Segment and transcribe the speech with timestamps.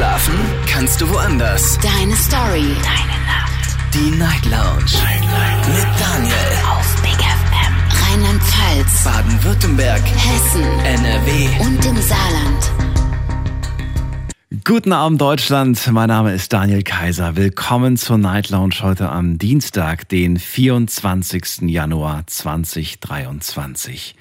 [0.00, 0.34] Schlafen
[0.66, 1.78] kannst du woanders.
[1.82, 2.74] Deine Story.
[2.82, 3.76] Deine Nacht.
[3.92, 4.90] Die Night Lounge.
[4.94, 5.68] Night, Night.
[5.68, 6.34] Mit Daniel.
[6.70, 7.74] Auf Big FM.
[8.08, 9.04] Rheinland-Pfalz.
[9.04, 10.00] Baden-Württemberg.
[10.00, 10.62] Hessen.
[10.86, 11.48] NRW.
[11.66, 12.72] Und im Saarland.
[14.64, 17.36] Guten Abend Deutschland, mein Name ist Daniel Kaiser.
[17.36, 21.68] Willkommen zur Night Lounge heute am Dienstag, den 24.
[21.68, 24.14] Januar 2023.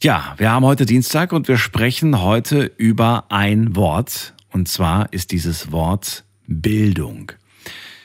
[0.00, 4.33] Ja, wir haben heute Dienstag und wir sprechen heute über ein Wort.
[4.54, 7.32] Und zwar ist dieses Wort Bildung.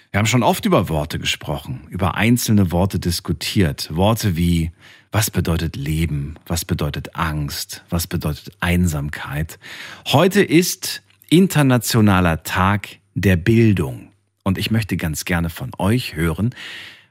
[0.10, 3.96] Wir haben schon oft über Worte gesprochen, über einzelne Worte diskutiert.
[3.96, 4.72] Worte wie,
[5.12, 6.38] was bedeutet Leben?
[6.48, 7.84] Was bedeutet Angst?
[7.92, 9.60] Was bedeutet Einsamkeit?
[10.08, 14.12] Heute ist Internationaler Tag der Bildung.
[14.42, 16.56] Und ich möchte ganz gerne von euch hören,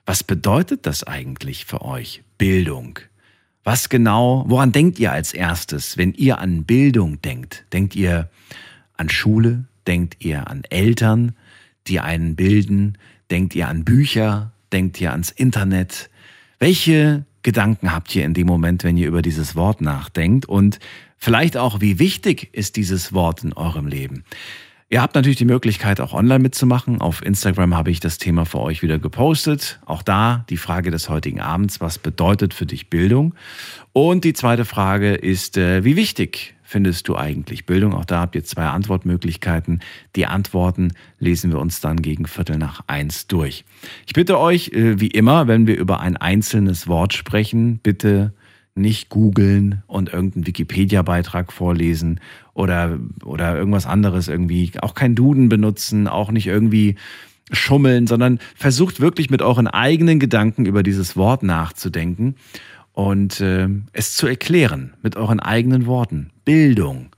[0.05, 2.99] was bedeutet das eigentlich für euch, Bildung?
[3.63, 7.67] Was genau, woran denkt ihr als erstes, wenn ihr an Bildung denkt?
[7.73, 8.29] Denkt ihr
[8.99, 9.65] an Schule?
[9.87, 11.35] Denkt ihr an Eltern,
[11.87, 12.99] die einen bilden?
[13.31, 14.53] Denkt ihr an Bücher?
[14.73, 16.11] Denkt ihr ans Internet?
[16.59, 20.47] Welche Gedanken habt ihr in dem Moment, wenn ihr über dieses Wort nachdenkt?
[20.47, 20.79] Und
[21.17, 24.25] vielleicht auch, wie wichtig ist dieses Wort in eurem Leben?
[24.91, 27.03] Ihr habt natürlich die Möglichkeit, auch online mitzumachen.
[27.03, 29.81] Auf Instagram habe ich das Thema für euch wieder gepostet.
[29.85, 33.35] Auch da die Frage des heutigen Abends, was bedeutet für dich Bildung?
[33.93, 37.95] Und die zweite Frage ist, äh, wie wichtig findest du eigentlich Bildung?
[37.95, 39.81] Auch da habt ihr zwei Antwortmöglichkeiten.
[40.17, 43.65] Die Antworten lesen wir uns dann gegen Viertel nach eins durch.
[44.07, 48.35] Ich bitte euch, äh, wie immer, wenn wir über ein einzelnes Wort sprechen, bitte
[48.75, 52.21] nicht googeln und irgendeinen Wikipedia-Beitrag vorlesen
[52.53, 54.71] oder, oder irgendwas anderes irgendwie.
[54.83, 56.97] Auch kein Duden benutzen, auch nicht irgendwie
[57.51, 62.35] schummeln, sondern versucht wirklich mit euren eigenen Gedanken über dieses Wort nachzudenken
[62.99, 66.31] und äh, es zu erklären mit euren eigenen Worten.
[66.45, 67.11] Bildung.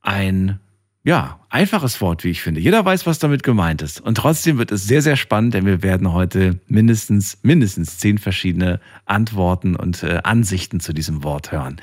[0.00, 0.58] Ein
[1.04, 2.62] ja, einfaches Wort, wie ich finde.
[2.62, 4.00] Jeder weiß, was damit gemeint ist.
[4.00, 8.80] Und trotzdem wird es sehr, sehr spannend, denn wir werden heute mindestens, mindestens zehn verschiedene
[9.04, 11.78] Antworten und äh, Ansichten zu diesem Wort hören.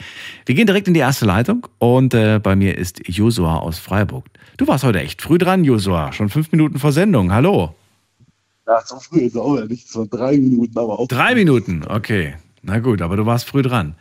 [0.47, 4.25] Wir gehen direkt in die erste Leitung und äh, bei mir ist Josua aus Freiburg.
[4.57, 6.13] Du warst heute echt früh dran, Josua.
[6.13, 7.31] Schon fünf Minuten vor Sendung.
[7.31, 7.75] Hallo.
[8.65, 9.87] Ja, so früh ist auch ja nicht.
[9.87, 11.07] So drei Minuten, aber auch.
[11.07, 12.33] Drei Minuten, okay.
[12.61, 13.95] Na gut, aber du warst früh dran.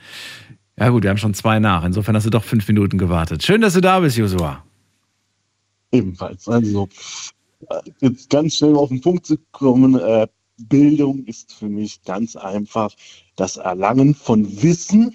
[0.77, 1.85] Ja gut, wir haben schon zwei nach.
[1.85, 3.43] Insofern hast du doch fünf Minuten gewartet.
[3.43, 4.65] Schön, dass du da bist, Josua.
[5.91, 6.47] Ebenfalls.
[6.49, 6.89] Also
[8.01, 9.99] jetzt ganz schnell auf den Punkt zu kommen.
[9.99, 10.29] Äh,
[10.69, 12.93] Bildung ist für mich ganz einfach
[13.37, 15.15] das Erlangen von Wissen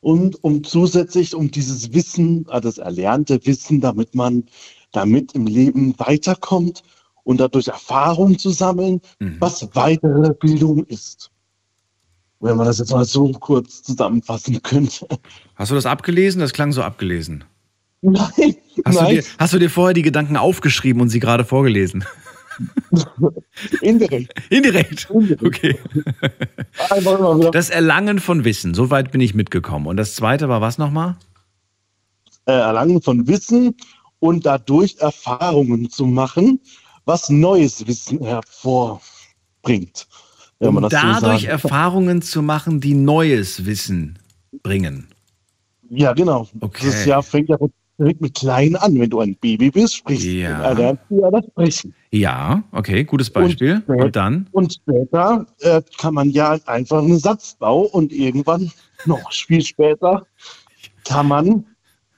[0.00, 4.44] und um zusätzlich um dieses Wissen, äh, das erlernte Wissen, damit man
[4.92, 6.82] damit im Leben weiterkommt
[7.24, 9.36] und dadurch Erfahrung zu sammeln, mhm.
[9.38, 11.30] was weitere Bildung ist.
[12.42, 15.06] Wenn man das jetzt mal so kurz zusammenfassen könnte.
[15.54, 16.40] Hast du das abgelesen?
[16.40, 17.44] Das klang so abgelesen.
[18.00, 18.56] Nein.
[18.84, 19.16] Hast, nein.
[19.16, 22.04] Du dir, hast du dir vorher die Gedanken aufgeschrieben und sie gerade vorgelesen?
[23.80, 24.34] Indirekt.
[24.50, 25.08] Indirekt.
[25.08, 25.42] Indirekt.
[25.44, 25.78] Okay.
[27.52, 29.86] Das Erlangen von Wissen, so weit bin ich mitgekommen.
[29.86, 31.16] Und das zweite war was nochmal?
[32.46, 33.76] Äh, Erlangen von Wissen
[34.18, 36.60] und dadurch Erfahrungen zu machen,
[37.04, 40.08] was neues Wissen hervorbringt.
[40.68, 41.50] Um so dadurch kann.
[41.50, 44.18] Erfahrungen zu machen, die neues Wissen
[44.62, 45.08] bringen.
[45.90, 46.48] Ja, genau.
[46.60, 46.86] Okay.
[46.86, 47.56] Das Jahr fängt ja
[47.98, 48.98] direkt mit klein an.
[48.98, 50.74] Wenn du ein Baby bist, sprichst Ja.
[50.74, 51.94] du, ja das Sprechen.
[52.10, 53.82] Ja, okay, gutes Beispiel.
[53.86, 54.46] Und- Und dann?
[54.52, 58.70] Und später äh, kann man ja einfach einen Satzbau und irgendwann,
[59.04, 60.26] noch viel später,
[61.04, 61.64] kann man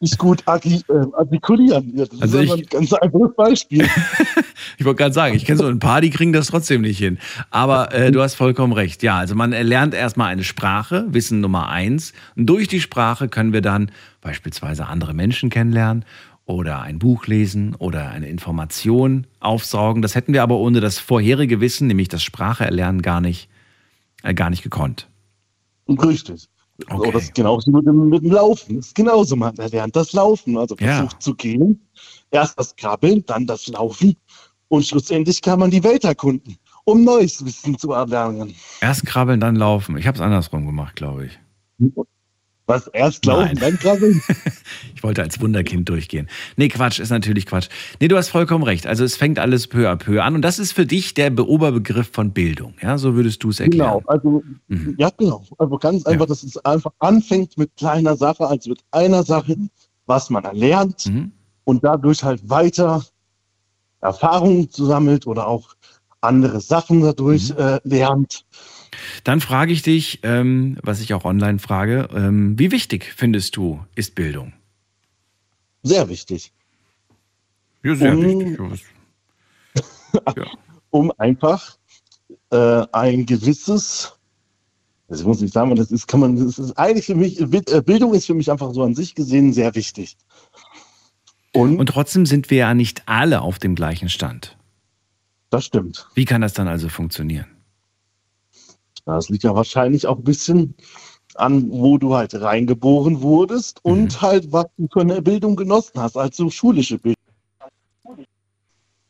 [0.01, 0.81] sich gut äh,
[1.15, 1.97] artikulieren.
[1.97, 3.89] Das Also ist ich- ein ganz einfaches Beispiel.
[4.79, 7.19] Ich wollte gerade sagen, ich kenne so ein paar, die kriegen das trotzdem nicht hin.
[7.51, 9.03] Aber äh, du hast vollkommen recht.
[9.03, 12.13] Ja, also man erlernt erstmal eine Sprache, Wissen Nummer eins.
[12.37, 13.91] Und durch die Sprache können wir dann
[14.21, 16.05] beispielsweise andere Menschen kennenlernen
[16.47, 20.03] oder ein Buch lesen oder eine Information aufsaugen.
[20.03, 23.49] Das hätten wir aber ohne das vorherige Wissen, nämlich das Sprache erlernen, gar nicht,
[24.23, 25.09] äh, gar nicht gekonnt.
[25.89, 26.49] Richtig.
[26.89, 27.17] Okay.
[27.17, 28.77] Ist genauso mit dem, mit dem Laufen.
[28.77, 30.57] Das ist genauso, man erlernt das Laufen.
[30.59, 30.97] Also Ja.
[30.97, 31.81] versucht zu gehen.
[32.31, 34.17] Erst das Krabbeln, dann das Laufen.
[34.75, 38.55] Und schlussendlich kann man die Welt erkunden, um neues Wissen zu erlernen.
[38.81, 39.97] Erst krabbeln, dann laufen.
[39.97, 41.39] Ich habe es andersrum gemacht, glaube ich.
[42.67, 43.57] Was erst laufen, Nein.
[43.61, 44.21] dann krabbeln.
[44.97, 46.29] Ich wollte als Wunderkind durchgehen.
[46.57, 47.69] Nee, Quatsch, ist natürlich Quatsch.
[48.01, 48.87] Nee, du hast vollkommen recht.
[48.87, 51.47] Also es fängt alles peu à peu an und das ist für dich der Be-
[51.47, 52.73] Oberbegriff von Bildung.
[52.81, 53.99] Ja, so würdest du es erklären.
[54.01, 54.95] Genau, also Mhm.
[54.99, 55.45] ja genau.
[55.59, 59.57] Also ganz einfach, dass es einfach anfängt mit kleiner Sache, also mit einer Sache,
[60.07, 61.33] was man erlernt Mhm.
[61.65, 63.05] und dadurch halt weiter
[64.05, 65.75] Erfahrungen sammelt oder auch
[66.21, 67.59] andere Sachen dadurch Mhm.
[67.59, 68.45] äh, lernt.
[69.25, 73.81] Dann frage ich dich, ähm, was ich auch online frage, ähm, wie wichtig findest du
[73.95, 74.53] ist Bildung?
[75.83, 76.53] Sehr wichtig.
[77.83, 78.85] Ja, sehr Um- wichtig.
[80.37, 80.45] Ja,
[80.91, 81.77] um einfach
[82.51, 84.13] äh, ein gewisses,
[85.09, 88.15] das muss ich sagen, das ist, kann man, das ist eigentlich für mich, äh, Bildung
[88.15, 90.17] ist für mich einfach so an sich gesehen sehr wichtig.
[91.55, 94.57] Und, Und trotzdem sind wir ja nicht alle auf dem gleichen Stand.
[95.51, 96.07] das stimmt.
[96.15, 97.47] Wie kann das dann also funktionieren?
[99.07, 100.75] Das liegt ja wahrscheinlich auch ein bisschen
[101.37, 106.17] an, wo du halt reingeboren wurdest und halt, was du für eine Bildung genossen hast,
[106.17, 107.15] also schulische Bildung.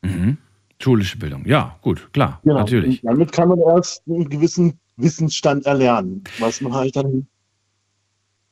[0.01, 0.37] Mhm.
[0.79, 1.45] Schulische Bildung.
[1.45, 2.59] Ja, gut, klar, Genau.
[2.59, 3.03] natürlich.
[3.03, 7.27] Und damit kann man erst einen gewissen Wissensstand erlernen, was man halt dann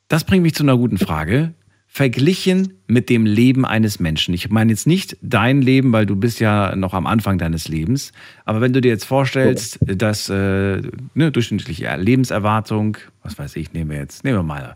[0.07, 1.53] Das bringt mich zu einer guten Frage.
[1.95, 4.33] Verglichen mit dem Leben eines Menschen.
[4.33, 8.13] Ich meine jetzt nicht dein Leben, weil du bist ja noch am Anfang deines Lebens.
[8.45, 10.81] Aber wenn du dir jetzt vorstellst, dass äh,
[11.13, 14.75] ne, durchschnittliche Lebenserwartung, was weiß ich, nehmen wir jetzt, nehmen wir mal,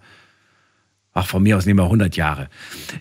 [1.13, 2.49] ach von mir aus nehmen wir 100 Jahre.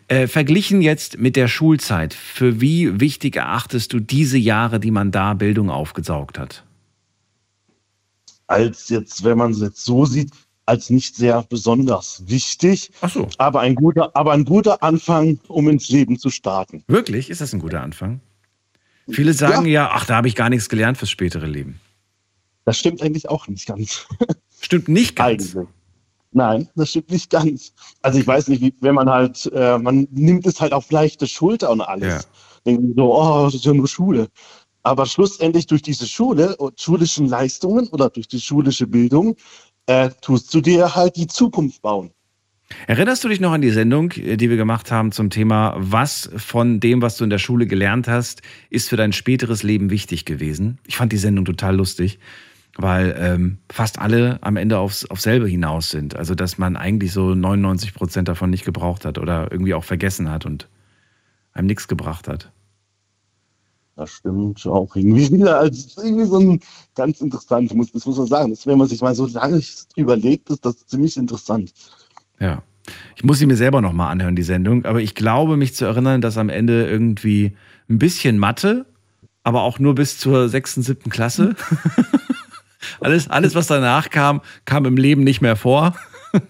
[0.09, 5.11] Äh, verglichen jetzt mit der Schulzeit, für wie wichtig erachtest du diese Jahre, die man
[5.11, 6.65] da Bildung aufgesaugt hat?
[8.47, 10.31] als jetzt, wenn man es jetzt so sieht,
[10.67, 15.69] als nicht sehr besonders wichtig, Ach so, aber ein guter, aber ein guter Anfang, um
[15.69, 16.83] ins Leben zu starten.
[16.89, 17.31] wirklich?
[17.31, 18.21] Ist das ein guter Anfang?
[19.09, 21.81] Viele sagen ja, ach, da habe ich gar nichts gelernt fürs spätere Leben.
[22.65, 24.07] Das stimmt eigentlich auch nicht ganz.
[24.61, 25.55] Stimmt nicht ganz.
[25.55, 25.69] Eigentlich.
[26.33, 27.73] Nein, das stimmt nicht ganz.
[28.03, 31.27] Also ich weiß nicht, wie, wenn man halt, äh, man nimmt es halt auf leichte
[31.27, 32.25] Schulter und alles.
[32.25, 32.31] Ja.
[32.67, 34.29] Denken so, oh, das ist ja nur Schule.
[34.83, 39.37] Aber schlussendlich durch diese Schule schulischen Leistungen oder durch die schulische Bildung
[39.87, 42.11] äh, tust du dir halt die Zukunft bauen.
[42.89, 46.31] Erinnerst du dich noch an die Sendung, äh, die wir gemacht haben zum Thema, was
[46.37, 50.25] von dem, was du in der Schule gelernt hast, ist für dein späteres Leben wichtig
[50.25, 50.79] gewesen?
[50.87, 52.19] Ich fand die Sendung total lustig,
[52.77, 56.17] weil ähm, fast alle am Ende aufs, auf selbe hinaus sind.
[56.17, 60.31] Also, dass man eigentlich so 99 Prozent davon nicht gebraucht hat oder irgendwie auch vergessen
[60.31, 60.69] hat und
[61.53, 62.51] einem nichts gebracht hat.
[63.97, 65.59] Das stimmt auch irgendwie wieder.
[65.59, 66.61] Also es ist irgendwie so ein
[66.95, 68.51] ganz interessant, muss, das muss man sagen.
[68.51, 69.61] Das, wenn man sich mal so lange
[69.97, 71.73] überlegt, ist das ziemlich interessant.
[72.39, 72.63] Ja.
[73.17, 76.21] Ich muss sie mir selber nochmal anhören, die Sendung, aber ich glaube, mich zu erinnern,
[76.21, 77.57] dass am Ende irgendwie
[77.89, 78.87] ein bisschen Mathe,
[79.43, 81.57] aber auch nur bis zur sechsten, siebten Klasse.
[83.01, 85.95] alles, alles, was danach kam, kam im Leben nicht mehr vor.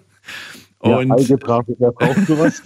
[0.84, 2.62] Ja, Und, Algebra, wer braucht sowas?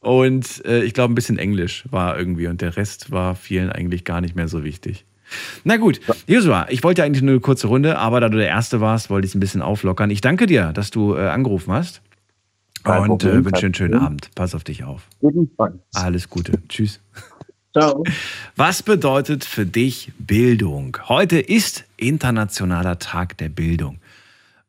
[0.00, 4.04] Und äh, ich glaube, ein bisschen Englisch war irgendwie und der Rest war vielen eigentlich
[4.04, 5.04] gar nicht mehr so wichtig.
[5.62, 8.80] Na gut, Joshua, ich wollte eigentlich nur eine kurze Runde, aber da du der Erste
[8.80, 10.10] warst, wollte ich es ein bisschen auflockern.
[10.10, 12.02] Ich danke dir, dass du äh, angerufen hast.
[12.82, 14.06] Kein und äh, wünsche dir einen schönen Problem.
[14.06, 14.30] Abend.
[14.34, 15.06] Pass auf dich auf.
[15.20, 15.74] Jedenfalls.
[15.94, 16.52] Alles Gute.
[16.68, 17.00] Tschüss.
[17.72, 18.02] Ciao.
[18.56, 20.96] Was bedeutet für dich Bildung?
[21.08, 23.98] Heute ist Internationaler Tag der Bildung.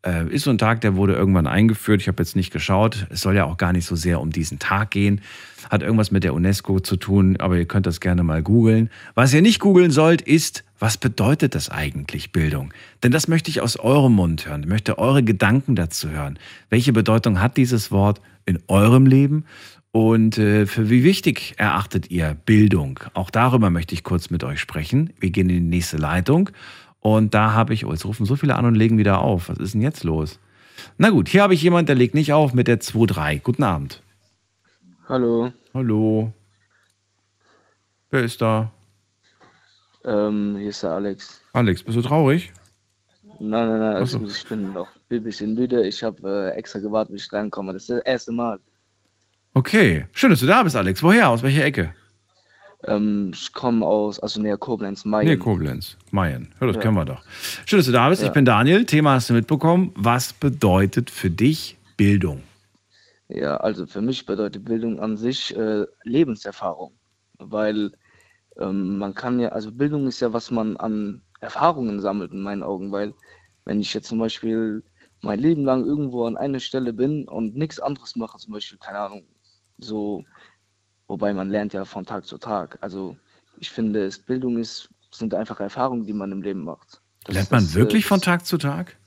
[0.04, 2.02] Äh, ist so ein Tag, der wurde irgendwann eingeführt.
[2.02, 3.06] Ich habe jetzt nicht geschaut.
[3.10, 5.22] Es soll ja auch gar nicht so sehr um diesen Tag gehen.
[5.70, 8.90] Hat irgendwas mit der UNESCO zu tun, aber ihr könnt das gerne mal googeln.
[9.14, 12.74] Was ihr nicht googeln sollt, ist, was bedeutet das eigentlich Bildung?
[13.04, 14.64] Denn das möchte ich aus eurem Mund hören.
[14.64, 16.40] Ich möchte eure Gedanken dazu hören.
[16.72, 19.46] Welche Bedeutung hat dieses Wort in eurem Leben?
[19.92, 23.00] Und äh, für wie wichtig erachtet ihr Bildung?
[23.14, 25.12] Auch darüber möchte ich kurz mit euch sprechen.
[25.20, 26.50] Wir gehen in die nächste Leitung.
[27.02, 29.50] Und da habe ich, oh, jetzt rufen so viele an und legen wieder auf.
[29.50, 30.40] Was ist denn jetzt los?
[30.98, 33.42] Na gut, hier habe ich jemand, der legt nicht auf mit der 2-3.
[33.42, 34.02] Guten Abend.
[35.10, 36.32] Hallo, Hallo.
[38.12, 38.72] Wer ist da?
[40.06, 41.42] ähm, hier ist der Alex.
[41.54, 42.52] Alex, bist du traurig?
[43.40, 45.86] Nein, nein, nein, also ich bin noch ein bisschen müde.
[45.88, 47.74] Ich habe äh, extra gewartet, bis ich reinkomme.
[47.74, 48.60] Das ist das erste Mal.
[49.54, 50.06] Okay.
[50.14, 51.02] Schön, dass du da bist, Alex.
[51.02, 51.30] Woher?
[51.30, 51.94] Aus welcher Ecke?
[52.86, 55.28] Ähm, ich komme aus, also näher Koblenz, Mayen.
[55.28, 55.98] Nee, Koblenz.
[56.12, 56.54] Mayen.
[56.60, 56.82] Ja, das Ja.
[56.82, 57.22] kennen wir doch.
[57.66, 58.22] Schön, dass du da bist.
[58.22, 58.34] Ich Ja.
[58.34, 58.86] bin Daniel.
[58.86, 59.92] Thema hast du mitbekommen.
[59.96, 62.44] Was bedeutet für dich Bildung?
[63.30, 66.94] Ja, also für mich bedeutet Bildung an sich äh, Lebenserfahrung,
[67.38, 67.92] weil
[68.60, 72.64] ähm, man kann ja, also Bildung ist ja, was man an Erfahrungen sammelt in meinen
[72.64, 73.14] Augen, weil
[73.66, 74.84] wenn ich jetzt zum Beispiel
[75.22, 79.00] mein Leben lang irgendwo an einer Stelle bin und nichts anderes mache, zum Beispiel, keine
[79.00, 79.24] Ahnung,
[79.78, 80.24] so,
[81.12, 82.78] wobei man lernt ja von Tag zu Tag.
[82.80, 83.18] Also
[83.58, 87.02] ich finde, es, Bildung ist, sind einfach Erfahrungen, die man im Leben macht.
[87.26, 88.98] Das- Lernt man das, äh, wirklich von das- Tag zu Tag?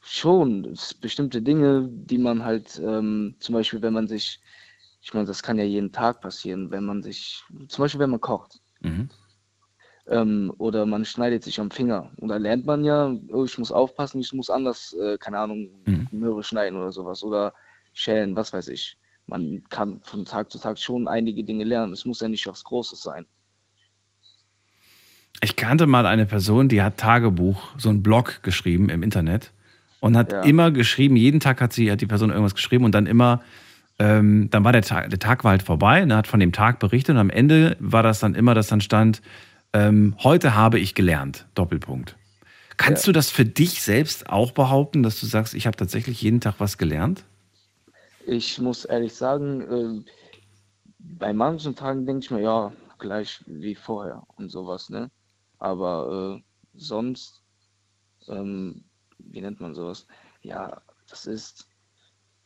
[0.00, 4.40] Schon, bestimmte Dinge, die man halt, ähm, zum Beispiel, wenn man sich,
[5.02, 8.20] ich meine, das kann ja jeden Tag passieren, wenn man sich, zum Beispiel, wenn man
[8.20, 9.08] kocht, Mhm.
[10.06, 13.72] ähm, oder man schneidet sich am Finger, und da lernt man ja, oh, ich muss
[13.72, 16.08] aufpassen, ich muss anders, äh, keine Ahnung, Mhm.
[16.12, 17.52] Möhre schneiden oder sowas, oder
[17.92, 18.98] schälen, was weiß ich.
[19.26, 21.92] Man kann von Tag zu Tag schon einige Dinge lernen.
[21.92, 23.26] Es muss ja nicht was Großes sein.
[25.40, 29.52] Ich kannte mal eine Person, die hat Tagebuch, so einen Blog geschrieben im Internet
[30.00, 30.42] und hat Ja.
[30.42, 33.42] immer geschrieben, jeden Tag hat sie, hat die Person irgendwas geschrieben und dann immer
[33.98, 36.52] ähm, dann war der Tag, der Tag war halt vorbei und er hat von dem
[36.52, 39.22] Tag berichtet und am Ende war das dann immer, dass dann stand,
[39.72, 42.16] ähm, heute habe ich gelernt, Doppelpunkt.
[42.76, 43.10] Kannst Ja.
[43.10, 46.56] du das für dich selbst auch behaupten, dass du sagst, ich habe tatsächlich jeden Tag
[46.58, 47.24] was gelernt?
[48.26, 50.10] Ich muss ehrlich sagen, äh,
[50.98, 55.10] bei manchen Tagen denke ich mir, ja, gleich wie vorher und sowas, ne?
[55.58, 56.42] Aber äh,
[56.74, 57.42] sonst,
[58.28, 58.84] ähm,
[59.18, 60.06] wie nennt man sowas?
[60.42, 61.68] Ja, das ist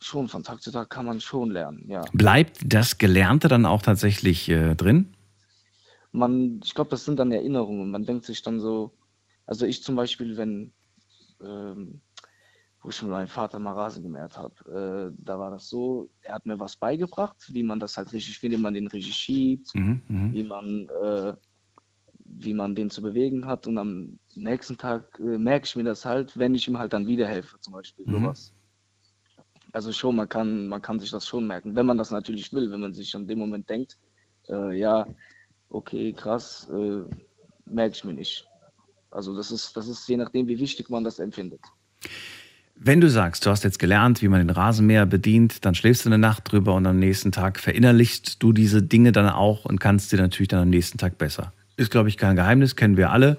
[0.01, 2.05] schon von Tag zu Tag kann man schon lernen, ja.
[2.13, 5.15] Bleibt das Gelernte dann auch tatsächlich äh, drin?
[6.13, 7.91] Man, ich glaube, das sind dann Erinnerungen.
[7.91, 8.93] Man denkt sich dann so,
[9.47, 10.73] also ich zum Beispiel, wenn,
[11.43, 12.01] ähm,
[12.83, 14.55] wo ich mit meinem Vater mal Rasen gemäht habe,
[15.13, 18.41] äh, da war das so, er hat mir was beigebracht, wie man das halt richtig,
[18.43, 20.33] wie man den richtig schiebt, Mhm, mhm.
[20.33, 21.35] wie man, äh,
[22.25, 23.67] wie man den zu bewegen hat.
[23.67, 27.07] Und am nächsten Tag äh, merke ich mir das halt, wenn ich ihm halt dann
[27.07, 28.13] wieder helfe, zum Beispiel Mhm.
[28.13, 28.53] sowas.
[29.73, 32.71] Also schon, man kann, man kann sich das schon merken, wenn man das natürlich will,
[32.71, 33.99] wenn man sich an dem Moment denkt,
[34.49, 35.07] äh, ja,
[35.69, 37.03] okay, krass, äh,
[37.67, 38.47] merke ich mir nicht.
[39.11, 41.61] Also das ist, das ist je nachdem, wie wichtig man das empfindet.
[42.81, 46.09] Wenn du sagst, du hast jetzt gelernt, wie man den Rasenmäher bedient, dann schläfst du
[46.11, 50.13] eine Nacht drüber und am nächsten Tag verinnerlichst du diese Dinge dann auch und kannst
[50.13, 51.53] dir natürlich dann am nächsten Tag besser.
[51.77, 53.39] Ist, glaube ich, kein Geheimnis, kennen wir alle,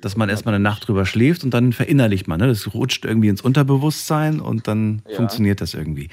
[0.00, 2.40] dass man erstmal eine Nacht drüber schläft und dann verinnerlicht man.
[2.40, 2.46] Ne?
[2.46, 5.16] Das rutscht irgendwie ins Unterbewusstsein und dann Ja.
[5.16, 6.08] funktioniert das irgendwie.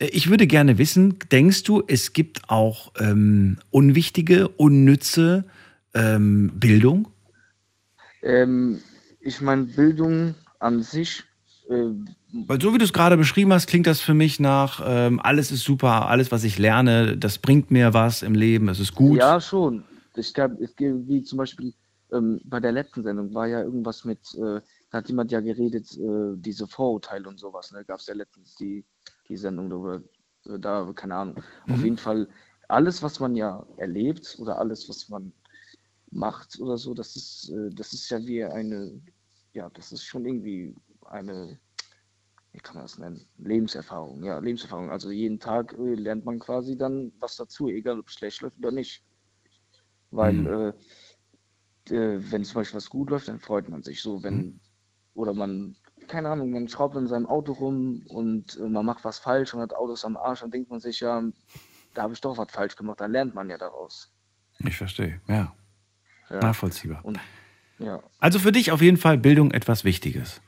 [0.00, 5.44] Ich würde gerne wissen, denkst du, es gibt auch ähm, unwichtige, unnütze
[5.94, 7.08] ähm, Bildung?
[8.22, 8.80] Ähm,
[9.20, 11.24] ich meine, Bildung an sich,
[11.68, 15.50] Weil so wie du es gerade beschrieben hast, klingt das für mich nach, ähm, alles
[15.50, 19.18] ist super, alles, was ich lerne, das bringt mir was im Leben, es ist gut.
[19.18, 19.84] Ja, schon.
[20.16, 21.74] Ich glaube, es gibt wie zum Beispiel
[22.12, 24.60] ähm, bei der letzten Sendung war ja irgendwas mit, äh,
[24.90, 27.70] da hat jemand ja geredet, äh, diese Vorurteile und sowas.
[27.72, 27.84] Ne?
[27.84, 28.84] Gab es ja letztens die,
[29.28, 30.02] die Sendung darüber,
[30.46, 31.42] äh, da, keine Ahnung.
[31.68, 32.28] Auf jeden Fall,
[32.68, 35.32] alles, was man ja erlebt oder alles, was man
[36.10, 39.00] macht oder so, das ist, äh, das ist ja wie eine,
[39.52, 40.74] ja, das ist schon irgendwie
[41.08, 41.58] eine,
[42.52, 43.26] wie kann man das nennen?
[43.38, 44.90] Lebenserfahrung, ja, Lebenserfahrung.
[44.90, 48.58] Also jeden Tag äh, lernt man quasi dann was dazu, egal ob es schlecht läuft
[48.58, 49.02] oder nicht.
[50.10, 50.74] Weil, Mhm.
[51.90, 54.60] äh, äh, wenn zum Beispiel was gut läuft, dann freut man sich so, wenn,
[55.14, 59.18] oder man, keine Ahnung, man schraubt in seinem Auto rum und äh, man macht was
[59.18, 61.22] falsch und hat Autos am Arsch, dann denkt man sich, ja,
[61.94, 64.12] da habe ich doch was falsch gemacht, dann lernt man ja daraus.
[64.60, 65.54] Ich verstehe, ja.
[66.30, 66.40] Ja.
[66.42, 67.04] Nachvollziehbar.
[67.04, 67.18] Und
[67.78, 70.40] ja, Also für dich auf jeden Fall Bildung etwas Wichtiges.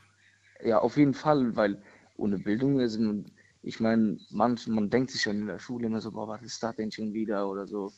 [0.63, 1.81] Ja, auf jeden Fall, weil
[2.17, 3.31] ohne Bildung ist man,
[3.63, 6.61] ich meine, manch, man denkt sich schon in der Schule immer so, boah, was ist
[6.61, 7.91] das denn schon wieder oder so.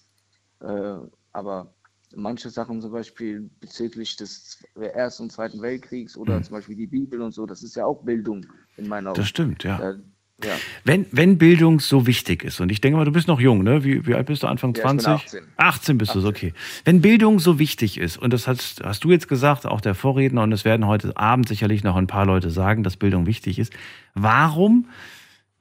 [0.61, 0.97] Äh,
[1.31, 1.73] aber
[2.15, 7.21] manche Sachen zum Beispiel bezüglich des Ersten und Zweiten Weltkriegs oder zum Beispiel die Bibel
[7.21, 8.45] und so, das ist ja auch Bildung
[8.77, 9.17] in meinen Augen.
[9.17, 9.91] Das stimmt, ja.
[9.91, 9.99] Äh,
[10.43, 13.63] ja, Wenn, wenn Bildung so wichtig ist, und ich denke mal, du bist noch jung,
[13.63, 13.83] ne?
[13.83, 14.47] Wie, wie alt bist du?
[14.47, 15.25] Anfang Ja, ich bin 20?
[15.25, 15.43] 18.
[15.57, 16.53] 18 bist du, okay.
[16.85, 20.43] Wenn Bildung so wichtig ist, und das hast, hast du jetzt gesagt, auch der Vorredner,
[20.43, 23.73] und es werden heute Abend sicherlich noch ein paar Leute sagen, dass Bildung wichtig ist,
[24.13, 24.87] warum,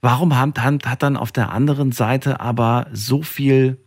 [0.00, 3.78] warum hat, hat hat dann auf der anderen Seite aber so viel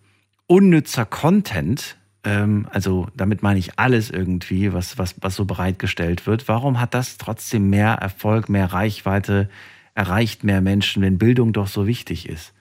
[0.48, 6.48] unnützer Content, ähm, also damit meine ich alles irgendwie, was, was, was so bereitgestellt wird,
[6.48, 9.50] warum hat das trotzdem mehr Erfolg, mehr Reichweite,
[9.96, 12.54] erreicht mehr Menschen, wenn Bildung doch so wichtig ist?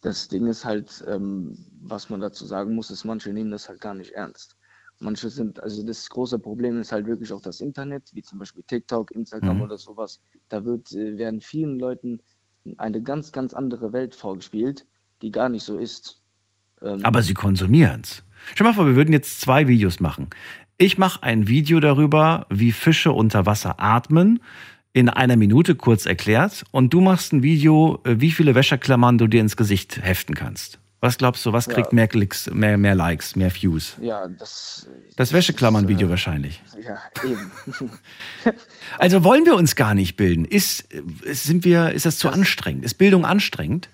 [0.00, 3.80] das Ding ist halt, ähm, was man dazu sagen muss, ist, manche nehmen das halt
[3.80, 4.56] gar nicht ernst.
[5.00, 8.64] Manche sind, also das große Problem ist halt wirklich auch das Internet, wie zum Beispiel
[8.66, 9.62] TikTok, Instagram Mhm.
[9.62, 10.20] oder sowas.
[10.48, 12.20] Da wird, äh, werden vielen Leuten
[12.76, 14.86] eine ganz, ganz andere Welt vorgespielt,
[15.22, 16.22] die gar nicht so ist.
[16.82, 18.22] Ähm, Aber sie konsumieren es.
[18.54, 20.28] Stell dir mal vor, wir würden jetzt zwei Videos machen.
[20.76, 24.40] Ich mache ein Video darüber, wie Fische unter Wasser atmen,
[24.92, 26.64] in einer Minute kurz erklärt.
[26.70, 30.78] Und du machst ein Video, äh, wie viele Wäscheklammern du dir ins Gesicht heften kannst.
[31.00, 31.74] Was glaubst du, was Ja.
[31.74, 33.96] kriegt mehr Klicks, mehr, mehr Likes, mehr Views?
[34.00, 34.88] ja, das.
[35.14, 36.60] Das Wäscheklammern-Video äh, wahrscheinlich.
[36.84, 37.52] Ja, eben.
[38.98, 40.44] Also wollen wir uns gar nicht bilden.
[40.44, 41.02] Ist, äh,
[41.34, 42.84] sind wir, ist das zu Das- anstrengend?
[42.84, 43.88] Ist Bildung anstrengend?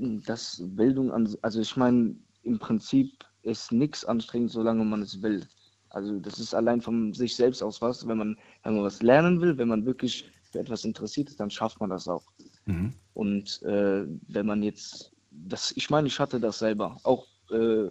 [0.00, 5.44] das Bildung an, also ich meine, im Prinzip ist nichts anstrengend, solange man es will.
[5.90, 8.06] Also das ist allein von sich selbst aus was.
[8.06, 11.50] Wenn man, wenn man was lernen will, wenn man wirklich für etwas interessiert ist, dann
[11.50, 12.24] schafft man das auch.
[12.66, 12.92] Mhm.
[13.14, 17.90] Und äh, wenn man jetzt, das, ich meine, ich hatte das selber, auch äh,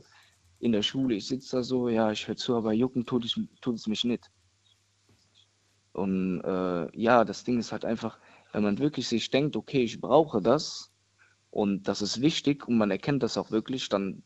[0.59, 1.15] in der Schule.
[1.15, 4.03] Ich sitze da so, ja, ich höre zu, aber jucken tut, ich, tut es mich
[4.03, 4.29] nicht.
[5.93, 8.19] Und äh, ja, das Ding ist halt einfach,
[8.53, 10.91] wenn man wirklich sich denkt, okay, ich brauche das
[11.49, 14.23] und das ist wichtig und man erkennt das auch wirklich, dann,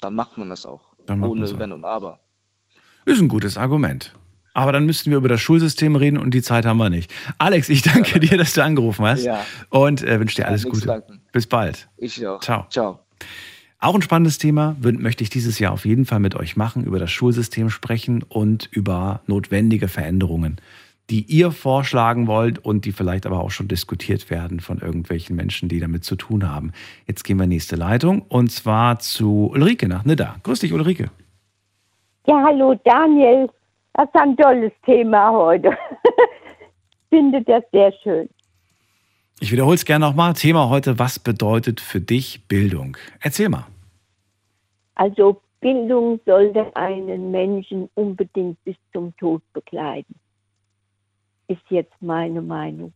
[0.00, 0.94] dann macht man das auch.
[1.08, 1.58] Ohne.
[1.58, 2.20] Wenn und Aber.
[3.06, 4.12] Ist ein gutes Argument.
[4.52, 7.12] Aber dann müssten wir über das Schulsystem reden und die Zeit haben wir nicht.
[7.38, 9.44] Alex, ich danke dir, dass du angerufen hast Ja.
[9.70, 11.02] und äh, wünsche dir alles nichts Gute.
[11.30, 11.88] Bis bald.
[11.96, 12.40] Ich auch.
[12.40, 12.66] Ciao.
[12.70, 13.00] Ciao.
[13.78, 16.98] Auch ein spannendes Thema möchte ich dieses Jahr auf jeden Fall mit euch machen, über
[16.98, 20.56] das Schulsystem sprechen und über notwendige Veränderungen,
[21.10, 25.68] die ihr vorschlagen wollt und die vielleicht aber auch schon diskutiert werden von irgendwelchen Menschen,
[25.68, 26.72] die damit zu tun haben.
[27.06, 30.36] Jetzt gehen wir nächste Leitung und zwar zu Ulrike nach Nidda.
[30.42, 31.10] Grüß dich, Ulrike.
[32.26, 33.48] Ja, hallo Daniel.
[33.94, 35.70] Das ist ein tolles Thema heute.
[37.08, 38.28] Finde das sehr schön.
[39.38, 40.34] Ich wiederhole es gerne nochmal.
[40.34, 42.96] Thema heute, was bedeutet für dich Bildung?
[43.20, 43.66] Erzähl mal.
[44.96, 50.16] Also Bildung sollte einen Menschen unbedingt bis zum Tod begleiten.
[51.48, 52.92] Ist jetzt meine Meinung.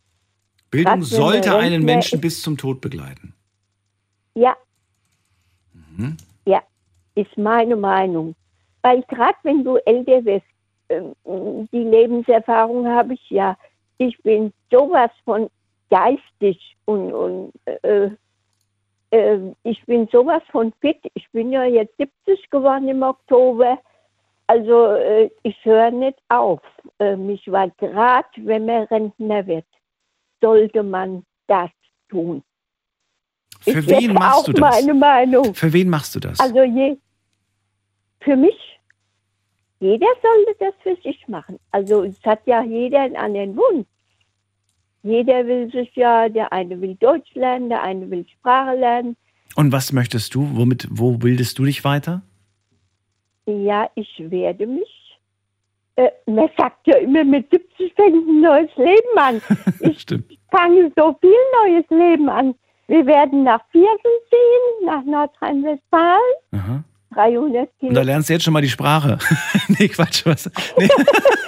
[0.70, 3.34] Bildung Was, sollte einen Menschen bis zum Tod begleiten.
[4.34, 4.56] Ja.
[5.72, 6.16] Mhm.
[6.46, 6.62] Ja,
[7.14, 8.34] ist meine Meinung.
[8.82, 10.46] Weil gerade wenn du älter wirst,
[10.88, 11.14] ähm,
[11.72, 13.56] die Lebenserfahrung habe ich ja.
[13.98, 15.50] Ich bin sowas von
[15.90, 18.10] geistig und, und äh,
[19.10, 20.98] äh, ich bin sowas von fit.
[21.14, 23.78] Ich bin ja jetzt 70 geworden im Oktober.
[24.46, 26.60] Also äh, ich höre nicht auf.
[26.98, 29.66] Äh, mich war gerade, wenn man Rentner wird,
[30.40, 31.70] sollte man das
[32.08, 32.42] tun.
[33.60, 34.76] Für ist wen machst auch du das?
[34.76, 35.54] meine Meinung.
[35.54, 36.40] Für wen machst du das?
[36.40, 36.96] Also je,
[38.20, 38.78] für mich,
[39.80, 41.58] jeder sollte das für sich machen.
[41.70, 43.86] Also es hat ja jeder einen anderen Wunsch.
[45.02, 49.16] Jeder will sich ja, der eine will Deutsch lernen, der eine will Sprache lernen.
[49.56, 50.46] Und was möchtest du?
[50.52, 52.22] Womit, wo bildest du dich weiter?
[53.46, 55.18] Ja, ich werde mich.
[55.96, 59.40] Äh, man sagt ja immer, mit 70 fängt ein neues Leben an.
[59.80, 61.30] Ich fange so viel
[61.62, 62.54] neues Leben an.
[62.88, 66.34] Wir werden nach Viersen ziehen, nach Nordrhein-Westfalen,
[67.12, 67.26] Aha.
[67.28, 68.04] 300 Und da Kilometer.
[68.04, 69.18] lernst du jetzt schon mal die Sprache.
[69.68, 70.24] nee, Quatsch.
[70.26, 70.50] Was?
[70.76, 70.88] Nee,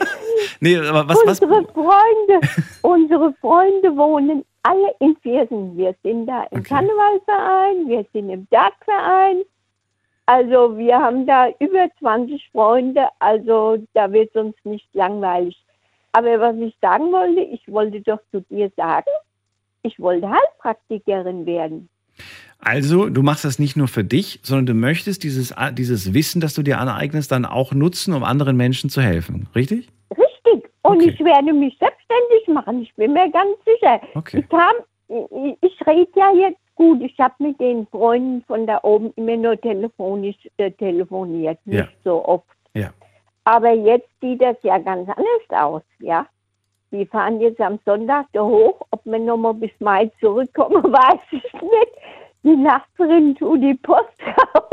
[0.60, 1.40] nee aber was, was?
[1.40, 2.48] unsere Freunde,
[2.82, 5.76] unsere Freunde wohnen alle in Viersen.
[5.76, 6.68] Wir sind da im Okay.
[6.68, 9.42] Karnevalverein, wir sind im Dartverein.
[10.26, 15.56] Also wir haben da über 20 Freunde, also da wird uns nicht langweilig.
[16.12, 19.10] Aber was ich sagen wollte, ich wollte doch zu dir sagen,
[19.82, 21.88] ich wollte Heilpraktikerin werden.
[22.64, 26.54] Also, du machst das nicht nur für dich, sondern du möchtest dieses, dieses Wissen, das
[26.54, 29.48] du dir aneignest, dann auch nutzen, um anderen Menschen zu helfen.
[29.54, 29.88] Richtig?
[30.10, 30.70] Richtig.
[30.82, 31.10] Und Okay.
[31.10, 34.00] ich werde mich selbstständig machen, ich bin mir ganz sicher.
[34.14, 34.44] Okay.
[34.48, 37.00] Ich, ich rede ja jetzt gut.
[37.02, 41.88] Ich habe mit den Freunden von da oben immer nur telefonisch äh, telefoniert, nicht Ja.
[42.04, 42.46] so oft.
[42.74, 42.90] Ja.
[43.44, 46.26] Aber jetzt sieht das ja ganz anders aus, ja.
[46.90, 48.82] Wir fahren jetzt am Sonntag da hoch.
[48.90, 51.92] Ob wir nochmal bis Mai zurückkommen, weiß ich nicht.
[52.44, 54.18] Die Nachbarin tut die Post
[54.54, 54.70] raus.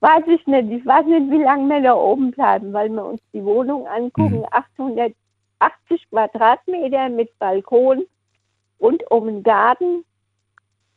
[0.00, 0.70] Weiß ich nicht.
[0.70, 4.38] Ich weiß nicht, wie lange wir da oben bleiben, weil wir uns die Wohnung angucken.
[4.38, 4.46] Mhm.
[4.50, 8.04] 880 Quadratmeter mit Balkon
[8.78, 10.04] und um den Garten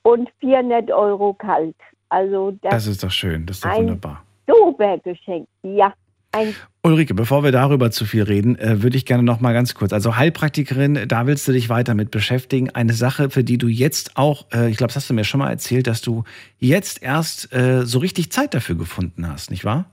[0.04, 1.76] und 400 Euro kalt.
[2.10, 3.46] Also das, Das ist doch schön.
[3.46, 4.24] Das ist doch Ein- wunderbar.
[4.48, 5.48] super Geschenk.
[5.64, 5.94] Ja,
[6.34, 9.74] ein Ulrike, bevor wir darüber zu viel reden, äh, würde ich gerne noch mal ganz
[9.76, 9.94] kurz.
[9.94, 12.70] Also Heilpraktikerin, da willst du dich weiter mit beschäftigen.
[12.72, 15.40] Eine Sache, für die du jetzt auch, äh, ich glaube, das hast du mir schon
[15.40, 16.24] mal erzählt, dass du
[16.60, 19.86] jetzt erst äh, so richtig Zeit dafür gefunden hast, nicht wahr?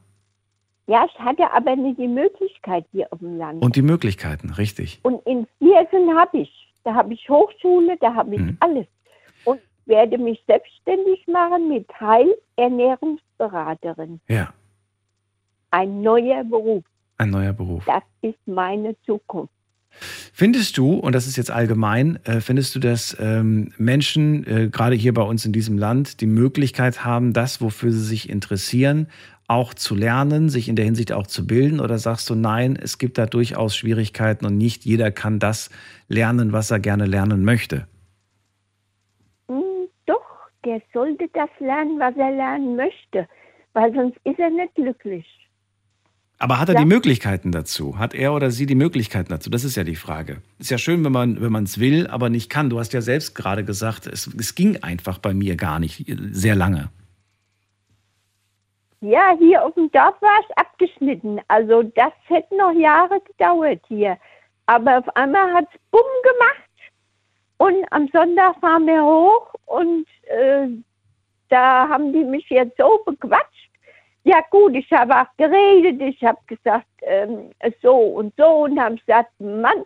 [0.88, 3.62] Ja, ich hatte aber nicht die Möglichkeit hier auf dem Land.
[3.62, 4.98] Und die Möglichkeiten, richtig.
[5.02, 6.50] Und in Viersen habe ich.
[6.82, 8.56] Da habe ich Hochschule, da habe ich Mhm.
[8.58, 8.86] alles.
[9.44, 14.20] Und werde mich selbstständig machen mit Heilernährungsberaterin.
[14.28, 14.52] Ja,
[15.70, 16.84] Ein neuer Beruf.
[17.18, 17.84] ein neuer Beruf.
[17.84, 19.52] Das ist meine Zukunft.
[20.32, 24.94] Findest du, und das ist jetzt allgemein, äh, findest du, dass ähm, Menschen, äh, gerade
[24.94, 29.08] hier bei uns in diesem Land, die Möglichkeit haben, das, wofür sie sich interessieren,
[29.48, 31.80] auch zu lernen, sich in der Hinsicht auch zu bilden?
[31.80, 35.70] Oder sagst du, nein, es gibt da durchaus Schwierigkeiten und nicht jeder kann das
[36.08, 37.88] lernen, was er gerne lernen möchte?
[39.48, 40.24] Hm, doch,
[40.64, 43.28] der sollte das lernen, was er lernen möchte.
[43.72, 45.26] Weil sonst ist er nicht glücklich.
[46.42, 46.80] Aber hat er Ja.
[46.80, 47.98] die Möglichkeiten dazu?
[47.98, 49.50] Hat er oder sie die Möglichkeiten dazu?
[49.50, 50.40] Das ist ja die Frage.
[50.58, 52.70] Ist ja schön, wenn man wenn man es will, aber nicht kann.
[52.70, 56.16] Du hast ja selbst gerade gesagt, es, es ging einfach bei mir gar nicht äh,
[56.32, 56.88] sehr lange.
[59.02, 61.40] Ja, hier auf dem Dorf war ich abgeschnitten.
[61.48, 64.16] Also das hätte noch Jahre gedauert hier.
[64.66, 66.70] Aber auf einmal hat es bumm gemacht.
[67.58, 70.68] Und am Sonntag fahren wir hoch und äh,
[71.50, 73.59] da haben die mich jetzt so bequatscht.
[74.24, 78.96] Ja gut, ich habe auch geredet, ich habe gesagt, ähm, so und so und haben
[78.96, 79.84] gesagt, Mann,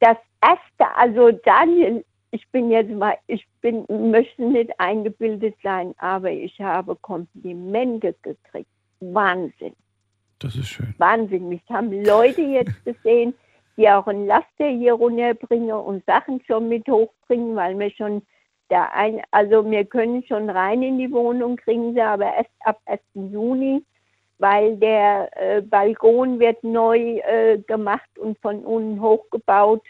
[0.00, 6.30] das erste, also Daniel, ich bin jetzt mal, ich bin, möchte nicht eingebildet sein, aber
[6.30, 8.68] ich habe Komplimente gekriegt.
[9.00, 9.74] Wahnsinn.
[10.38, 10.94] Das ist schön.
[10.98, 11.48] Wahnsinn.
[11.48, 13.34] Mich haben Leute jetzt gesehen,
[13.76, 18.22] die auch ein Laster hier runterbringen und Sachen schon mit hochbringen, weil wir schon
[18.68, 22.80] da ein, also wir können schon rein in die Wohnung, kriegen sie aber erst ab
[22.86, 23.00] 1.
[23.14, 23.82] Juni,
[24.38, 29.82] weil der äh, Balkon wird neu äh, gemacht und von unten hochgebaut.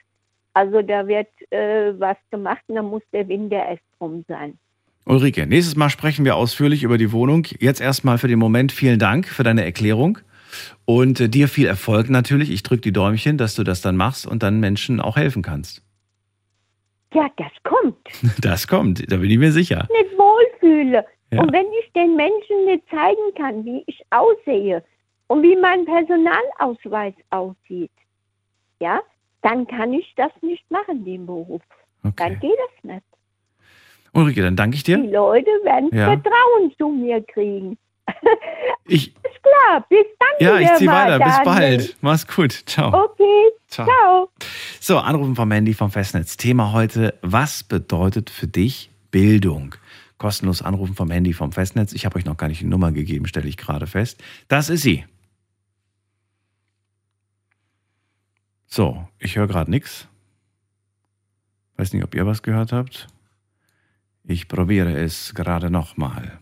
[0.55, 4.59] Also da wird äh, was gemacht und dann muss der Winter erst rum sein.
[5.07, 7.47] Ulrike, nächstes Mal sprechen wir ausführlich über die Wohnung.
[7.61, 10.19] Jetzt erstmal für den Moment vielen Dank für deine Erklärung
[10.85, 12.51] und äh, dir viel Erfolg natürlich.
[12.51, 15.84] Ich drücke die Däumchen, dass du das dann machst und dann Menschen auch helfen kannst.
[17.15, 17.97] Ja, das kommt.
[18.41, 19.87] Das kommt, da bin ich mir sicher.
[19.91, 21.05] Nicht wohlfühle.
[21.33, 21.41] Ja.
[21.41, 24.83] Und wenn ich den Menschen nicht zeigen kann, wie ich aussehe
[25.29, 27.91] und wie mein Personalausweis aussieht,
[28.81, 29.01] ja,
[29.43, 31.63] dann kann ich das nicht machen, den Beruf.
[32.03, 32.37] Dann Okay.
[32.41, 33.05] geht das nicht.
[34.13, 34.99] Ulrike, dann danke ich Die dir.
[35.11, 36.07] Leute werden Ja.
[36.07, 37.77] Vertrauen zu mir kriegen.
[38.87, 39.87] Ich, Ist klar.
[39.89, 40.29] Bis dann.
[40.47, 41.19] ja, ich ziehe weiter.
[41.19, 41.97] Bis bald.
[42.03, 42.53] Mach's gut.
[42.67, 43.05] Ciao.
[43.05, 43.51] Okay.
[43.69, 43.87] Ciao.
[43.87, 44.31] Ciao.
[44.79, 46.37] So, Anrufen vom Handy vom Festnetz.
[46.37, 49.75] Thema heute, was bedeutet für dich Bildung?
[50.19, 51.93] Kostenlos anrufen vom Handy vom Festnetz.
[51.93, 54.23] Ich habe euch noch gar nicht die Nummer gegeben, stelle ich gerade fest.
[54.49, 55.05] Das ist sie.
[58.67, 60.09] So, ich höre gerade nichts.
[61.77, 63.09] Weiß nicht, ob ihr was gehört habt.
[64.25, 66.39] Ich probiere es gerade nochmal.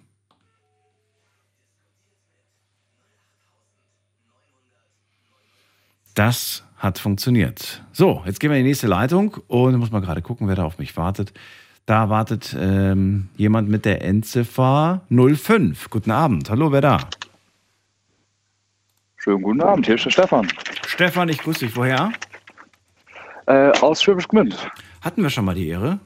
[6.14, 7.82] Das hat funktioniert.
[7.92, 10.64] So, jetzt gehen wir in die nächste Leitung und muss mal gerade gucken, wer da
[10.64, 11.32] auf mich wartet.
[11.86, 15.90] Da wartet ähm, jemand mit der Endziffer 05.
[15.90, 16.50] Guten Abend.
[16.50, 16.98] Hallo, wer da?
[19.16, 20.48] Schönen guten Abend, hier ist der Stefan.
[20.86, 21.76] Stefan, ich grüße dich.
[21.76, 22.12] Woher?
[23.46, 24.56] Äh, aus Schwäbisch Gmünd.
[25.00, 26.00] Hatten wir schon mal die Ehre?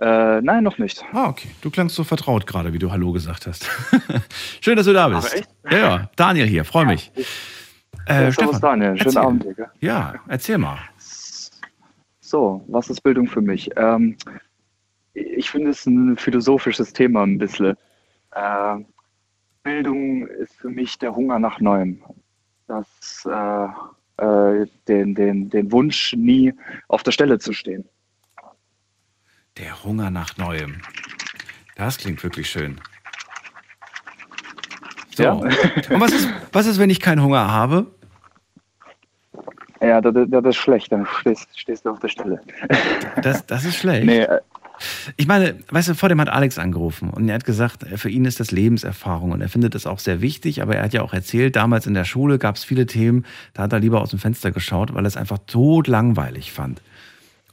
[0.00, 1.02] Äh, nein, noch nicht.
[1.12, 1.48] Ah, okay.
[1.60, 3.70] Du klangst so vertraut gerade, wie du Hallo gesagt hast.
[4.60, 5.46] Schön, dass du da bist.
[5.70, 6.10] Ja, ja.
[6.16, 7.12] Daniel hier, freue mich.
[8.06, 8.96] Äh, Ja, servus, Daniel.
[8.96, 9.22] Schönen erzähl.
[9.22, 9.72] Abend, Digga.
[9.80, 10.78] Ja, erzähl mal.
[12.20, 13.70] So, was ist Bildung für mich?
[13.76, 14.16] Ähm,
[15.14, 17.76] ich finde es ein philosophisches Thema ein bisschen.
[18.34, 18.76] Äh,
[19.62, 22.02] Bildung ist für mich der Hunger nach Neuem.
[22.66, 23.66] Das, äh,
[24.22, 26.54] äh, den, den, den Wunsch, nie
[26.88, 27.84] auf der Stelle zu stehen.
[29.58, 30.80] Der Hunger nach Neuem.
[31.76, 32.80] Das klingt wirklich schön.
[35.14, 35.22] So.
[35.22, 35.32] Ja.
[35.32, 37.86] Und was ist, was ist, wenn ich keinen Hunger habe?
[39.80, 42.40] Ja, das, das ist schlecht, dann stehst, stehst du auf der Stelle.
[43.22, 44.06] Das, das ist schlecht.
[44.06, 44.40] Nee, äh,
[45.16, 48.24] Ich meine, weißt du, vor dem hat Alex angerufen und er hat gesagt, für ihn
[48.24, 51.12] ist das Lebenserfahrung und er findet das auch sehr wichtig, aber er hat ja auch
[51.12, 54.18] erzählt, damals in der Schule gab es viele Themen, da hat er lieber aus dem
[54.18, 56.80] Fenster geschaut, weil er es einfach tot langweilig fand.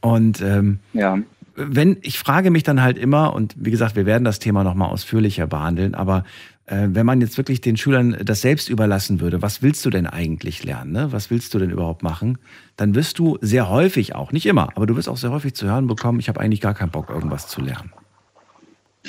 [0.01, 1.17] Und ähm, ja.
[1.55, 4.89] wenn, ich frage mich dann halt immer, und wie gesagt, wir werden das Thema nochmal
[4.89, 9.63] ausführlicher behandeln, aber äh, wenn man jetzt wirklich den Schülern das selbst überlassen würde, was
[9.63, 10.91] willst du denn eigentlich lernen?
[10.91, 11.11] Ne?
[11.11, 12.37] Was willst du denn überhaupt machen?
[12.75, 15.67] Dann wirst du sehr häufig auch, nicht immer, aber du wirst auch sehr häufig zu
[15.67, 17.91] hören bekommen, ich habe eigentlich gar keinen Bock, irgendwas zu lernen.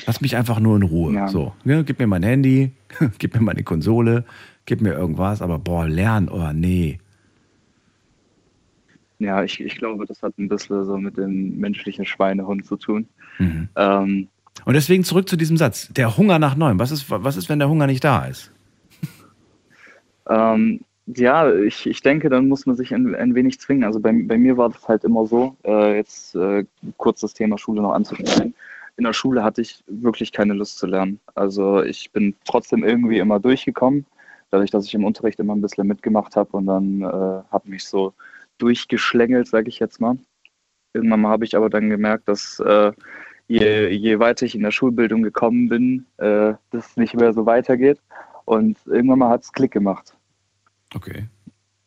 [0.07, 1.13] Lass mich einfach nur in Ruhe.
[1.15, 1.29] Ja.
[1.29, 1.85] So, ne?
[1.85, 2.73] Gib mir mein Handy,
[3.19, 4.25] gib mir meine Konsole,
[4.65, 6.99] gib mir irgendwas, aber boah, lernen, oh nee.
[9.19, 13.07] Ja, ich, ich glaube, das hat ein bisschen so mit dem menschlichen Schweinehund zu tun.
[13.39, 13.69] Mhm.
[13.77, 14.29] Ähm,
[14.65, 15.89] Und deswegen zurück zu diesem Satz.
[15.93, 16.79] Der Hunger nach Neuem.
[16.79, 18.53] Was ist, was ist, wenn der Hunger nicht da ist?
[20.29, 23.85] ähm, ja, ich, ich denke, dann muss man sich ein, ein wenig zwingen.
[23.85, 26.65] Also bei, bei mir war das halt immer so, äh, jetzt äh,
[26.99, 28.55] kurz das Thema Schule noch anzuschneiden.
[28.97, 31.21] In der Schule hatte ich wirklich keine Lust zu lernen.
[31.35, 34.05] Also ich bin trotzdem irgendwie immer durchgekommen,
[34.51, 37.85] dadurch, dass ich im Unterricht immer ein bisschen mitgemacht habe und dann äh, habe mich
[37.85, 38.13] so
[38.59, 40.19] durchgeschlängelt, sage ich jetzt mal.
[40.93, 42.93] Irgendwann habe ich aber dann gemerkt, dass äh,
[43.51, 48.01] je, je weiter ich in der Schulbildung gekommen bin, äh, das nicht mehr so weitergeht.
[48.45, 50.17] Und irgendwann mal hat es Klick gemacht.
[50.95, 51.27] Okay.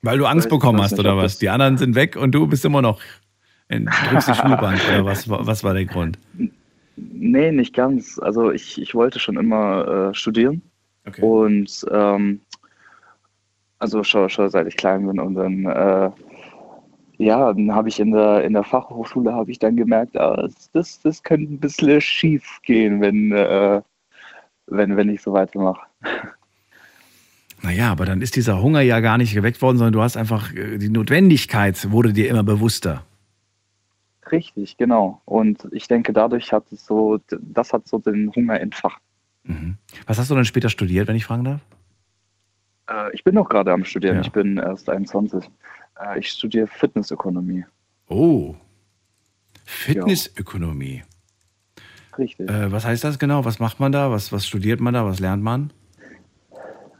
[0.01, 1.37] Weil du Angst bekommen hast, nicht, oder was?
[1.37, 3.01] Die anderen sind weg und du bist immer noch
[3.69, 6.19] in drückst die Schulbank, oder was, was war der Grund?
[6.95, 8.19] Nee, nicht ganz.
[8.19, 10.61] Also ich, ich wollte schon immer äh, studieren
[11.05, 11.21] Okay.
[11.21, 12.39] und ähm,
[13.79, 16.11] also schon, schon seit ich klein bin und dann äh,
[17.17, 21.01] ja, dann habe ich in der in der Fachhochschule habe ich dann gemerkt, ah, das,
[21.01, 23.81] das könnte ein bisschen schief gehen, wenn äh,
[24.67, 25.81] wenn wenn ich so weitermache.
[27.61, 30.53] Naja, aber dann ist dieser Hunger ja gar nicht geweckt worden, sondern du hast einfach,
[30.53, 33.05] äh, die Notwendigkeit wurde dir immer bewusster.
[34.31, 35.21] Richtig, genau.
[35.23, 39.01] Und ich denke, dadurch hat es so, das hat so den Hunger entfacht.
[39.43, 39.77] Mhm.
[40.07, 41.61] Was hast du dann später studiert, wenn ich fragen darf?
[42.89, 44.17] Äh, ich bin noch gerade am Studieren.
[44.17, 44.21] Ja.
[44.21, 45.49] Ich bin erst 21.
[45.99, 47.65] Äh, ich studiere Fitnessökonomie.
[48.09, 48.55] Oh.
[49.65, 51.03] Fitnessökonomie.
[52.17, 52.47] Richtig.
[52.49, 53.43] Äh, was heißt das genau?
[53.45, 54.11] Was macht man da?
[54.11, 55.05] Was, was studiert man da?
[55.05, 55.71] Was lernt man?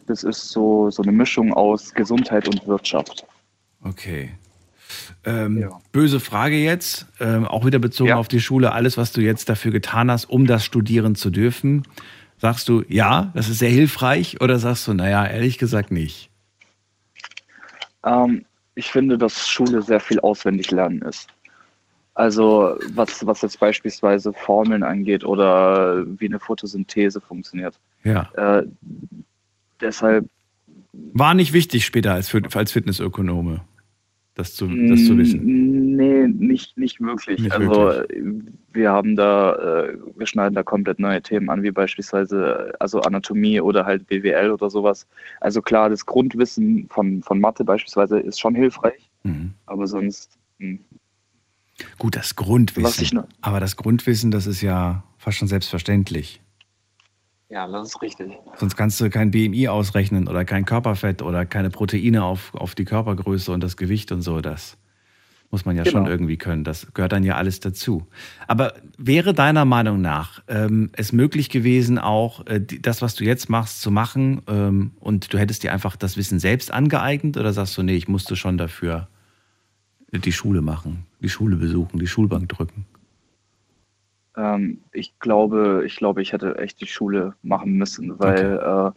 [0.06, 3.26] das ist so, so eine Mischung aus Gesundheit und Wirtschaft.
[3.86, 4.32] Okay.
[5.24, 5.80] Ähm, Ja.
[5.94, 8.18] Böse Frage jetzt, ähm, auch wieder bezogen Ja.
[8.18, 8.74] auf die Schule.
[8.74, 11.84] Alles, was du jetzt dafür getan hast, um das studieren zu dürfen,
[12.38, 16.30] sagst du, ja, das ist sehr hilfreich oder sagst du, naja, ehrlich gesagt nicht?
[18.06, 18.44] Ähm,
[18.76, 21.30] ich finde, dass Schule sehr viel auswendig lernen ist.
[22.16, 27.80] Also was, was jetzt beispielsweise Formeln angeht oder wie eine Photosynthese funktioniert.
[28.04, 28.30] Ja.
[28.36, 28.68] Äh,
[29.82, 30.26] deshalb
[30.92, 33.62] War nicht wichtig später als, als Fitnessökonome,
[34.36, 35.43] das zu, das zu wissen.
[35.43, 37.39] Mm, Nee, nicht, nicht wirklich.
[37.39, 38.17] Nicht also wirklich.
[38.17, 38.34] äh,
[38.74, 43.02] wir haben da, äh, wir schneiden da komplett neue Themen an, wie beispielsweise äh, also
[43.02, 45.08] Anatomie oder halt BWL oder sowas.
[45.39, 49.54] Also klar, das Grundwissen von, von Mathe beispielsweise ist schon hilfreich, Mhm.
[49.67, 50.80] aber sonst hm,
[51.98, 53.24] Gut, das Grundwissen.
[53.41, 56.41] Aber das Grundwissen, das ist ja fast schon selbstverständlich.
[57.54, 58.32] Ja, das ist richtig.
[58.58, 62.84] Sonst kannst du kein BMI ausrechnen oder kein Körperfett oder keine Proteine auf, auf die
[62.86, 64.42] Körpergröße und das Gewicht und so.
[64.42, 64.78] Das
[65.52, 66.10] muss man ja schon Genau.
[66.12, 66.63] irgendwie können.
[66.63, 68.08] Das gehört dann ja alles dazu.
[68.48, 73.50] Aber wäre deiner Meinung nach ähm, es möglich gewesen, auch äh, das, was du jetzt
[73.52, 77.78] machst, zu machen ähm, und du hättest dir einfach das Wissen selbst angeeignet oder sagst
[77.78, 79.08] du, nee, ich musste schon dafür
[80.12, 82.86] die Schule machen, die Schule besuchen, die Schulbank drücken?
[84.38, 88.91] Ähm, ich glaube, ich glaube, ich hätte echt die Schule machen müssen, weil äh,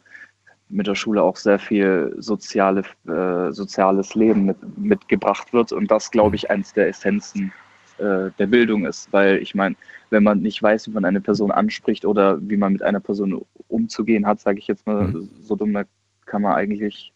[0.69, 6.11] mit der Schule auch sehr viel soziale, äh, soziales Leben mit, mitgebracht wird und das,
[6.11, 7.53] glaube ich, eins der Essenzen
[7.99, 9.77] äh, der Bildung ist, weil ich meine,
[10.11, 13.45] wenn man nicht weiß, wie man eine Person anspricht oder wie man mit einer Person
[13.69, 15.29] umzugehen hat, sage ich jetzt mal Mhm.
[15.43, 15.85] so dumm, da
[16.25, 17.13] kann man eigentlich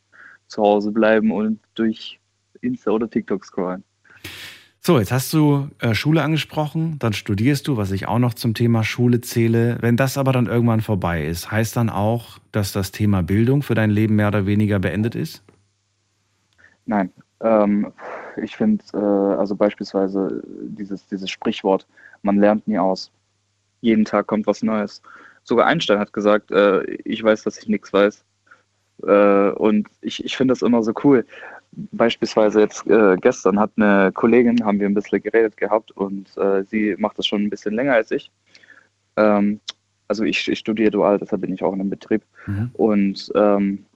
[0.47, 2.19] zu Hause bleiben und durch
[2.61, 3.85] Insta oder TikTok scrollen.
[4.83, 8.55] So, jetzt hast du äh, Schule angesprochen, dann studierst du, was ich auch noch zum
[8.55, 9.77] Thema Schule zähle.
[9.81, 13.75] Wenn das aber dann irgendwann vorbei ist, heißt dann auch, dass das Thema Bildung für
[13.75, 15.45] dein Leben mehr oder weniger beendet ist?
[16.87, 17.13] Nein,
[17.43, 17.93] ähm,
[18.43, 21.87] ich finde, äh, also beispielsweise dieses, dieses Sprichwort,
[22.23, 23.13] man lernt nie aus.
[23.83, 25.03] Jeden Tag kommt was Neues.
[25.45, 28.25] Sogar Einstein hat gesagt, äh, ich weiß, dass ich nichts weiß.
[29.03, 31.27] Äh, und ich, ich finde das immer so cool.
[31.73, 36.65] Beispielsweise jetzt äh, gestern hat eine Kollegin, haben wir ein bisschen geredet gehabt und äh,
[36.65, 38.31] sie macht das schon ein bisschen länger als ich.
[39.17, 39.61] Ähm,
[40.09, 42.23] also ich, ich studiere dual, deshalb bin ich auch in einem Betrieb.
[42.47, 42.71] Mhm.
[42.73, 43.87] Und ähm,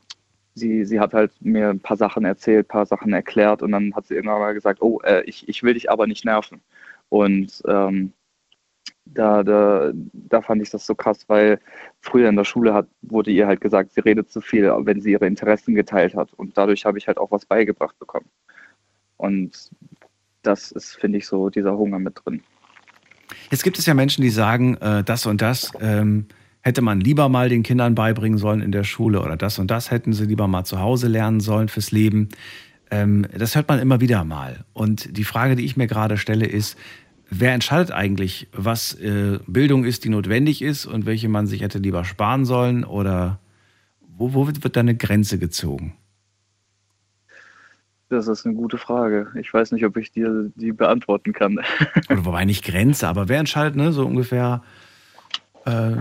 [0.54, 3.94] sie, sie hat halt mir ein paar Sachen erzählt, ein paar Sachen erklärt und dann
[3.94, 6.60] hat sie irgendwann mal gesagt, oh, äh, ich, ich will dich aber nicht nerven.
[7.08, 8.12] Und ähm,
[9.06, 11.60] da, da, da fand ich das so krass, weil
[12.00, 15.12] früher in der Schule hat, wurde ihr halt gesagt, sie redet zu viel, wenn sie
[15.12, 16.32] ihre Interessen geteilt hat.
[16.34, 18.26] Und dadurch habe ich halt auch was beigebracht bekommen.
[19.16, 19.70] Und
[20.42, 22.42] das ist, finde ich, so dieser Hunger mit drin.
[23.50, 26.26] Jetzt gibt es ja Menschen, die sagen, äh, das und das ähm,
[26.60, 29.90] hätte man lieber mal den Kindern beibringen sollen in der Schule oder das und das
[29.90, 32.28] hätten sie lieber mal zu Hause lernen sollen fürs Leben.
[32.90, 34.64] Ähm, das hört man immer wieder mal.
[34.72, 36.78] Und die Frage, die ich mir gerade stelle, ist,
[37.30, 41.78] wer entscheidet eigentlich, was äh, Bildung ist, die notwendig ist und welche man sich hätte
[41.78, 43.40] lieber sparen sollen oder
[44.16, 45.94] wo, wo wird, wird da eine Grenze gezogen?
[48.10, 49.28] Das ist eine gute Frage.
[49.40, 51.58] Ich weiß nicht, ob ich dir die beantworten kann.
[52.10, 54.62] Oder wobei nicht Grenze, aber wer entscheidet, ne, so ungefähr,
[55.64, 55.92] äh,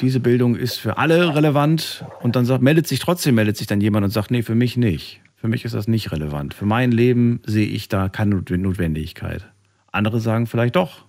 [0.00, 3.80] diese Bildung ist für alle relevant und dann sagt, meldet sich trotzdem, meldet sich dann
[3.80, 5.22] jemand und sagt, nee, für mich nicht.
[5.36, 6.52] Für mich ist das nicht relevant.
[6.54, 9.46] Für mein Leben sehe ich da keine Not- Notwendigkeit.
[9.94, 11.06] Andere sagen vielleicht doch.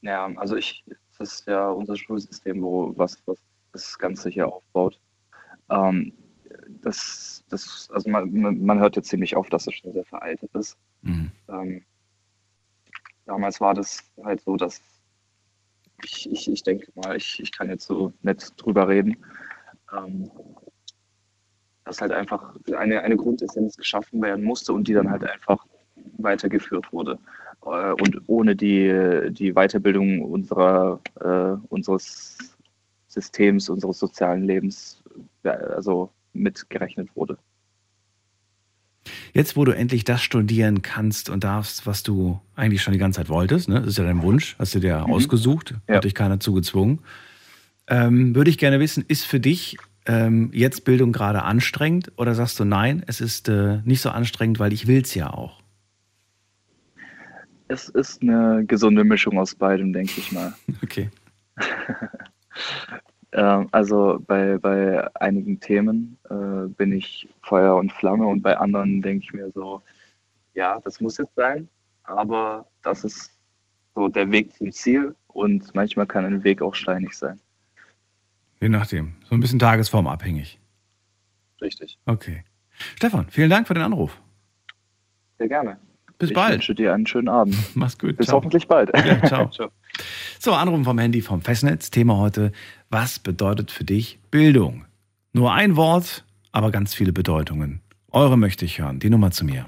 [0.00, 0.82] Ja, also ich,
[1.18, 3.38] das ist ja unser Schulsystem, wo was, was
[3.72, 4.98] das Ganze hier aufbaut.
[5.68, 6.14] Ähm,
[6.80, 10.78] das, das, also man, man hört jetzt ziemlich oft, dass es schon sehr veraltet ist.
[11.02, 11.30] Mhm.
[11.48, 11.84] Ähm,
[13.26, 14.80] damals war das halt so, dass
[16.02, 19.18] ich, ich, ich denke mal, ich, ich kann jetzt so nett drüber reden,
[19.94, 20.30] ähm,
[21.84, 25.66] dass halt einfach eine, eine Grundessenz geschaffen werden musste und die dann halt einfach
[26.22, 27.18] weitergeführt wurde.
[27.64, 32.38] Äh, und ohne die, die Weiterbildung unserer, äh, unseres
[33.08, 35.02] Systems, unseres sozialen Lebens,
[35.42, 37.36] ja, also mitgerechnet wurde.
[39.32, 43.18] Jetzt, wo du endlich das studieren kannst und darfst, was du eigentlich schon die ganze
[43.18, 43.80] Zeit wolltest, ne?
[43.80, 45.96] das ist ja dein Wunsch, hast du dir ausgesucht, Ja.
[45.96, 47.00] hat dich keiner zugezwungen,
[47.88, 52.58] ähm, würde ich gerne wissen, ist für dich ähm, jetzt Bildung gerade anstrengend oder sagst
[52.60, 55.59] du nein, es ist äh, nicht so anstrengend, weil ich will es ja auch?
[57.70, 60.52] Es ist eine gesunde Mischung aus beidem, denke ich mal.
[60.82, 61.10] Okay.
[63.32, 69.02] Ähm, also bei, bei einigen Themen äh, bin ich Feuer und Flamme und bei anderen
[69.02, 69.82] denke ich mir so,
[70.54, 71.68] ja, das muss jetzt sein,
[72.02, 73.30] aber das ist
[73.94, 77.38] so der Weg zum Ziel und manchmal kann ein Weg auch steinig sein.
[78.60, 79.14] Je nachdem.
[79.28, 80.58] So ein bisschen tagesformabhängig.
[81.62, 82.00] Richtig.
[82.06, 82.42] Okay.
[82.96, 84.20] Stefan, vielen Dank für den Anruf.
[85.38, 85.78] Sehr gerne.
[86.20, 86.52] Bis ich bald.
[86.52, 87.56] wünsche dir einen schönen Abend.
[87.74, 88.18] Mach's gut.
[88.18, 88.36] Bis Ciao.
[88.36, 88.90] hoffentlich bald.
[88.94, 89.48] Ja, ciao.
[89.50, 89.70] ciao.
[90.38, 91.90] So, Anrufen vom Handy vom Festnetz.
[91.90, 92.52] Thema heute:
[92.90, 94.84] Was bedeutet für dich Bildung?
[95.32, 97.80] Nur ein Wort, aber ganz viele Bedeutungen.
[98.12, 99.00] Eure möchte ich hören.
[99.00, 99.66] Die Nummer zu mir.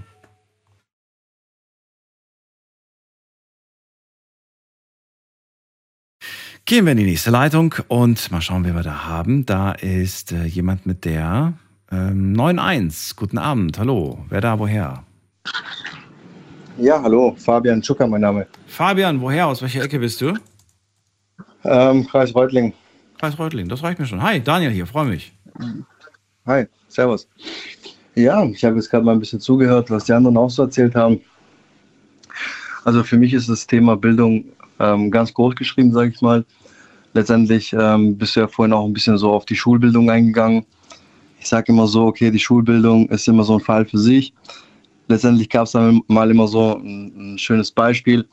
[6.66, 9.46] Gehen wir in die nächste Leitung und mal schauen, wen wir da haben.
[9.46, 11.54] Da ist äh, jemand mit der
[11.90, 13.16] ähm, 91.
[13.16, 14.24] Guten Abend, hallo.
[14.28, 15.04] Wer da, woher?
[16.78, 18.46] Ja, hallo, Fabian Tschucker, mein Name.
[18.66, 19.46] Fabian, woher?
[19.46, 20.34] Aus welcher Ecke bist du?
[21.64, 22.72] Ähm, Kreis Reutling.
[23.18, 24.22] Kreis Reutling, das reicht mir schon.
[24.22, 25.32] Hi, Daniel hier, freue mich.
[26.46, 27.28] Hi, Servus.
[28.14, 30.94] Ja, ich habe jetzt gerade mal ein bisschen zugehört, was die anderen auch so erzählt
[30.94, 31.20] haben.
[32.84, 34.44] Also für mich ist das Thema Bildung
[34.80, 36.44] ähm, ganz groß geschrieben, sage ich mal.
[37.14, 40.64] Letztendlich ähm, bist du ja vorhin auch ein bisschen so auf die Schulbildung eingegangen.
[41.38, 44.32] Ich sage immer so, okay, die Schulbildung ist immer so ein Fall für sich.
[45.12, 48.26] Letztendlich gab es dann mal immer so ein, ein schönes Beispiel.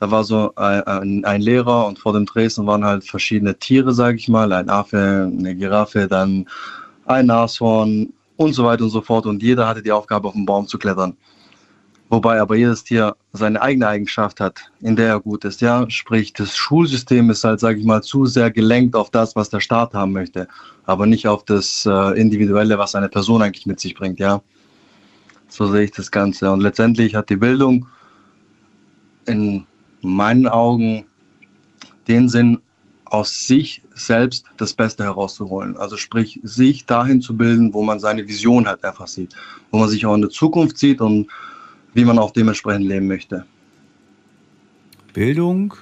[0.00, 4.16] Da war so ein, ein, Lehrer und vor dem Dresden waren halt verschiedene Tiere, sage
[4.16, 4.52] ich mal.
[4.52, 6.48] Ein Affe, eine Giraffe, dann
[7.04, 9.26] ein Nashorn und so weiter und so fort.
[9.26, 11.16] Und jeder hatte die Aufgabe, auf den Baum zu klettern.
[12.08, 15.60] Wobei aber jedes Tier seine eigene Eigenschaft hat, in der er gut ist.
[15.60, 19.50] Ja, sprich, das Schulsystem ist halt, sage ich mal, zu sehr gelenkt auf das, was
[19.50, 20.48] der Staat haben möchte,
[20.84, 24.18] aber nicht auf das äh, Individuelle, was eine Person eigentlich mit sich bringt.
[24.18, 24.42] Ja,
[25.54, 26.50] so sehe ich das Ganze.
[26.50, 27.86] Und letztendlich hat die Bildung
[29.26, 29.66] in
[30.02, 31.06] meinen Augen
[32.08, 32.58] den Sinn,
[33.04, 35.76] aus sich selbst das Beste herauszuholen.
[35.76, 39.36] Also sprich, sich dahin zu bilden, wo man seine Vision halt einfach sieht,
[39.70, 41.28] wo man sich auch in der Zukunft sieht und
[41.92, 43.46] wie man auch dementsprechend leben möchte.
[45.12, 45.74] Bildung,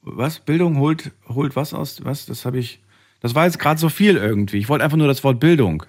[0.00, 0.38] was?
[0.38, 2.02] Bildung holt, holt was aus?
[2.02, 2.24] Was?
[2.24, 2.80] Das habe ich.
[3.20, 4.58] Das war jetzt gerade so viel irgendwie.
[4.58, 5.84] Ich wollte einfach nur das Wort Bildung.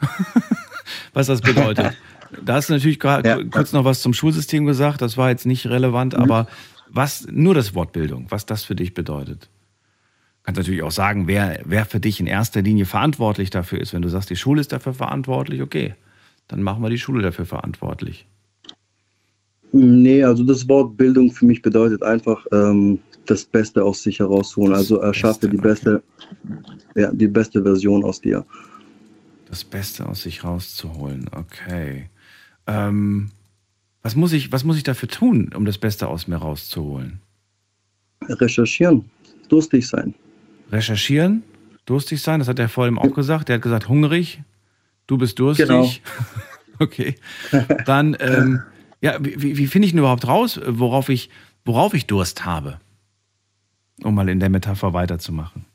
[1.14, 1.96] was das bedeutet.
[2.44, 3.44] Da hast du natürlich gerade ja.
[3.44, 5.02] kurz noch was zum Schulsystem gesagt.
[5.02, 6.24] Das war jetzt nicht relevant, mhm.
[6.24, 6.48] aber
[6.90, 9.44] was, nur das Wort Bildung, was das für dich bedeutet.
[9.44, 13.94] Du kannst natürlich auch sagen, wer, wer für dich in erster Linie verantwortlich dafür ist.
[13.94, 15.96] Wenn du sagst, die Schule ist dafür verantwortlich, okay,
[16.48, 18.28] dann machen wir die Schule dafür verantwortlich.
[19.72, 24.72] Nee, also das Wort Bildung für mich bedeutet einfach, ähm, das Beste aus sich herausholen.
[24.72, 26.04] Das also erschaffe die beste,
[26.96, 28.46] ja, die beste Version aus dir.
[29.50, 32.10] Das Beste aus sich rauszuholen, okay.
[32.68, 33.30] Ähm,
[34.02, 37.20] was, muss ich, was muss ich dafür tun, um das Beste aus mir rauszuholen?
[38.28, 39.06] Recherchieren,
[39.50, 40.14] durstig sein.
[40.72, 41.44] Recherchieren,
[41.86, 43.50] durstig sein, das hat er vorhin auch gesagt.
[43.50, 44.42] Der hat gesagt, hungrig,
[45.08, 45.68] du bist durstig.
[45.68, 45.90] Genau.
[46.80, 47.16] okay.
[47.86, 48.62] Dann, ähm,
[49.02, 51.30] ja, wie, wie finde ich denn überhaupt raus, worauf ich,
[51.64, 52.80] worauf ich Durst habe?
[54.04, 55.66] Um mal in der Metapher weiterzumachen.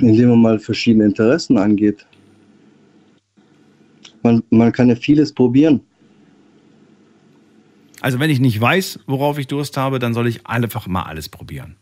[0.00, 2.06] Indem man mal verschiedene Interessen angeht.
[4.28, 5.80] Man, man kann ja vieles probieren.
[8.00, 11.28] Also wenn ich nicht weiß, worauf ich Durst habe, dann soll ich einfach mal alles
[11.28, 11.76] probieren.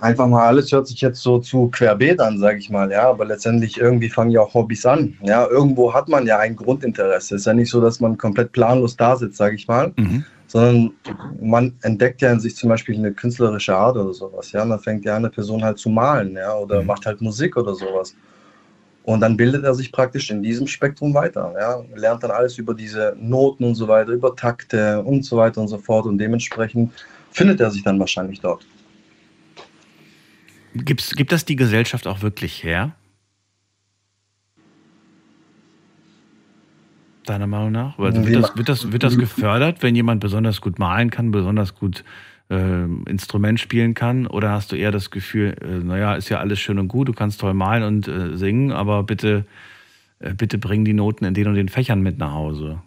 [0.00, 3.24] Einfach mal alles hört sich jetzt so zu querbeet an, sage ich mal, ja, aber
[3.24, 5.18] letztendlich irgendwie fangen ja auch Hobbys an.
[5.22, 7.34] Ja, irgendwo hat man ja ein Grundinteresse.
[7.34, 10.24] Es ist ja nicht so, dass man komplett planlos da sitzt, sage ich mal, mhm.
[10.46, 10.92] sondern
[11.42, 14.78] man entdeckt ja in sich zum Beispiel eine künstlerische Art oder sowas, ja, und dann
[14.78, 16.86] fängt ja eine Person halt zu malen, ja, oder mhm.
[16.86, 18.14] macht halt Musik oder sowas.
[19.02, 21.54] Und dann bildet er sich praktisch in diesem Spektrum weiter.
[21.58, 21.82] Ja?
[21.98, 25.68] Lernt dann alles über diese Noten und so weiter, über Takte und so weiter und
[25.68, 26.06] so fort.
[26.06, 26.92] Und dementsprechend
[27.30, 28.66] findet er sich dann wahrscheinlich dort.
[30.74, 32.92] Gibt's, gibt das die Gesellschaft auch wirklich her?
[37.24, 37.98] Deiner Meinung nach?
[37.98, 41.74] Also wird, das, wird, das, wird das gefördert, wenn jemand besonders gut malen kann, besonders
[41.74, 42.04] gut
[42.50, 44.26] äh, Instrument spielen kann?
[44.26, 47.12] Oder hast du eher das Gefühl, äh, naja, ist ja alles schön und gut, du
[47.12, 49.44] kannst toll malen und äh, singen, aber bitte,
[50.20, 52.80] äh, bitte bring die Noten in den und den Fächern mit nach Hause?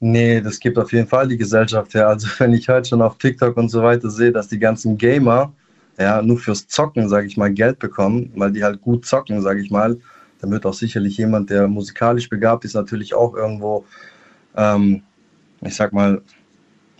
[0.00, 2.08] Nee, das gibt auf jeden Fall die Gesellschaft her.
[2.08, 5.52] Also wenn ich halt schon auf TikTok und so weiter sehe, dass die ganzen Gamer
[5.98, 9.60] ja nur fürs Zocken, sage ich mal, Geld bekommen, weil die halt gut zocken, sage
[9.60, 9.98] ich mal,
[10.40, 13.84] dann wird auch sicherlich jemand, der musikalisch begabt ist, natürlich auch irgendwo,
[14.56, 15.02] ähm,
[15.60, 16.20] ich sag mal,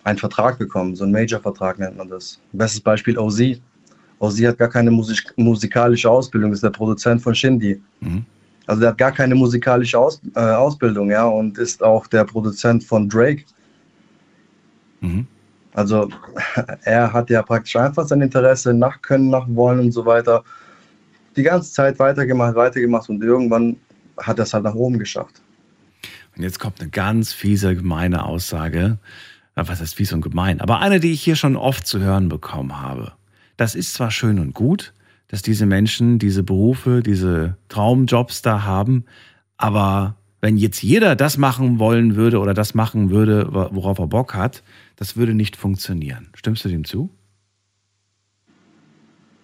[0.05, 0.97] einen Vertrag bekommen.
[0.97, 2.41] So ein Major-Vertrag nennt man das.
[2.53, 3.61] Bestes Beispiel OZ.
[4.19, 7.81] OZ hat gar keine Musik musikalische Ausbildung, ist der Produzent von Shindy.
[8.01, 8.25] Mhm.
[8.67, 12.85] Also der hat gar keine musikalische Aus äh, Ausbildung, ja, und ist auch der Produzent
[12.85, 13.45] von Drake.
[15.01, 15.27] Mhm.
[15.75, 16.09] Also
[16.85, 20.45] er hat ja praktisch einfach sein Interesse nach Können, nach Wollen und so weiter
[21.37, 23.77] die ganze Zeit weitergemacht, weitergemacht und irgendwann
[24.19, 25.41] hat er es halt nach oben geschafft.
[26.37, 28.99] Und jetzt kommt eine ganz fiese, gemeine Aussage.
[29.55, 30.61] Was heißt fies und gemein?
[30.61, 33.13] Aber eine, die ich hier schon oft zu hören bekommen habe.
[33.57, 34.93] das ist zwar schön und gut,
[35.29, 39.05] dass diese Menschen diese Berufe, diese Traumjobs da haben,
[39.57, 44.35] aber wenn jetzt jeder das machen wollen würde oder das machen würde, worauf er Bock
[44.35, 44.63] hat,
[44.97, 46.29] das würde nicht funktionieren.
[46.35, 47.11] Stimmst du dem zu?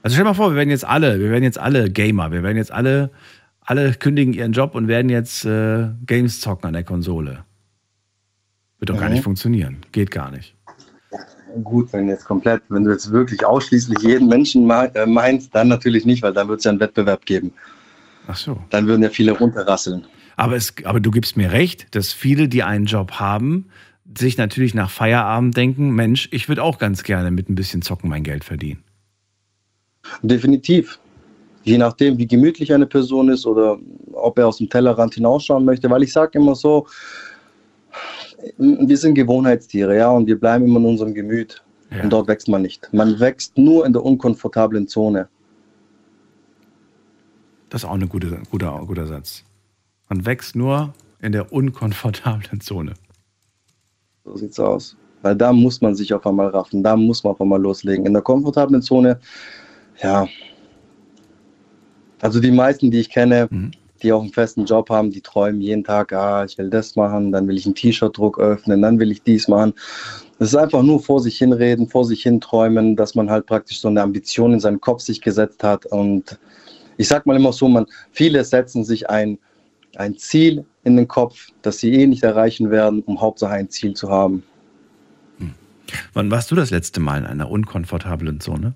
[0.03, 2.43] Also stell dir mal vor, wir werden jetzt alle, wir werden jetzt alle Gamer, wir
[2.43, 3.11] werden jetzt alle,
[3.61, 7.45] alle kündigen ihren Job und werden jetzt äh, Games zocken an der Konsole.
[8.79, 9.01] Wird doch mhm.
[9.01, 9.79] gar nicht funktionieren.
[9.93, 10.55] Geht gar nicht.
[11.64, 16.05] Gut, wenn jetzt komplett, wenn du jetzt wirklich ausschließlich jeden Menschen äh, meinst, dann natürlich
[16.05, 17.53] nicht, weil dann wird es ja einen Wettbewerb geben.
[18.26, 18.62] Ach so.
[18.70, 20.05] Dann würden ja viele runterrasseln.
[20.37, 23.66] Aber, es, aber du gibst mir recht, dass viele, die einen Job haben,
[24.16, 28.09] sich natürlich nach Feierabend denken, Mensch, ich würde auch ganz gerne mit ein bisschen Zocken
[28.09, 28.85] mein Geld verdienen.
[30.22, 30.99] Definitiv.
[31.64, 33.79] Je nachdem, wie gemütlich eine Person ist oder
[34.12, 35.91] ob er aus dem Tellerrand hinausschauen möchte.
[35.91, 36.87] Weil ich sage immer so,
[38.57, 41.62] wir sind Gewohnheitstiere, ja, und wir bleiben immer in unserem Gemüt.
[41.91, 42.03] Ja.
[42.03, 42.89] Und dort wächst man nicht.
[42.93, 45.28] Man wächst nur in der unkomfortablen Zone.
[47.70, 49.45] Das ist auch ein guter, guter, guter Satz.
[50.09, 52.95] Man wächst nur in der unkomfortablen Zone.
[54.24, 54.97] So sieht's aus.
[55.22, 58.07] Weil da muss man sich auf einmal raffen, da muss man auf einmal loslegen.
[58.07, 59.18] In der komfortablen Zone,
[60.03, 60.28] ja.
[62.20, 63.72] Also die meisten, die ich kenne, mhm.
[63.99, 67.32] Die auch einen festen Job haben, die träumen jeden Tag, ah, ich will das machen,
[67.32, 69.74] dann will ich einen T-Shirt-Druck öffnen, dann will ich dies machen.
[70.38, 73.80] Das ist einfach nur vor sich hinreden, vor sich hin träumen, dass man halt praktisch
[73.80, 75.86] so eine Ambition in seinen Kopf sich gesetzt hat.
[75.86, 76.38] Und
[76.96, 79.38] ich sag mal immer so, man, viele setzen sich ein
[79.96, 83.94] ein Ziel in den Kopf, das sie eh nicht erreichen werden, um Hauptsache ein Ziel
[83.94, 84.42] zu haben.
[85.38, 85.55] Hm.
[86.12, 88.74] Wann warst du das letzte Mal in einer unkomfortablen Zone?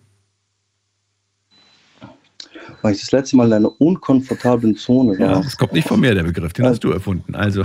[2.83, 5.31] War ich das letzte Mal in einer unkomfortablen Zone war?
[5.33, 7.35] Ja, das kommt nicht von mir, der Begriff, den hast du erfunden.
[7.35, 7.65] Also.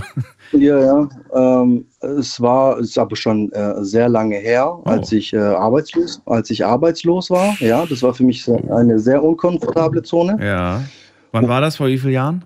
[0.53, 1.09] Ja, ja.
[1.33, 4.83] Ähm, es war, es ist aber schon äh, sehr lange her, oh.
[4.83, 7.55] als ich äh, arbeitslos, als ich arbeitslos war.
[7.59, 10.37] Ja, das war für mich eine sehr unkomfortable Zone.
[10.39, 10.83] Ja.
[11.31, 11.75] Wann war das?
[11.75, 12.45] Vor wie vielen Jahren?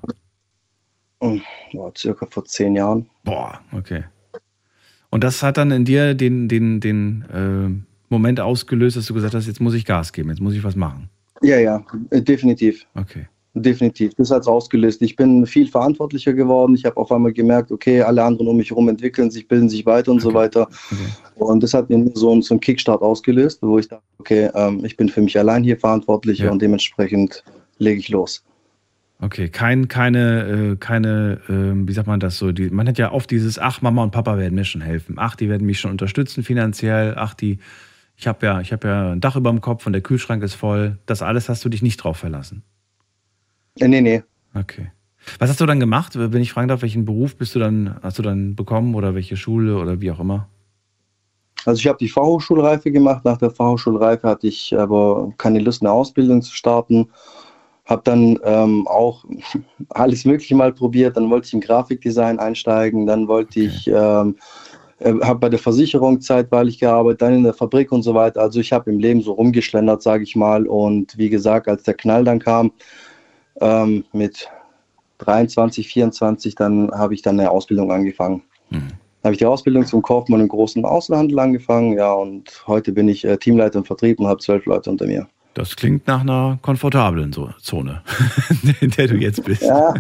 [1.20, 3.06] Boah, circa vor zehn Jahren.
[3.24, 4.04] Boah, okay.
[5.12, 9.36] Und das hat dann in dir den, den, den äh, Moment ausgelöst, dass du gesagt
[9.36, 11.10] hast, jetzt muss ich Gas geben, jetzt muss ich was machen.
[11.42, 12.86] Ja, ja, äh, definitiv.
[12.96, 13.28] Okay.
[13.54, 14.14] Definitiv.
[14.16, 15.02] Das hat es ausgelöst.
[15.02, 16.74] Ich bin viel verantwortlicher geworden.
[16.74, 19.86] Ich habe auf einmal gemerkt, okay, alle anderen um mich herum entwickeln sich, bilden sich
[19.86, 20.28] weiter und okay.
[20.28, 20.62] so weiter.
[20.62, 21.12] Okay.
[21.36, 24.96] Und das hat mir so, so einen Kickstart ausgelöst, wo ich dachte, okay, ähm, ich
[24.96, 26.50] bin für mich allein hier verantwortlich ja.
[26.50, 27.44] und dementsprechend
[27.78, 28.42] lege ich los.
[29.20, 32.54] Okay, kein, keine, äh, keine, äh, wie sagt man das so?
[32.54, 35.16] Die, man hat ja oft dieses, ach, Mama und Papa werden mir schon helfen.
[35.18, 37.16] Ach, die werden mich schon unterstützen finanziell.
[37.18, 37.60] Ach, die,
[38.22, 40.54] ich habe ja, ich habe ja ein Dach über dem Kopf und der Kühlschrank ist
[40.54, 41.00] voll.
[41.08, 42.62] Das alles hast du dich nicht drauf verlassen.
[43.80, 44.24] Äh, nee, nee.
[44.54, 44.92] Okay.
[45.40, 46.14] Was hast du dann gemacht?
[46.14, 49.38] Wenn ich fragen darf, welchen Beruf bist du dann, hast du dann bekommen oder welche
[49.38, 50.48] Schule oder wie auch immer?
[51.66, 53.26] Also ich habe die Fachhochschulreife gemacht.
[53.26, 57.10] Nach der Fachhochschulreife hatte ich aber keine Lust, eine Ausbildung zu starten
[57.86, 59.24] habe dann ähm, auch
[59.90, 61.18] alles Mögliche mal probiert.
[61.18, 63.68] Dann wollte ich im Grafikdesign einsteigen, dann wollte okay.
[63.68, 64.36] ich, ähm,
[65.02, 68.42] äh, habe bei der Versicherung zeitweilig gearbeitet, dann in der Fabrik und so weiter.
[68.42, 70.68] Also ich habe im Leben so rumgeschlendert, sage ich mal.
[70.68, 72.72] Und wie gesagt, als der Knall dann kam,
[73.60, 74.50] ähm, mit
[75.20, 78.44] 23, 24, dann habe ich dann eine Ausbildung angefangen.
[78.70, 78.90] Mhm.
[78.90, 83.08] Dann habe ich die Ausbildung zum Kaufmann im großen Außenhandel angefangen, ja, und heute bin
[83.08, 85.28] ich äh, Teamleiter im Vertrieb und habe zwölf Leute unter mir.
[85.54, 88.02] Das klingt nach einer komfortablen Zone,
[88.80, 89.64] in der du jetzt bist.
[89.64, 89.94] Ja.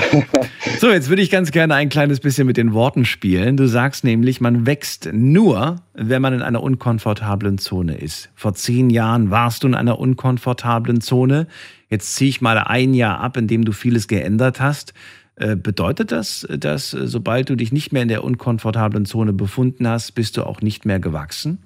[0.78, 3.58] so, jetzt würde ich ganz gerne ein kleines bisschen mit den Worten spielen.
[3.58, 8.30] Du sagst nämlich, man wächst nur, wenn man in einer unkomfortablen Zone ist.
[8.34, 11.46] Vor zehn Jahren warst du in einer unkomfortablen Zone.
[11.90, 14.94] Jetzt ziehe ich mal ein Jahr ab, in dem du vieles geändert hast.
[15.36, 19.86] Äh, bedeutet das, dass äh, sobald du dich nicht mehr in der unkomfortablen Zone befunden
[19.86, 21.58] hast, bist du auch nicht mehr gewachsen?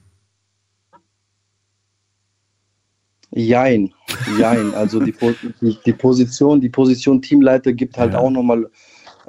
[3.31, 3.93] Jein,
[4.39, 4.74] jein.
[4.74, 5.14] Also die,
[5.61, 8.20] die, Position, die Position Teamleiter gibt halt ja.
[8.20, 8.66] auch nochmal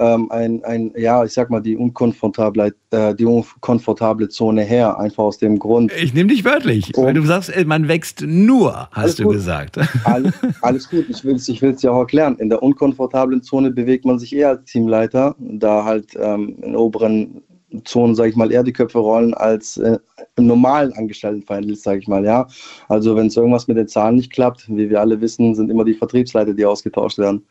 [0.00, 5.24] ähm, ein, ein, ja, ich sag mal, die unkomfortable, äh, die unkomfortable Zone her, einfach
[5.24, 5.92] aus dem Grund.
[5.92, 9.34] Ich nehme dich wörtlich, um, weil du sagst, äh, man wächst nur, hast du gut.
[9.34, 9.78] gesagt.
[10.04, 10.32] Alles,
[10.62, 12.36] alles gut, ich will es ich will's ja auch erklären.
[12.38, 17.42] In der unkomfortablen Zone bewegt man sich eher als Teamleiter, da halt ähm, in oberen
[17.84, 19.98] Zonen, sage ich mal, eher die Köpfe rollen als äh,
[20.36, 22.48] im normalen Angestelltenverhältnis, sage ich mal, ja.
[22.88, 25.84] Also wenn es irgendwas mit den Zahlen nicht klappt, wie wir alle wissen, sind immer
[25.84, 27.44] die Vertriebsleiter, die ausgetauscht werden.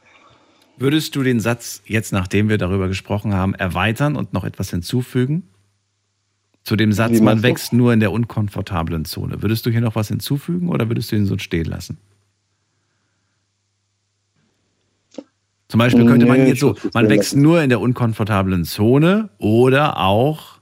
[0.77, 5.43] Würdest du den Satz jetzt, nachdem wir darüber gesprochen haben, erweitern und noch etwas hinzufügen?
[6.63, 9.41] Zu dem Satz, man wächst nur in der unkomfortablen Zone.
[9.41, 11.97] Würdest du hier noch was hinzufügen oder würdest du ihn so stehen lassen?
[15.69, 20.59] Zum Beispiel könnte man jetzt so, man wächst nur in der unkomfortablen Zone oder auch.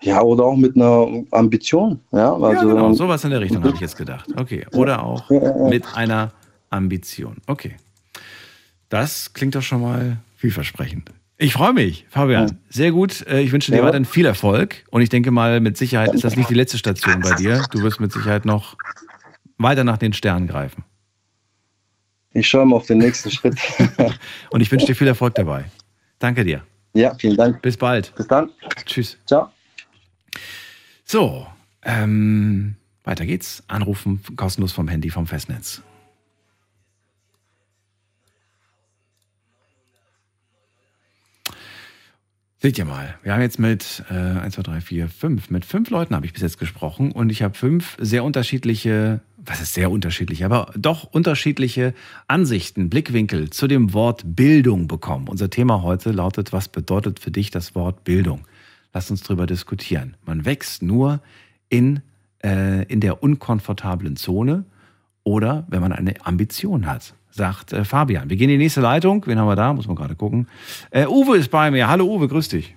[0.00, 1.98] Ja, oder auch mit einer Ambition.
[2.12, 4.28] Ja, also, ja genau, sowas in der Richtung habe ich jetzt gedacht.
[4.36, 5.28] Okay, oder auch
[5.68, 6.30] mit einer
[6.70, 7.38] Ambition.
[7.48, 7.74] Okay.
[8.88, 11.10] Das klingt doch schon mal vielversprechend.
[11.36, 12.58] Ich freue mich, Fabian.
[12.68, 13.26] Sehr gut.
[13.26, 13.84] Äh, ich wünsche dir ja.
[13.84, 14.84] weiterhin viel Erfolg.
[14.90, 17.64] Und ich denke mal, mit Sicherheit ist das nicht die letzte Station bei dir.
[17.72, 18.76] Du wirst mit Sicherheit noch
[19.58, 20.84] weiter nach den Sternen greifen.
[22.34, 23.56] Ich schaue mal auf den nächsten Schritt.
[24.50, 25.64] Und ich wünsche dir viel Erfolg dabei.
[26.18, 26.62] Danke dir.
[26.92, 27.62] Ja, vielen Dank.
[27.62, 28.14] Bis bald.
[28.14, 28.50] Bis dann.
[28.84, 29.16] Tschüss.
[29.26, 29.50] Ciao.
[31.04, 31.46] So,
[31.82, 33.62] ähm, weiter geht's.
[33.68, 35.82] Anrufen kostenlos vom Handy, vom Festnetz.
[42.64, 45.90] Seht ihr mal, wir haben jetzt mit äh, 1, 2, 3, 4, 5, mit fünf
[45.90, 49.90] Leuten habe ich bis jetzt gesprochen und ich habe fünf sehr unterschiedliche, was ist sehr
[49.90, 51.94] unterschiedlich, aber doch unterschiedliche
[52.28, 55.28] Ansichten, Blickwinkel zu dem Wort Bildung bekommen.
[55.28, 58.46] Unser Thema heute lautet, was bedeutet für dich das Wort Bildung?
[58.92, 60.16] Lass uns darüber diskutieren.
[60.24, 61.20] Man wächst nur
[61.68, 62.00] in,
[62.42, 64.64] äh, in der unkomfortablen Zone
[65.24, 68.30] oder wenn man eine Ambition hat sagt äh, Fabian.
[68.30, 69.26] Wir gehen in die nächste Leitung.
[69.26, 69.72] Wen haben wir da?
[69.72, 70.46] Muss man gerade gucken.
[70.90, 71.88] Äh, Uwe ist bei mir.
[71.88, 72.76] Hallo Uwe, grüß dich.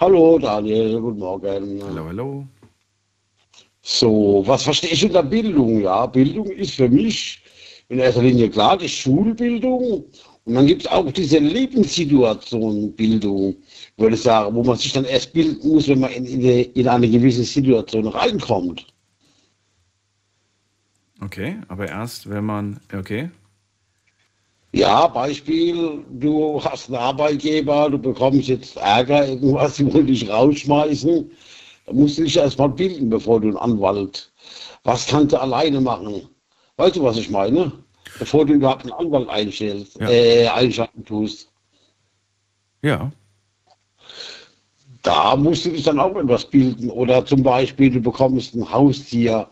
[0.00, 1.80] Hallo Daniel, guten Morgen.
[1.82, 2.46] Hallo, hallo.
[3.86, 5.82] So, was verstehe ich unter Bildung?
[5.82, 7.38] Ja, Bildung ist für mich
[7.90, 10.06] in erster Linie klar die Schulbildung.
[10.44, 13.54] Und dann gibt es auch diese Lebenssituation Bildung,
[13.98, 16.88] würde ich sagen, wo man sich dann erst bilden muss, wenn man in, in, in
[16.88, 18.86] eine gewisse Situation reinkommt.
[21.20, 23.30] Okay, aber erst, wenn man, okay.
[24.72, 31.30] Ja, Beispiel, du hast einen Arbeitgeber, du bekommst jetzt Ärger, irgendwas, die wollen dich rausschmeißen.
[31.86, 34.32] Da musst du dich erstmal bilden, bevor du einen Anwalt.
[34.84, 36.28] Was kannst du alleine machen?
[36.76, 37.72] Weißt du, was ich meine?
[38.18, 40.08] Bevor du überhaupt einen Anwalt einstellst, ja.
[40.08, 41.50] äh, einschalten tust.
[42.82, 43.10] Ja.
[45.02, 46.90] Da musst du dich dann auch etwas bilden.
[46.90, 49.46] Oder zum Beispiel, du bekommst ein Haustier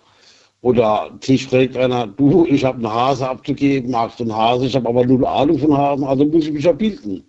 [0.62, 4.66] oder sich fragt einer, du, ich habe einen Hase abzugeben, magst du einen Hase?
[4.66, 7.24] Ich habe aber nur Ahnung von Hasen, also muss ich mich ja bilden.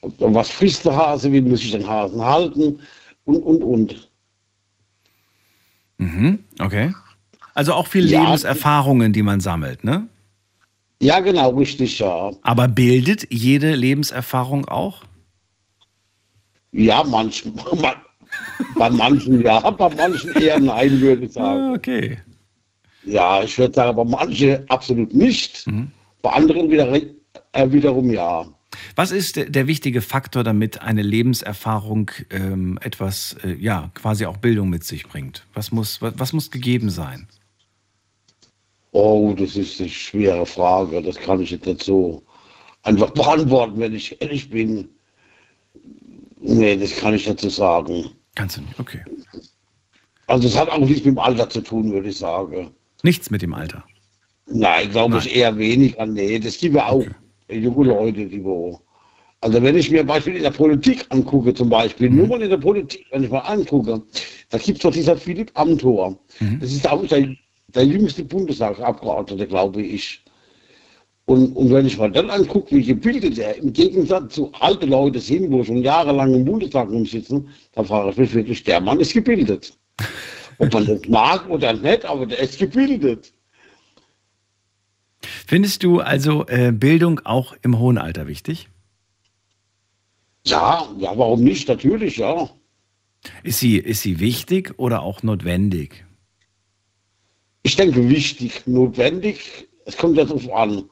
[0.00, 2.80] Und was frisst der Hase, wie muss ich den Hasen halten
[3.34, 4.10] und, und, und.
[5.98, 6.94] Mhm, okay.
[7.54, 10.08] Also auch viel ja, Lebenserfahrungen, die man sammelt, ne?
[11.02, 12.32] Ja, genau, richtig, ja.
[12.42, 15.02] Aber bildet jede Lebenserfahrung auch?
[16.72, 17.96] Ja, manchmal.
[18.76, 21.60] bei manchen ja, bei manchen eher nein, würde ich sagen.
[21.60, 22.18] Ah, okay.
[23.04, 25.66] Ja, ich würde sagen, bei manchen absolut nicht.
[25.66, 25.90] Mhm.
[26.22, 28.46] Bei anderen wieder, äh, wiederum ja.
[28.96, 34.68] Was ist der, wichtige Faktor, damit eine Lebenserfahrung ähm, etwas, äh, ja, quasi auch Bildung
[34.68, 35.46] mit sich bringt?
[35.54, 37.26] Was muss, was, was muss gegeben sein?
[38.92, 41.02] Oh, das ist eine schwere Frage.
[41.02, 42.22] Das kann ich jetzt nicht so
[42.82, 44.88] einfach beantworten, wenn ich ehrlich bin.
[46.40, 48.10] Nee, das kann ich so sagen.
[48.34, 49.04] Kannst du nicht, okay.
[50.26, 52.70] Also es hat auch nichts mit dem Alter zu tun, würde ich sagen.
[53.02, 53.84] Nichts mit dem Alter?
[54.46, 56.06] Nein, glaube ich eher weniger.
[56.06, 57.10] Nee, das gibt ja auch okay.
[57.52, 58.80] Junge Leute, die wo.
[59.42, 62.16] Also wenn ich mir Beispiel in der Politik angucke, zum Beispiel, mhm.
[62.16, 64.02] nur mal in der Politik, wenn ich mal angucke,
[64.50, 66.18] da gibt es doch dieser Philipp Amthor.
[66.40, 66.60] Mhm.
[66.60, 67.34] Das ist auch der,
[67.68, 70.22] der jüngste Bundestagsabgeordnete, glaube ich.
[71.24, 75.20] Und, und wenn ich mal dann angucke, wie gebildet er im Gegensatz zu alten Leuten
[75.20, 79.14] sind, wo schon jahrelang im Bundestag rumsitzen, dann frage ich mich wirklich, der Mann ist
[79.14, 79.72] gebildet.
[80.58, 83.32] Ob man das mag oder nicht, aber der ist gebildet.
[85.50, 88.68] Findest du also äh, Bildung auch im hohen Alter wichtig?
[90.46, 91.66] Ja, ja, warum nicht?
[91.66, 92.48] Natürlich, ja.
[93.42, 96.04] Ist sie, ist sie wichtig oder auch notwendig?
[97.64, 99.66] Ich denke wichtig, notwendig.
[99.86, 100.84] Es kommt ja darauf an.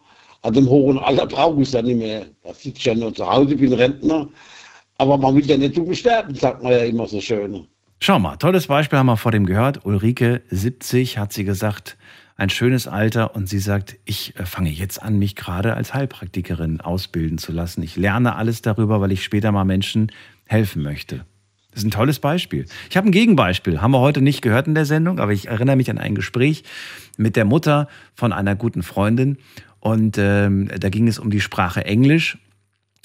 [0.43, 2.27] Also im hohen Alter brauche ich es ja nicht mehr.
[2.43, 4.29] Da sitze ich ja nur zu Hause, bin Rentner.
[4.97, 7.69] Aber man will ja nicht zu sterben, sagt man ja immer so schön.
[8.01, 9.87] Schau mal, tolles Beispiel haben wir vor dem gehört.
[9.87, 11.97] Ulrike, 70, hat sie gesagt,
[12.39, 16.81] ein schönes Alter und sie sagt, ich äh, fange jetzt an, mich gerade als Heilpraktikerin
[16.81, 17.83] ausbilden zu lassen.
[17.83, 20.13] Ich lerne alles darüber, weil ich später mal Menschen
[20.47, 21.27] helfen möchte.
[21.73, 22.67] Das ist ein tolles Beispiel.
[22.89, 25.77] Ich habe ein Gegenbeispiel, haben wir heute nicht gehört in der Sendung, aber ich erinnere
[25.77, 26.63] mich an ein Gespräch
[27.17, 29.39] mit der Mutter von einer guten Freundin
[29.81, 32.39] und ähm, da ging es um die Sprache Englisch.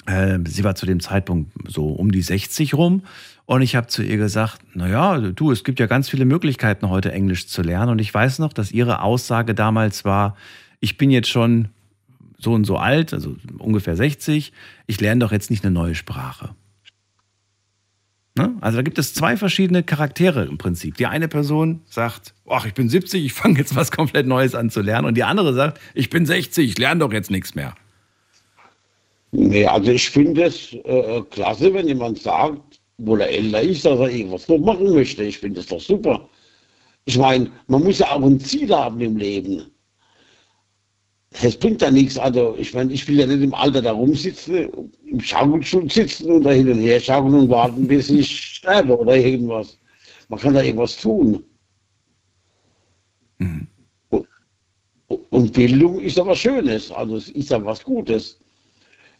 [0.06, 3.02] Äh, sie war zu dem Zeitpunkt so um die 60 rum.
[3.46, 7.12] Und ich habe zu ihr gesagt, naja, du, es gibt ja ganz viele Möglichkeiten, heute
[7.12, 7.90] Englisch zu lernen.
[7.90, 10.36] Und ich weiß noch, dass ihre Aussage damals war,
[10.80, 11.68] ich bin jetzt schon
[12.38, 14.52] so und so alt, also ungefähr 60,
[14.86, 16.54] ich lerne doch jetzt nicht eine neue Sprache.
[18.36, 18.54] Ne?
[18.60, 20.96] Also da gibt es zwei verschiedene Charaktere im Prinzip.
[20.96, 24.70] Die eine Person sagt, ach, ich bin 70, ich fange jetzt was komplett Neues an
[24.70, 25.06] zu lernen.
[25.06, 27.74] Und die andere sagt, ich bin 60, ich lerne doch jetzt nichts mehr.
[29.30, 33.98] Nee, also ich finde es äh, klasse, wenn jemand sagt, wo er älter ist, dass
[33.98, 35.24] er irgendwas noch machen möchte.
[35.24, 36.28] Ich finde das doch super.
[37.04, 39.70] Ich meine, man muss ja auch ein Ziel haben im Leben.
[41.42, 42.16] Es bringt ja nichts.
[42.16, 44.68] Also, ich meine, ich will ja nicht im Alter da rumsitzen,
[45.04, 49.16] im Schaukelstuhl sitzen und da hin und her schaukeln und warten, bis ich sterbe oder
[49.16, 49.78] irgendwas.
[50.28, 51.44] Man kann da irgendwas tun.
[53.38, 53.66] Mhm.
[54.10, 54.26] Und,
[55.30, 58.40] und Bildung ist ja was Schönes, also es ist ja was Gutes.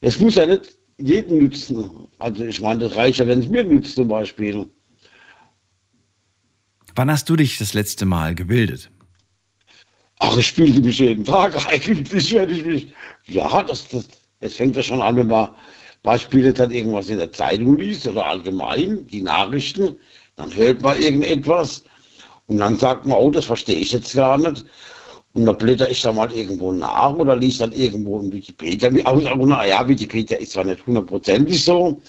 [0.01, 2.09] Es muss ja nicht jedem nützen.
[2.19, 4.67] Also ich meine, das reicht ja, wenn es mir nützt zum Beispiel.
[6.95, 8.91] Wann hast du dich das letzte Mal gebildet?
[10.21, 12.95] Ach, ich spielte mich jeden Tag eigentlich, wenn ich mich.
[13.27, 14.09] Ja, das, das,
[14.41, 15.51] das fängt ja schon an, wenn man
[16.03, 19.97] beispielsweise dann irgendwas in der Zeitung liest oder allgemein, die Nachrichten,
[20.37, 21.85] dann hört man irgendetwas
[22.47, 24.65] und dann sagt man, oh, das verstehe ich jetzt gar nicht.
[25.35, 28.89] Und dann blätter ich da mal irgendwo nach oder liest dann irgendwo in Wikipedia.
[28.91, 32.01] Naja, Wikipedia ist zwar nicht hundertprozentig so,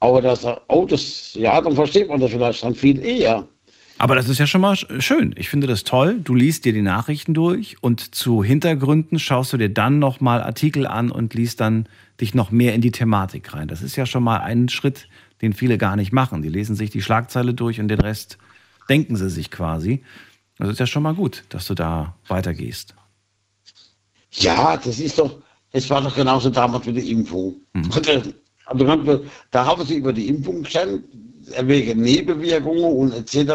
[0.00, 3.46] aber das, oh, das, ja, dann versteht man das vielleicht dann viel eher.
[3.98, 5.34] Aber das ist ja schon mal schön.
[5.36, 6.18] Ich finde das toll.
[6.24, 10.86] Du liest dir die Nachrichten durch und zu Hintergründen schaust du dir dann nochmal Artikel
[10.86, 11.86] an und liest dann
[12.20, 13.68] dich noch mehr in die Thematik rein.
[13.68, 15.08] Das ist ja schon mal ein Schritt,
[15.40, 16.42] den viele gar nicht machen.
[16.42, 18.38] Die lesen sich die Schlagzeile durch und den Rest
[18.88, 20.02] denken sie sich quasi.
[20.62, 22.94] Das ist ja schon mal gut, dass du da weitergehst.
[24.30, 25.38] Ja, das ist doch,
[25.72, 27.56] es war doch genauso damals mit der Impfung.
[27.72, 27.90] Mhm.
[28.66, 31.02] Also, da haben sie über die Impfung gelernt,
[31.62, 33.54] wegen Nebenwirkungen und etc.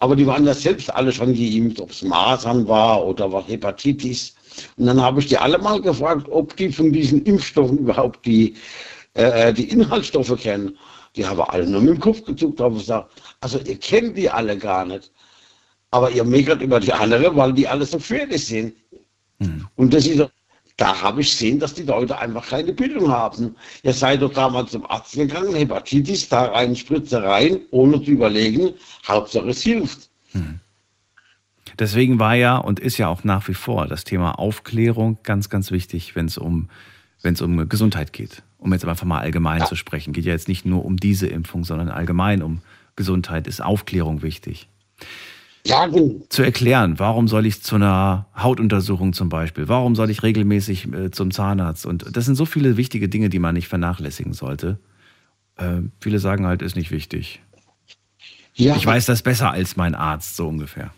[0.00, 4.34] Aber die waren ja selbst alle schon geimpft, ob es Masern war oder was Hepatitis.
[4.76, 8.56] Und dann habe ich die alle mal gefragt, ob die von diesen Impfstoffen überhaupt die,
[9.14, 10.76] äh, die Inhaltsstoffe kennen.
[11.14, 14.58] Die haben alle nur mit dem Kopf gezuckt, haben gesagt, also ihr kennt die alle
[14.58, 15.12] gar nicht.
[15.90, 18.74] Aber ihr meckert über die andere, weil die alle so fertig sind.
[19.38, 19.66] Mhm.
[19.76, 20.28] Und das ist,
[20.76, 23.54] da habe ich gesehen, dass die Leute einfach keine Bildung haben.
[23.82, 28.74] Ihr seid doch damals zum Arzt gegangen, Hepatitis, da rein, Spritze rein, ohne zu überlegen,
[29.06, 30.08] Hauptsache es hilft.
[30.32, 30.60] Mhm.
[31.78, 35.70] Deswegen war ja und ist ja auch nach wie vor das Thema Aufklärung ganz, ganz
[35.70, 36.68] wichtig, wenn es um,
[37.40, 38.42] um Gesundheit geht.
[38.58, 39.66] Um jetzt einfach mal allgemein Ja.
[39.66, 40.12] zu sprechen.
[40.12, 42.60] Geht ja jetzt nicht nur um diese Impfung, sondern allgemein um
[42.96, 44.68] Gesundheit ist Aufklärung wichtig.
[45.66, 46.20] Ja, genau.
[46.28, 51.10] zu erklären, warum soll ich zu einer Hautuntersuchung zum Beispiel, warum soll ich regelmäßig äh,
[51.10, 54.78] zum Zahnarzt und das sind so viele wichtige Dinge, die man nicht vernachlässigen sollte.
[55.56, 57.42] Äh, viele sagen halt, ist nicht wichtig.
[58.54, 58.74] ja.
[58.76, 60.90] Ich weiß das besser als mein Arzt, so ungefähr.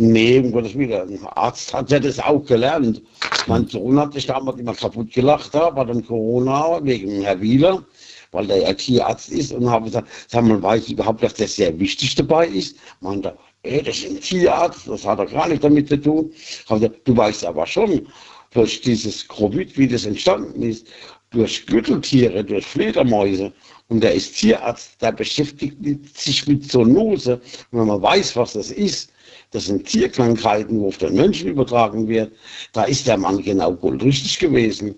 [0.00, 0.92] Nee, um Gottes Willen.
[0.92, 3.02] Ein Arzt hat ja das auch gelernt.
[3.48, 7.84] Mein Sohn hat sich damals immer kaputt gelacht, da war dann Corona wegen Herr Wieler,
[8.30, 11.56] weil der ja Tierarzt ist und habe gesagt, sag mal, weiß ich überhaupt, dass das
[11.56, 12.76] sehr wichtig dabei ist?
[13.00, 16.32] Meinte, ey, das ist ein Tierarzt, das hat er gar nicht damit zu tun.
[16.68, 18.06] Gesagt, du weißt aber schon,
[18.52, 20.86] durch dieses Covid, wie das entstanden ist,
[21.30, 23.52] durch Gürteltiere, durch Fledermäuse.
[23.88, 25.76] Und der ist Tierarzt, der beschäftigt
[26.16, 27.34] sich mit Zoonose.
[27.70, 29.12] Und wenn man weiß, was das ist,
[29.50, 32.32] das sind Tierkrankheiten, wo auf den Menschen übertragen wird,
[32.72, 34.94] da ist der Mann genau wohl richtig gewesen.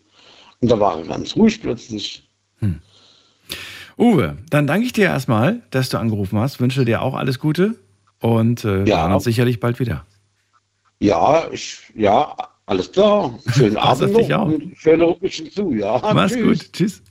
[0.61, 2.29] Und da war er ganz ruhig plötzlich.
[3.97, 7.77] Uwe, dann danke ich dir erstmal, dass du angerufen hast, wünsche dir auch alles Gute
[8.21, 9.03] und äh, wir Ja.
[9.03, 10.07] hören uns sicherlich bald wieder.
[11.01, 13.39] Ja, ich, ja, alles klar.
[13.55, 14.43] Schönen Abend noch.
[14.47, 15.99] und Schöne Rückblick zu, ja.
[16.15, 16.43] Mach's Tschüss.
[16.65, 17.03] gut, tschüss.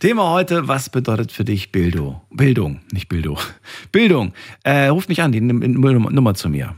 [0.00, 2.20] Thema heute, was bedeutet für dich Bildung?
[2.30, 3.38] Bildung, nicht Bildung.
[3.92, 4.32] Bildung.
[4.62, 6.74] Äh, ruf mich an, die Num- Nummer Nummer zu mir.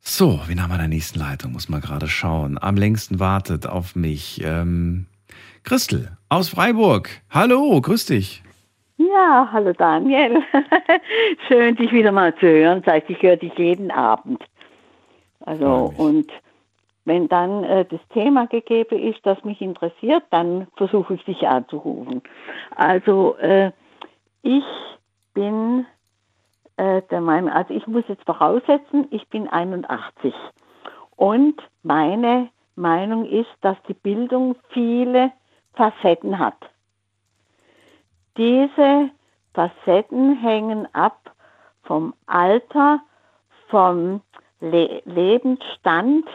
[0.00, 1.52] So, wen haben wir in der nächsten Leitung?
[1.52, 2.58] Muss mal gerade schauen.
[2.60, 5.06] Am längsten wartet auf mich ähm,
[5.68, 7.10] Christel aus Freiburg.
[7.28, 8.42] Hallo, grüß dich.
[8.96, 10.42] Ja, hallo Daniel.
[11.46, 12.82] Schön, dich wieder mal zu hören.
[12.86, 14.42] Seit ich höre dich jeden Abend.
[15.40, 16.32] Also, und
[17.04, 22.22] wenn dann äh, das Thema gegeben ist, das mich interessiert, dann versuche ich dich anzurufen.
[22.74, 23.70] Also, äh,
[24.40, 24.64] ich
[25.34, 25.84] bin
[26.78, 30.32] äh, der Meinung, also ich muss jetzt voraussetzen, ich bin 81.
[31.16, 35.30] Und meine Meinung ist, dass die Bildung viele
[35.74, 36.56] Facetten hat.
[38.36, 39.10] Diese
[39.54, 41.34] Facetten hängen ab
[41.82, 43.00] vom Alter,
[43.68, 44.22] vom
[44.60, 46.28] Le Lebensstand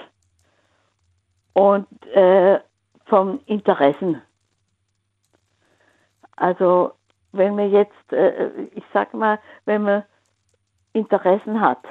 [1.53, 2.59] und äh,
[3.05, 4.21] vom Interessen.
[6.35, 6.93] Also
[7.31, 10.03] wenn man jetzt, äh, ich sag mal, wenn man
[10.93, 11.83] Interessen hat,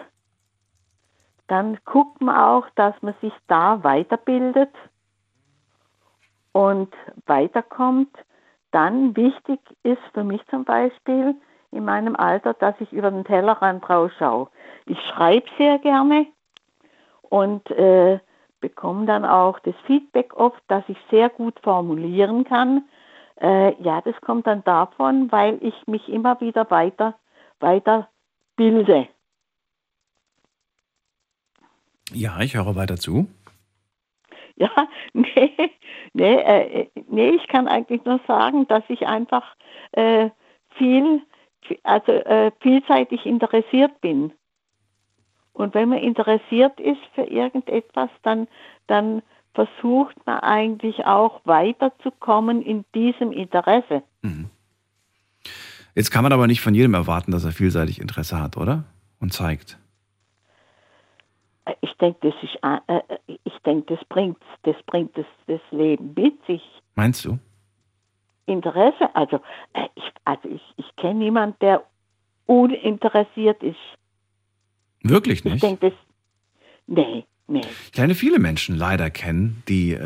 [1.48, 4.70] dann guckt man auch, dass man sich da weiterbildet
[6.52, 6.92] und
[7.26, 8.14] weiterkommt.
[8.70, 11.34] Dann wichtig ist für mich zum Beispiel
[11.70, 14.48] in meinem Alter, dass ich über den Tellerrand rausschaue.
[14.86, 16.26] Ich schreibe sehr gerne
[17.22, 18.20] und äh,
[18.60, 22.84] bekomme dann auch das Feedback oft, dass ich sehr gut formulieren kann.
[23.40, 27.14] Äh, ja, das kommt dann davon, weil ich mich immer wieder weiter,
[27.60, 28.08] weiter
[28.56, 29.08] bilde.
[32.12, 33.26] Ja, ich höre weiter zu.
[34.56, 34.70] Ja,
[35.14, 35.70] nee,
[36.12, 39.56] nee, äh, nee, ich kann eigentlich nur sagen, dass ich einfach
[39.92, 40.30] äh,
[40.76, 41.22] viel,
[41.82, 44.32] also äh, vielseitig interessiert bin.
[45.52, 48.46] Und wenn man interessiert ist für irgendetwas, dann,
[48.86, 49.22] dann
[49.54, 54.02] versucht man eigentlich auch weiterzukommen in diesem Interesse.
[54.22, 54.48] Mhm.
[55.94, 58.84] Jetzt kann man aber nicht von jedem erwarten, dass er vielseitig Interesse hat, oder?
[59.20, 59.78] Und zeigt.
[61.80, 66.12] Ich denke, das ist, äh, äh, ich denke, das bringt, das bringt das, das Leben
[66.16, 66.62] mit sich.
[66.96, 67.38] Meinst du?
[68.46, 69.36] Interesse, also
[69.72, 71.84] äh, ich, also ich, ich kenne niemanden, der
[72.46, 73.76] uninteressiert ist.
[75.02, 75.54] Wirklich nicht?
[75.54, 75.98] Ich denke, das,
[76.86, 77.60] nee, nee.
[77.90, 79.96] Ich lerne viele Menschen leider kennen, die,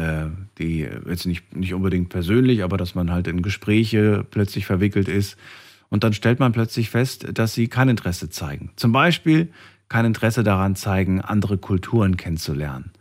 [0.58, 5.38] die jetzt nicht, nicht unbedingt persönlich, aber dass man halt in Gespräche plötzlich verwickelt ist
[5.88, 8.70] und dann stellt man plötzlich fest, dass sie kein Interesse zeigen.
[8.76, 9.52] Zum Beispiel
[9.88, 12.92] kein Interesse daran zeigen, andere Kulturen kennenzulernen,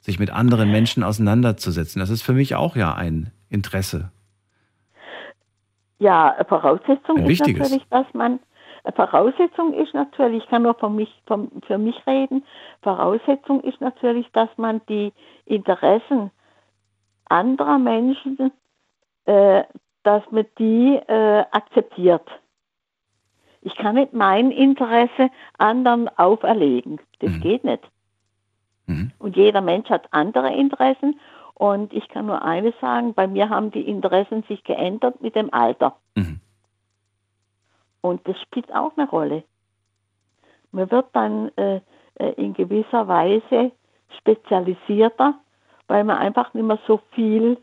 [0.00, 2.00] sich mit anderen Menschen auseinanderzusetzen.
[2.00, 4.10] Das ist für mich auch ja ein Interesse.
[5.98, 7.62] Ja, Voraussetzung Ein ist wichtiges.
[7.62, 8.40] natürlich, dass man
[8.94, 12.44] Voraussetzung ist natürlich, ich kann nur von mich, von, für mich reden,
[12.82, 15.12] Voraussetzung ist natürlich, dass man die
[15.46, 16.30] Interessen
[17.26, 18.52] anderer Menschen,
[19.24, 19.64] äh,
[20.02, 22.28] dass man die äh, akzeptiert.
[23.64, 27.00] Ich kann nicht mein Interesse anderen auferlegen.
[27.20, 27.82] Das geht nicht.
[29.18, 31.18] Und jeder Mensch hat andere Interessen.
[31.54, 35.52] Und ich kann nur eines sagen, bei mir haben die Interessen sich geändert mit dem
[35.52, 35.96] Alter.
[38.02, 39.44] Und das spielt auch eine Rolle.
[40.72, 41.80] Man wird dann äh,
[42.16, 43.72] äh, in gewisser Weise
[44.18, 45.38] spezialisierter,
[45.86, 47.56] weil man einfach nicht mehr so viel,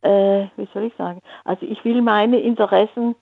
[0.00, 3.16] äh, wie soll ich sagen, also ich will meine Interessen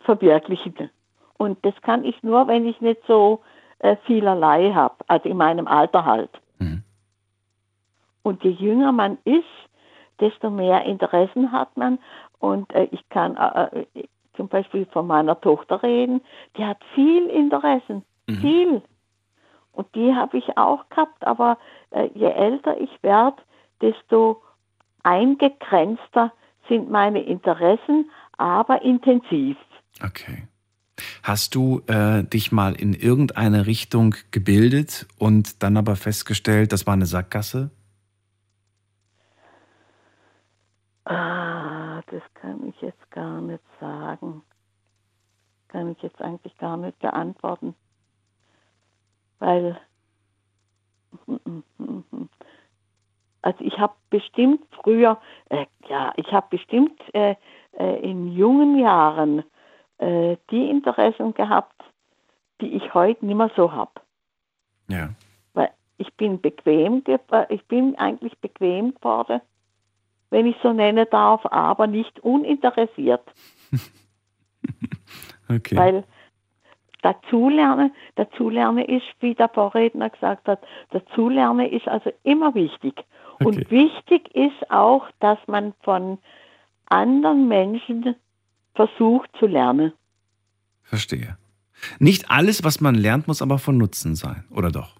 [0.00, 0.90] verwirklichen.
[1.38, 3.42] Und das kann ich nur, wenn ich nicht so
[3.80, 6.30] äh, vielerlei habe, also in meinem Alter halt.
[8.24, 9.44] Und je jünger man ist,
[10.18, 11.98] desto mehr Interessen hat man.
[12.38, 16.20] Und äh, ich kann äh, äh, zum Beispiel von meiner Tochter reden,
[16.56, 18.04] die hat viel Interessen,
[18.40, 18.82] viel.
[19.72, 21.58] Und die habe ich auch gehabt, aber
[21.90, 23.42] äh, je älter ich werde,
[23.80, 24.42] desto
[25.02, 26.32] eingegrenzter
[26.68, 29.58] sind meine Interessen, aber intensiv.
[30.02, 30.48] Okay.
[31.22, 36.94] Hast du äh, dich mal in irgendeine Richtung gebildet und dann aber festgestellt, das war
[36.94, 37.70] eine Sackgasse?
[41.04, 44.42] Ah, das kann ich jetzt gar nicht sagen.
[45.68, 47.74] Kann ich jetzt eigentlich gar nicht beantworten.
[49.40, 49.78] Weil,
[53.42, 55.20] also ich habe bestimmt früher,
[55.50, 57.34] äh, ja, ich habe bestimmt äh,
[57.72, 59.42] äh, in jungen Jahren
[59.98, 61.82] äh, die Interessen gehabt,
[62.60, 63.92] die ich heute nicht mehr so habe.
[64.88, 65.10] Ja.
[65.52, 67.18] Weil ich bin bequem, äh,
[67.48, 69.40] ich bin eigentlich bequem geworden,
[70.30, 73.22] wenn ich so nennen darf, aber nicht uninteressiert.
[75.48, 75.76] Okay.
[75.76, 76.04] Weil
[77.02, 83.04] dazulernen, dazulernen ist, wie der Vorredner gesagt hat, dazulernen ist also immer wichtig.
[83.40, 86.18] Und wichtig ist auch, dass man von
[86.86, 88.16] anderen Menschen
[88.74, 89.92] versucht zu lernen.
[90.82, 91.36] Verstehe.
[91.98, 94.96] Nicht alles, was man lernt, muss aber von Nutzen sein, oder doch?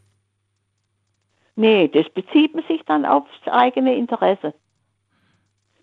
[1.56, 4.54] Nee, das bezieht man sich dann aufs eigene Interesse.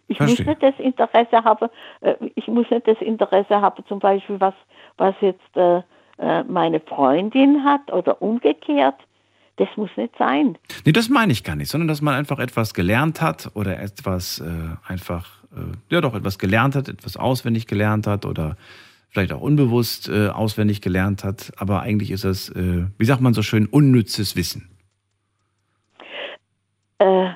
[0.08, 0.46] Ich Verstehe.
[0.46, 1.70] muss nicht das Interesse haben,
[2.02, 4.54] äh, ich muss nicht das Interesse haben, zum Beispiel, was,
[4.98, 5.82] was jetzt äh,
[6.18, 9.00] äh, meine Freundin hat oder umgekehrt.
[9.58, 10.58] Das muss nicht sein.
[10.86, 14.40] Nee, das meine ich gar nicht, sondern dass man einfach etwas gelernt hat oder etwas
[14.40, 14.46] äh,
[14.88, 18.56] einfach, äh, ja doch, etwas gelernt hat, etwas auswendig gelernt hat oder
[19.10, 21.52] vielleicht auch unbewusst äh, auswendig gelernt hat.
[21.58, 24.70] Aber eigentlich ist das, äh, wie sagt man so schön, unnützes Wissen.
[26.98, 27.32] Äh,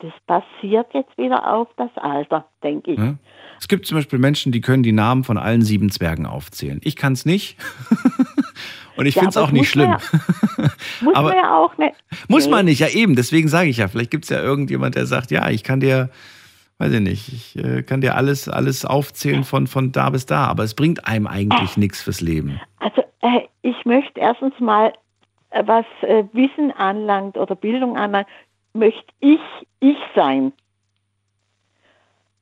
[0.00, 2.98] das basiert jetzt wieder auf das Alter, denke ich.
[2.98, 3.18] Ne?
[3.58, 6.80] Es gibt zum Beispiel Menschen, die können die Namen von allen sieben Zwergen aufzählen.
[6.82, 7.58] Ich kann es nicht.
[9.00, 9.92] Und ich Ja, finde es auch nicht schlimm.
[11.00, 11.94] Muss Aber- man ja auch nicht.
[12.28, 13.16] Muss man nicht, ja eben.
[13.16, 16.10] Deswegen sage ich ja, vielleicht gibt es ja irgendjemand, der sagt, ja, ich kann dir,
[16.76, 20.44] weiß ich nicht, ich äh, kann dir alles, alles aufzählen von, von da bis da.
[20.48, 22.60] Aber es bringt einem eigentlich nichts fürs Leben.
[22.78, 24.92] Also äh, ich möchte erstens mal,
[25.48, 28.28] äh, was äh, Wissen anlangt oder Bildung anlangt,
[28.74, 29.40] möchte ich
[29.80, 30.52] ich sein.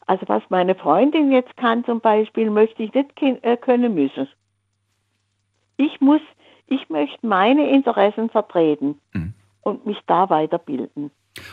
[0.06, 3.10] Also was meine Freundin jetzt kann zum Beispiel, möchte ich nicht
[3.42, 4.26] äh, können müssen.
[5.80, 6.20] Ich muss,
[6.68, 8.96] ich möchte meine Interessen vertreten
[9.62, 11.10] und mich da weiterbilden.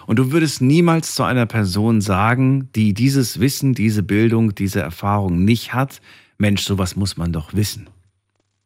[0.08, 5.46] Und du würdest niemals zu einer Person sagen, die dieses Wissen, diese Bildung, diese Erfahrung
[5.46, 6.02] nicht hat,
[6.38, 7.90] Mensch, sowas muss man doch wissen.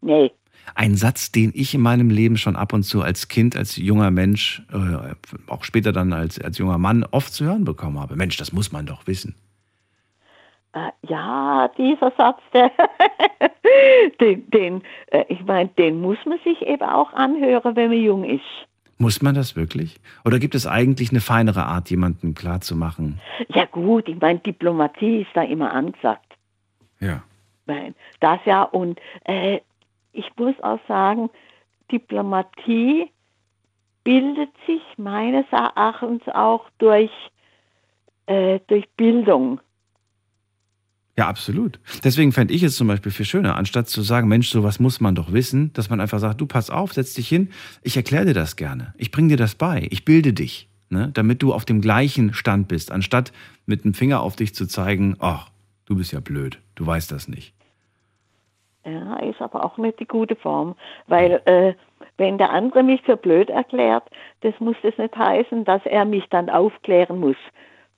[0.01, 0.31] Nee.
[0.75, 4.11] Ein Satz, den ich in meinem Leben schon ab und zu als Kind, als junger
[4.11, 5.15] Mensch, äh,
[5.47, 8.15] auch später dann als, als junger Mann oft zu hören bekommen habe.
[8.15, 9.35] Mensch, das muss man doch wissen.
[10.73, 12.71] Äh, ja, dieser Satz, der,
[14.21, 18.23] den, den äh, ich meine, den muss man sich eben auch anhören, wenn man jung
[18.23, 18.43] ist.
[18.97, 19.99] Muss man das wirklich?
[20.25, 23.19] Oder gibt es eigentlich eine feinere Art, jemandem klarzumachen?
[23.47, 26.35] Ja gut, ich meine, Diplomatie ist da immer angesagt.
[26.99, 27.23] Ja.
[27.65, 28.63] Nein, das ja.
[28.63, 29.61] Und äh,
[30.11, 31.29] ich muss auch sagen,
[31.91, 33.09] Diplomatie
[34.03, 37.11] bildet sich meines Erachtens auch durch,
[38.25, 39.61] äh, durch Bildung.
[41.19, 41.81] Ja, absolut.
[42.05, 45.15] Deswegen fände ich es zum Beispiel viel schöner, anstatt zu sagen, Mensch, sowas muss man
[45.15, 47.49] doch wissen, dass man einfach sagt, du pass auf, setz dich hin,
[47.83, 51.43] ich erkläre dir das gerne, ich bringe dir das bei, ich bilde dich, ne, damit
[51.43, 53.33] du auf dem gleichen Stand bist, anstatt
[53.65, 55.49] mit dem Finger auf dich zu zeigen, ach,
[55.87, 57.53] du bist ja blöd, du weißt das nicht.
[58.85, 61.73] Ja, ist aber auch nicht die gute Form, weil äh,
[62.15, 64.05] wenn der andere mich für blöd erklärt,
[64.39, 67.35] das muss das nicht heißen, dass er mich dann aufklären muss.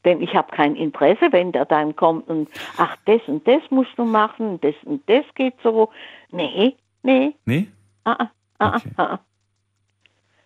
[0.03, 3.97] Denn ich habe kein Interesse, wenn der dann kommt und, ach, das und das musst
[3.97, 5.91] du machen, das und das geht so.
[6.31, 7.35] Nee, nee.
[7.45, 7.67] Nee?
[8.03, 8.29] Ah, ah,
[8.59, 8.89] ah, Okay.
[8.97, 9.19] ah, ah.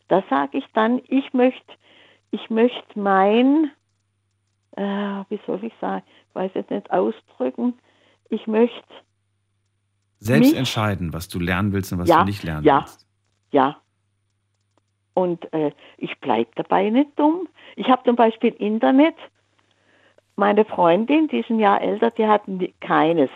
[0.07, 1.73] Da sage ich dann, ich möchte
[2.31, 3.71] ich möchte mein,
[4.75, 4.81] äh,
[5.29, 7.73] wie soll ich sagen, ich weiß jetzt nicht ausdrücken,
[8.29, 8.83] ich möchte,
[10.19, 10.57] Selbst Mich?
[10.57, 12.79] entscheiden, was du lernen willst und was Ja, du nicht lernen ja.
[12.81, 13.07] willst.
[13.51, 13.77] ja.
[15.13, 17.47] Und äh, ich bleibe dabei nicht dumm.
[17.77, 19.15] Ich habe zum Beispiel Internet.
[20.35, 22.43] Meine Freundin, die ist ein Jahr älter, die hat
[22.81, 23.29] keines.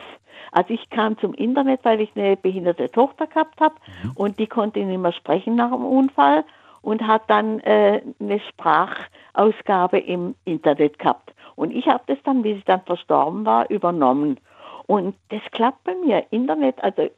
[0.52, 3.76] Also ich kam zum Internet, weil ich eine behinderte Tochter gehabt habe
[4.16, 6.44] und die konnte nicht mehr sprechen nach dem Unfall
[6.82, 11.34] und hat dann äh, eine Sprachausgabe im Internet gehabt.
[11.56, 14.40] Und ich habe das dann, wie sie dann verstorben war, übernommen.
[14.88, 16.26] Und das klappt bei mir.
[16.32, 17.10] Internet, also äh,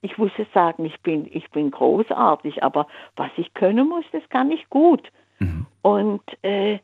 [0.00, 2.86] ich muss es sagen, ich bin, ich bin großartig, aber
[3.16, 5.12] was ich können muss, das kann ich gut.
[5.82, 6.78] Und äh,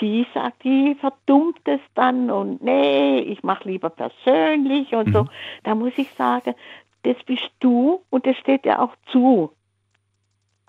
[0.00, 5.28] sie sagt, die verdummt es dann und nee, ich mache lieber persönlich und so.
[5.64, 6.54] Da muss ich sagen,
[7.02, 9.52] das bist du und das steht dir auch zu.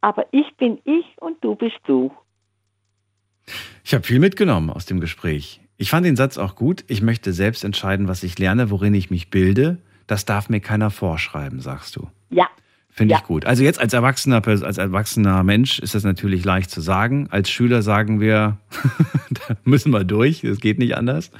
[0.01, 2.11] Aber ich bin ich und du bist du.
[3.83, 5.61] Ich habe viel mitgenommen aus dem Gespräch.
[5.77, 6.83] Ich fand den Satz auch gut.
[6.87, 9.77] Ich möchte selbst entscheiden, was ich lerne, worin ich mich bilde.
[10.07, 12.09] Das darf mir keiner vorschreiben, sagst du.
[12.99, 13.19] Finde Ja.
[13.19, 13.45] ich gut.
[13.45, 17.29] Also jetzt als erwachsener, als erwachsener Mensch ist das natürlich leicht zu sagen.
[17.31, 18.57] Als Schüler sagen wir,
[19.47, 21.31] da müssen wir durch, das geht nicht anders.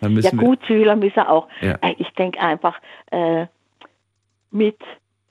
[0.00, 1.46] Ja gut, Schüler müssen auch.
[1.60, 1.76] Ja.
[1.80, 2.76] Äh, ich denke einfach
[3.12, 3.46] äh,
[4.50, 4.76] mit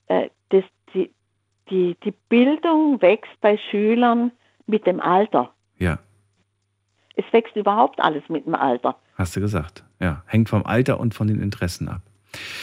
[0.08, 0.64] äh, das,
[0.94, 1.10] die,
[1.68, 4.32] die, die Bildung wächst bei Schülern
[4.66, 5.50] mit dem Alter.
[5.76, 5.88] wir.
[5.88, 5.98] Ja,
[7.16, 8.96] Es wächst überhaupt alles mit dem Alter.
[9.18, 9.84] hast du gesagt.
[10.00, 12.00] Ja, hängt vom Alter und von den Interessen ab.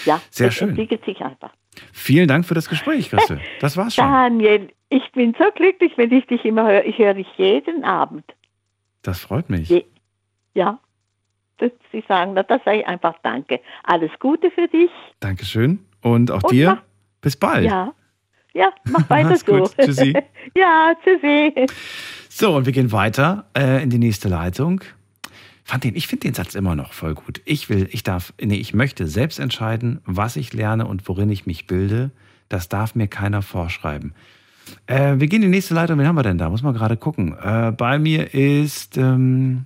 [0.05, 0.69] Ja, Sehr schön.
[0.69, 1.51] entwickelt sich einfach.
[1.91, 3.39] Vielen Dank für das Gespräch, Christel.
[3.59, 4.05] Das war's schon.
[4.05, 6.85] Daniel, ich bin so glücklich, wenn ich dich immer höre.
[6.85, 8.25] Ich höre dich jeden Abend.
[9.01, 9.69] Das freut mich.
[9.69, 9.85] Je
[10.53, 10.79] ja,
[11.91, 13.59] Sie sagen, na, das sage ich einfach Danke.
[13.83, 14.91] Alles Gute für dich.
[15.19, 15.79] Dankeschön.
[16.01, 16.69] Und auch Und dir.
[16.75, 16.81] mach-
[17.21, 17.65] Bis bald.
[17.65, 17.93] Ja,
[18.53, 19.45] ja, mach weiter so.
[19.45, 19.75] gut.
[19.77, 20.13] Tschüssi.
[20.57, 21.65] ja, tschüssi.
[22.29, 24.81] So, und wir gehen weiter äh, in die nächste Leitung.
[25.63, 27.41] Fand den, ich finde den Satz immer noch voll gut.
[27.45, 31.45] Ich will, ich darf, nee, ich möchte selbst entscheiden, was ich lerne und worin ich
[31.45, 32.11] mich bilde.
[32.49, 34.13] Das darf mir keiner vorschreiben.
[34.87, 35.97] Äh, wir gehen in die nächste Leitung.
[35.99, 36.49] Wen haben wir denn da?
[36.49, 37.37] Muss man gerade gucken.
[37.41, 39.65] Äh, bei mir ist, ähm,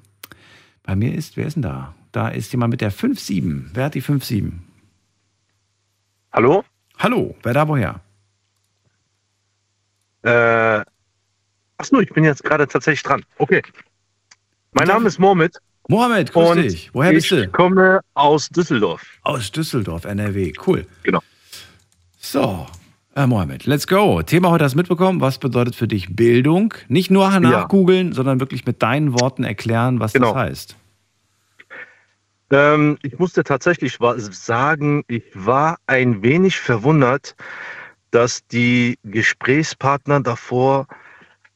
[0.84, 1.95] bei mir ist, wer ist denn da?
[2.12, 3.72] Da ist jemand mit der 5-7.
[3.74, 4.52] Wer hat die 5-7?
[6.32, 6.64] Hallo?
[7.00, 8.02] Hallo, wer da woher?
[10.22, 10.84] Äh,
[11.78, 13.24] achso, ich bin jetzt gerade tatsächlich dran.
[13.38, 13.62] Okay.
[14.74, 15.60] Mein Name ist Mohammed
[15.90, 16.90] Mohammed, grüß und dich.
[16.94, 17.50] Woher bist ich du?
[17.50, 19.02] komme aus Düsseldorf.
[19.24, 20.54] Aus Düsseldorf, NRW.
[20.66, 20.86] Cool.
[21.04, 21.20] Genau.
[22.20, 22.68] So,
[23.14, 24.22] Herr Mohammed, let's go.
[24.22, 25.22] Thema heute hast du mitbekommen.
[25.22, 26.74] Was bedeutet für dich Bildung?
[26.90, 30.34] Nicht nur nachgoogeln, sondern wirklich mit deinen Worten erklären, was Genau.
[30.34, 30.76] das heißt.
[32.52, 33.98] Ähm, ich musste tatsächlich
[34.32, 37.36] sagen, ich war ein wenig verwundert,
[38.12, 40.88] dass die Gesprächspartner davor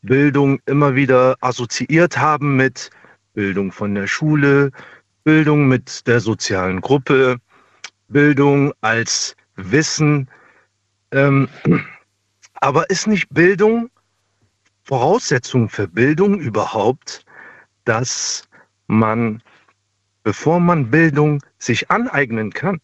[0.01, 2.89] Bildung immer wieder assoziiert haben mit
[3.33, 4.71] Bildung von der Schule,
[5.23, 7.37] Bildung mit der sozialen Gruppe,
[8.07, 10.29] Bildung als Wissen.
[11.11, 11.47] Ähm,
[12.55, 13.89] aber ist nicht Bildung
[14.83, 17.23] Voraussetzung für Bildung überhaupt,
[17.85, 18.47] dass
[18.87, 19.41] man
[20.23, 22.79] bevor man Bildung sich aneignen kann,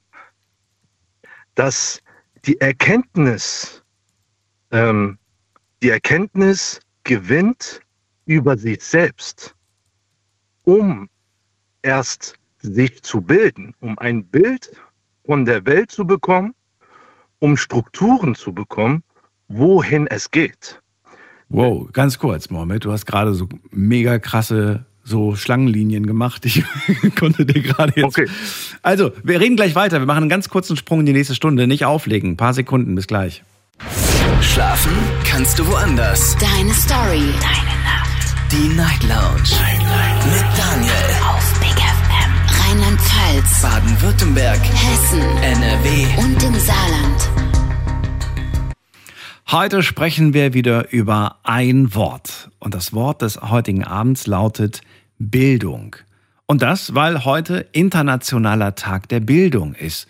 [1.56, 2.02] dass
[2.45, 3.84] die Erkenntnis,
[4.72, 5.18] ähm,
[5.82, 7.82] die Erkenntnis gewinnt
[8.26, 9.56] über sich selbst,
[10.68, 11.07] um
[11.82, 14.72] erst sich zu bilden, um ein Bild
[15.26, 16.53] von der Welt zu bekommen,
[17.39, 19.01] um Strukturen zu bekommen,
[19.47, 20.82] wohin es geht.
[21.47, 26.45] Wow, ganz kurz, Mohammed, du hast gerade so mega krasse so Schlangenlinien gemacht.
[26.45, 26.61] Ich
[27.18, 28.03] konnte dir gerade jetzt.
[28.03, 28.28] Okay.
[28.82, 29.99] Also, wir reden gleich weiter.
[29.99, 31.65] Wir machen einen ganz kurzen Sprung in die nächste Stunde.
[31.65, 32.32] Nicht auflegen.
[32.32, 32.93] Ein paar Sekunden.
[32.93, 33.41] Bis gleich.
[34.41, 34.91] Schlafen
[35.24, 36.36] kannst du woanders.
[36.36, 37.24] Deine Story.
[37.39, 37.86] Deine Nacht.
[38.52, 39.43] Die Night Lounge.
[39.60, 40.26] Night, Night.
[40.26, 40.93] Mit Daniel.
[41.28, 42.32] Auf Big FM.
[42.62, 43.62] Rheinland-Pfalz.
[43.62, 44.60] Baden-Württemberg.
[44.64, 45.20] Hessen.
[45.20, 46.06] NRW.
[46.18, 47.30] Und im Saarland.
[49.52, 52.50] Heute sprechen wir wieder über ein Wort.
[52.60, 54.80] Und das Wort des heutigen Abends lautet
[55.20, 55.98] Bildung.
[56.45, 60.08] Und das, weil heute internationaler Tag der Bildung ist.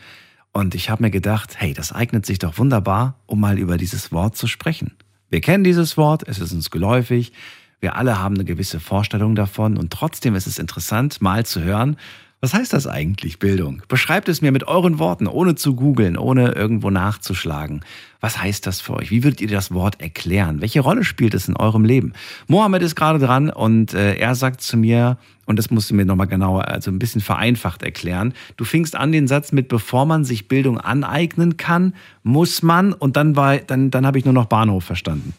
[0.52, 4.12] Und ich habe mir gedacht, hey, das eignet sich doch wunderbar, um mal über dieses
[4.12, 4.96] Wort zu sprechen.
[5.30, 7.34] Wir kennen dieses Wort, es ist uns geläufig,
[7.80, 11.97] wir alle haben eine gewisse Vorstellung davon und trotzdem ist es interessant, mal zu hören,
[12.39, 13.82] was heißt das eigentlich, Bildung?
[13.88, 17.82] Beschreibt es mir mit euren Worten, ohne zu googeln, ohne irgendwo nachzuschlagen.
[18.21, 19.09] Was heißt das für euch?
[19.09, 20.61] Wie würdet ihr das Wort erklären?
[20.61, 22.13] Welche Rolle spielt es in eurem Leben?
[22.45, 25.17] Mohammed ist gerade dran und äh, er sagt zu mir,
[25.47, 28.36] und das musst du mir nochmal genauer, also ein bisschen vereinfacht erklären.
[28.55, 33.17] Du fingst an den Satz mit, bevor man sich Bildung aneignen kann, muss man, und
[33.17, 35.34] dann war, dann, dann habe ich nur noch Bahnhof verstanden.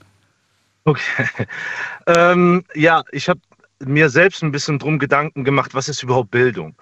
[0.89, 1.27] Okay.
[2.07, 3.41] ähm, ja, ich habe
[3.85, 6.75] mir selbst ein bisschen drum Gedanken gemacht, was ist überhaupt Bildung?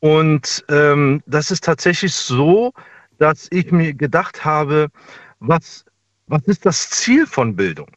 [0.00, 2.72] Und ähm, das ist tatsächlich so,
[3.18, 4.88] dass ich mir gedacht habe,
[5.38, 5.84] was,
[6.26, 7.90] was ist das Ziel von Bildung?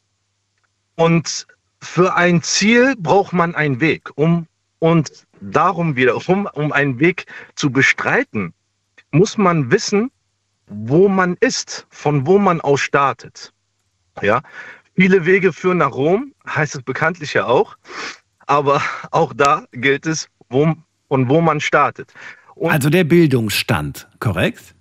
[0.94, 1.48] Und
[1.82, 4.46] für ein Ziel braucht man einen Weg, um
[4.78, 8.54] und darum wiederum, um einen Weg zu bestreiten,
[9.10, 10.12] muss man wissen,
[10.68, 13.52] wo man ist, von wo man aus startet.
[14.22, 14.42] Ja,
[14.98, 17.76] viele Wege führen nach Rom, heißt es bekanntlich ja auch.
[18.46, 18.82] Aber
[19.12, 20.74] auch da gilt es, wo,
[21.08, 22.12] von wo man startet.
[22.56, 24.74] Und also der Bildungsstand, korrekt?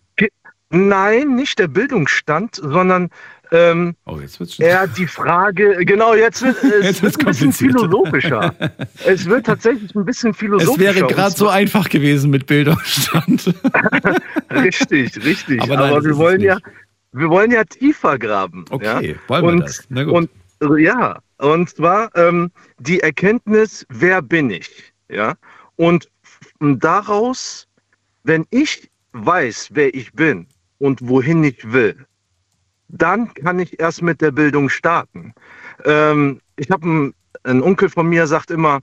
[0.70, 3.10] Nein, nicht der Bildungsstand, sondern
[3.52, 4.20] ähm, oh,
[4.58, 8.54] eher die Frage, genau, jetzt wird es wird ein bisschen philosophischer.
[9.06, 10.90] es wird tatsächlich ein bisschen philosophischer.
[10.90, 13.54] Es wäre gerade so einfach gewesen mit Bildungsstand.
[14.52, 15.62] richtig, richtig.
[15.62, 16.58] Aber, nein, Aber wir wollen ja,
[17.18, 18.66] wir wollen ja tiefer graben.
[18.70, 19.16] Okay, ja?
[19.28, 19.86] wollen wir und, das.
[19.90, 20.14] Na gut.
[20.14, 20.30] Und
[20.80, 24.94] ja, und zwar ähm, die Erkenntnis, wer bin ich?
[25.10, 25.36] Ja.
[25.76, 26.10] Und
[26.60, 27.68] daraus,
[28.24, 30.48] wenn ich weiß, wer ich bin
[30.80, 32.06] und wohin ich will,
[32.88, 35.34] dann kann ich erst mit der Bildung starten.
[35.86, 37.14] Ähm, ich habe einen,
[37.44, 38.80] ein Onkel von mir, sagt immer,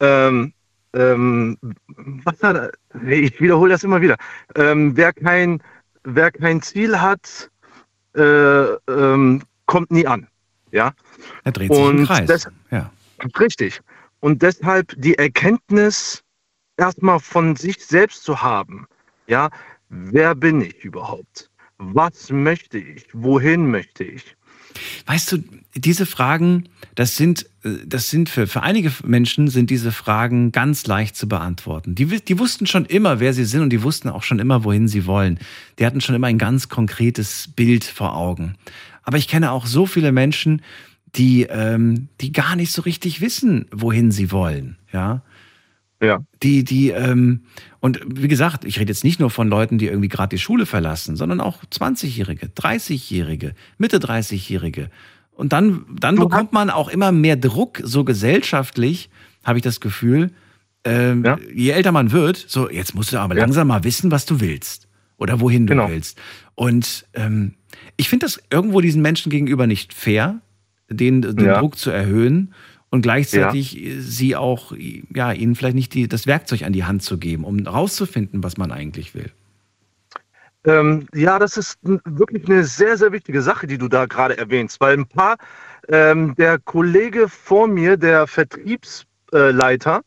[0.00, 0.52] ähm,
[0.94, 1.58] ähm,
[2.24, 2.72] was hat er?
[3.08, 4.16] Ich wiederhole das immer wieder.
[4.56, 5.62] Ähm, wer, kein,
[6.04, 7.50] wer kein Ziel hat,
[8.14, 10.26] äh, ähm, kommt nie an.
[10.70, 10.92] Ja?
[11.44, 12.26] Er dreht sich und im Kreis.
[12.26, 12.90] Das, ja.
[13.38, 13.80] Richtig.
[14.20, 16.22] Und deshalb die Erkenntnis
[16.76, 18.86] erstmal von sich selbst zu haben.
[19.26, 19.50] Ja,
[19.88, 21.50] wer bin ich überhaupt?
[21.78, 23.06] Was möchte ich?
[23.12, 24.36] Wohin möchte ich?
[25.06, 25.38] Weißt du,
[25.76, 30.86] diese Fragen, das sind, äh, das sind für, für einige Menschen sind diese Fragen ganz
[30.86, 31.94] leicht zu beantworten.
[31.94, 34.88] Die, die wussten schon immer, wer sie sind und die wussten auch schon immer, wohin
[34.88, 35.38] sie wollen.
[35.78, 38.54] Die hatten schon immer ein ganz konkretes Bild vor Augen.
[39.02, 40.62] Aber ich kenne auch so viele Menschen,
[41.16, 44.76] die, ähm, die gar nicht so richtig wissen, wohin sie wollen.
[44.92, 45.22] Ja.
[46.02, 46.24] Ja.
[46.42, 47.44] Die, die, ähm,
[47.80, 50.66] und wie gesagt, ich rede jetzt nicht nur von Leuten, die irgendwie gerade die Schule
[50.66, 54.90] verlassen, sondern auch 20-Jährige, 30-Jährige, Mitte 30-Jährige.
[55.34, 59.10] Und dann, dann bekommt man auch immer mehr Druck, so gesellschaftlich,
[59.42, 60.30] habe ich das Gefühl,
[60.84, 61.38] ähm, ja.
[61.52, 63.42] je älter man wird, so, jetzt musst du aber ja.
[63.42, 65.88] langsam mal wissen, was du willst oder wohin du genau.
[65.88, 66.20] willst.
[66.54, 67.54] Und ähm,
[67.96, 70.40] ich finde das irgendwo diesen Menschen gegenüber nicht fair,
[70.88, 71.58] den, den ja.
[71.58, 72.54] Druck zu erhöhen
[72.90, 74.72] und gleichzeitig sie auch,
[75.12, 78.56] ja, ihnen vielleicht nicht die, das Werkzeug an die Hand zu geben, um rauszufinden, was
[78.56, 79.32] man eigentlich will.
[80.66, 84.80] Ähm, ja, das ist wirklich eine sehr, sehr wichtige Sache, die du da gerade erwähnst,
[84.80, 85.36] weil ein paar,
[85.88, 90.02] ähm, der Kollege vor mir, der Vertriebsleiter,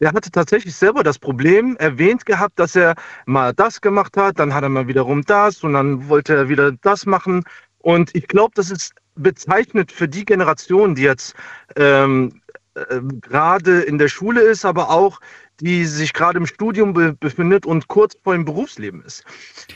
[0.00, 2.94] der hatte tatsächlich selber das Problem erwähnt gehabt, dass er
[3.24, 6.72] mal das gemacht hat, dann hat er mal wiederum das und dann wollte er wieder
[6.82, 7.44] das machen.
[7.78, 11.34] Und ich glaube, das ist bezeichnet für die Generation, die jetzt
[11.76, 12.42] ähm,
[12.74, 15.20] äh, gerade in der Schule ist, aber auch
[15.60, 19.24] die sich gerade im Studium be befindet und kurz vor dem Berufsleben ist.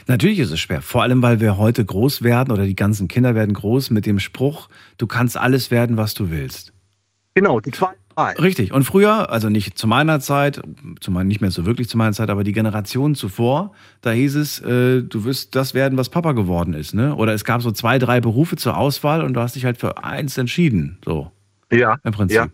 [0.07, 3.35] Natürlich ist es schwer, vor allem weil wir heute groß werden oder die ganzen Kinder
[3.35, 4.69] werden groß mit dem Spruch,
[4.99, 6.73] du kannst alles werden, was du willst.
[7.35, 8.73] Genau, die zwei Richtig.
[8.73, 10.63] Und früher, also nicht zu meiner Zeit,
[11.01, 14.59] zumal nicht mehr so wirklich zu meiner Zeit, aber die Generation zuvor, da hieß es,
[14.61, 17.15] äh, du wirst das werden, was Papa geworden ist, ne?
[17.15, 20.03] Oder es gab so zwei, drei Berufe zur Auswahl und du hast dich halt für
[20.03, 21.31] eins entschieden, so.
[21.71, 21.99] Ja.
[22.05, 22.37] Im Prinzip.
[22.37, 22.47] Ja.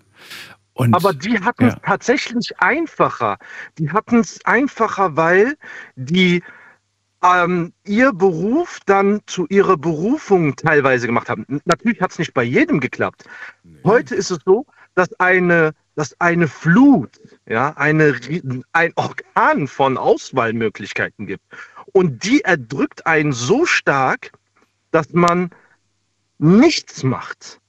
[0.74, 1.80] Und, Aber die hatten es ja.
[1.80, 3.38] tatsächlich einfacher.
[3.78, 5.56] Die hatten es einfacher, weil
[5.96, 6.42] die
[7.22, 11.60] ähm, ihr Beruf dann zu ihrer Berufung teilweise gemacht haben.
[11.64, 13.24] Natürlich hat es nicht bei jedem geklappt.
[13.84, 18.16] Heute ist es so, dass eine, dass eine Flut, ja, eine,
[18.72, 21.44] ein Orkan von Auswahlmöglichkeiten gibt.
[21.92, 24.32] Und die erdrückt einen so stark,
[24.90, 25.50] dass man
[26.38, 27.60] nichts macht.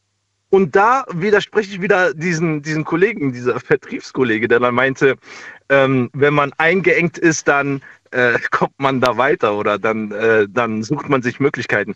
[0.54, 5.16] Und da widerspreche ich wieder diesen, diesen Kollegen, dieser Vertriebskollege, der dann meinte,
[5.70, 7.82] ähm, wenn man eingeengt ist, dann
[8.12, 11.96] äh, kommt man da weiter oder dann, äh, dann sucht man sich Möglichkeiten.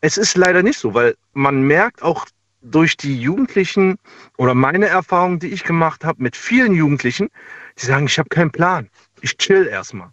[0.00, 2.24] Es ist leider nicht so, weil man merkt auch
[2.62, 3.98] durch die Jugendlichen
[4.38, 7.28] oder meine Erfahrungen, die ich gemacht habe mit vielen Jugendlichen,
[7.78, 8.88] die sagen, ich habe keinen Plan.
[9.20, 10.08] Ich chill erstmal.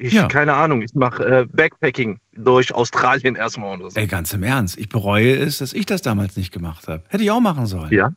[0.00, 0.28] Ich, Ja.
[0.28, 3.98] keine Ahnung, ich mache äh, Backpacking durch Australien erstmal oder so.
[3.98, 7.02] Ey, ganz im Ernst, ich bereue es, dass ich das damals nicht gemacht habe.
[7.08, 7.92] Hätte ich auch machen sollen.
[7.92, 8.12] Ja.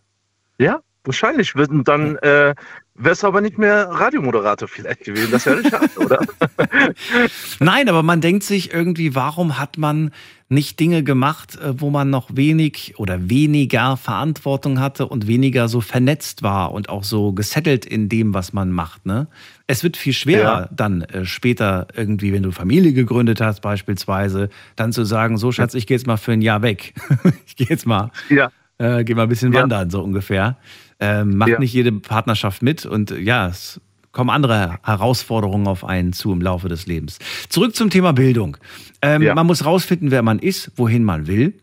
[0.59, 1.55] Ja, wahrscheinlich.
[1.55, 2.53] Und dann äh,
[2.93, 5.31] wärst du aber nicht mehr Radiomoderator vielleicht gewesen.
[5.31, 6.19] Das wäre schade, oder?
[7.59, 10.11] Nein, aber man denkt sich irgendwie, warum hat man
[10.49, 15.81] nicht Dinge gemacht, äh, wo man noch wenig oder weniger Verantwortung hatte und weniger so
[15.81, 19.05] vernetzt war und auch so gesettelt in dem, was man macht.
[19.05, 19.27] Ne?
[19.71, 20.69] Es wird viel schwerer Ja.
[20.71, 25.73] dann äh, später irgendwie, wenn du Familie gegründet hast beispielsweise, dann zu sagen, so Schatz,
[25.73, 26.93] ich gehe jetzt mal für ein Jahr weg.
[27.47, 28.51] ich gehe jetzt mal, Ja.
[28.77, 29.61] äh, geh mal ein bisschen Ja.
[29.61, 30.57] wandern, so ungefähr.
[30.99, 33.79] Ähm, macht nicht jede Partnerschaft mit und ja, es
[34.11, 37.17] kommen andere Herausforderungen auf einen zu im Laufe des Lebens.
[37.49, 38.57] Zurück zum Thema Bildung.
[39.01, 39.23] Ähm.
[39.33, 41.53] Man muss rausfinden, wer man ist, wohin man will.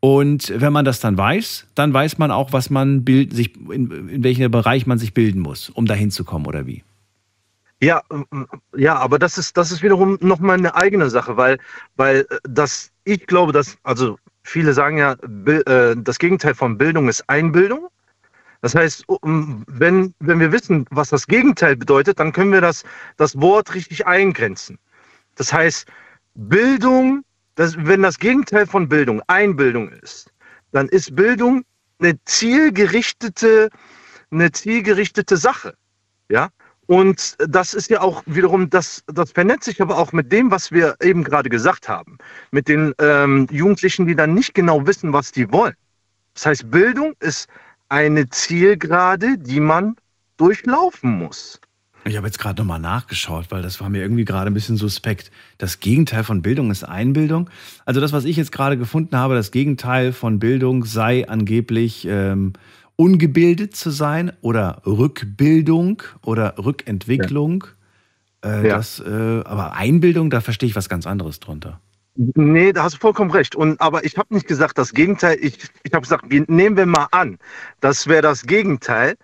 [0.00, 3.90] Und wenn man das dann weiß, dann weiß man auch, was man bild, sich, in,
[4.08, 6.84] in welchem Bereich man sich bilden muss, um dahin zu kommen oder wie.
[7.80, 8.02] Ja,
[8.76, 11.58] ja, aber das ist, das ist wiederum nochmal eine eigene Sache, weil,
[11.96, 17.08] weil äh, das, ich glaube, dass, also viele sagen ja, äh, das Gegenteil von Bildung
[17.08, 17.88] ist Einbildung.
[18.62, 22.82] Das heißt, wenn, wenn wir wissen, was das Gegenteil bedeutet, dann können wir das,
[23.16, 24.80] das Wort richtig eingrenzen.
[25.36, 25.86] Das heißt,
[26.34, 27.22] Bildung,
[27.54, 30.32] das, wenn das Gegenteil von Bildung Einbildung ist,
[30.72, 31.64] dann ist Bildung
[32.00, 33.70] eine zielgerichtete,
[34.32, 35.74] eine zielgerichtete Sache.
[36.28, 36.48] Ja,
[36.88, 40.72] und das ist ja auch wiederum, das, das vernetzt sich aber auch mit dem, was
[40.72, 42.16] wir eben gerade gesagt haben.
[42.50, 45.74] Mit den ähm, Jugendlichen, die dann nicht genau wissen, was die wollen.
[46.32, 47.46] Das heißt, Bildung ist
[47.90, 49.96] eine Zielgerade, die man
[50.38, 51.60] durchlaufen muss.
[52.06, 55.30] Ich habe jetzt gerade nochmal nachgeschaut, weil das war mir irgendwie gerade ein bisschen suspekt.
[55.58, 57.50] Das Gegenteil von Bildung ist Einbildung.
[57.84, 62.54] Also das, was ich jetzt gerade gefunden habe, das Gegenteil von Bildung sei angeblich ähm,
[62.98, 67.64] ungebildet zu sein oder Rückbildung oder Rückentwicklung.
[68.44, 68.76] Äh, Ja.
[68.76, 71.80] das, äh, aber Einbildung, da verstehe ich was ganz anderes drunter.
[72.16, 73.54] Nee, da hast du vollkommen recht.
[73.54, 75.38] Und, aber ich habe nicht gesagt das Gegenteil.
[75.40, 77.38] Ich, ich habe gesagt, wir- nehmen wir mal an,
[77.80, 79.14] das wäre das Gegenteil,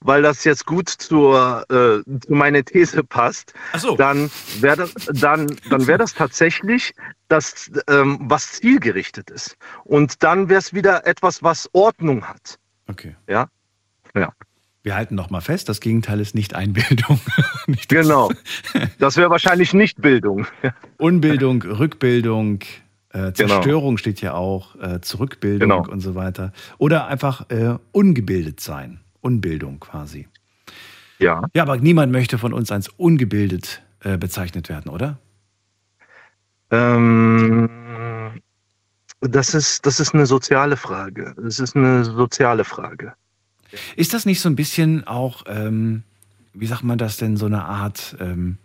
[0.00, 3.52] weil das jetzt gut zur, äh, zu meiner These passt.
[3.72, 3.96] Ach so.
[3.96, 6.94] Dann wäre das, dann, dann wär das tatsächlich
[7.28, 9.58] das, ähm, was zielgerichtet ist.
[9.84, 12.58] Und dann wäre es wieder etwas, was Ordnung hat.
[12.88, 13.14] Okay.
[13.28, 13.48] Ja.
[14.14, 14.32] Ja.
[14.82, 17.20] Wir halten noch mal fest, das Gegenteil ist nicht Einbildung.
[17.66, 18.30] nicht Genau.
[18.98, 20.46] Das wäre wahrscheinlich nicht Bildung.
[20.98, 22.60] Unbildung, Rückbildung,
[23.10, 23.32] äh, Genau.
[23.32, 25.88] Zerstörung steht ja auch, äh, Zurückbildung Genau.
[25.90, 26.52] und so weiter.
[26.78, 29.00] Oder einfach äh, ungebildet sein.
[29.20, 30.28] Unbildung quasi.
[31.18, 31.42] Ja.
[31.52, 35.18] Ja, aber niemand möchte von uns als ungebildet äh, bezeichnet werden, oder?
[36.70, 37.68] Ähm,
[39.20, 41.34] das ist, das ist eine soziale Frage.
[41.36, 43.14] Das ist eine soziale Frage.
[43.96, 46.02] Ist das nicht so ein bisschen auch, ähm,
[46.54, 48.58] wie sagt man das denn, so eine Art, ähm,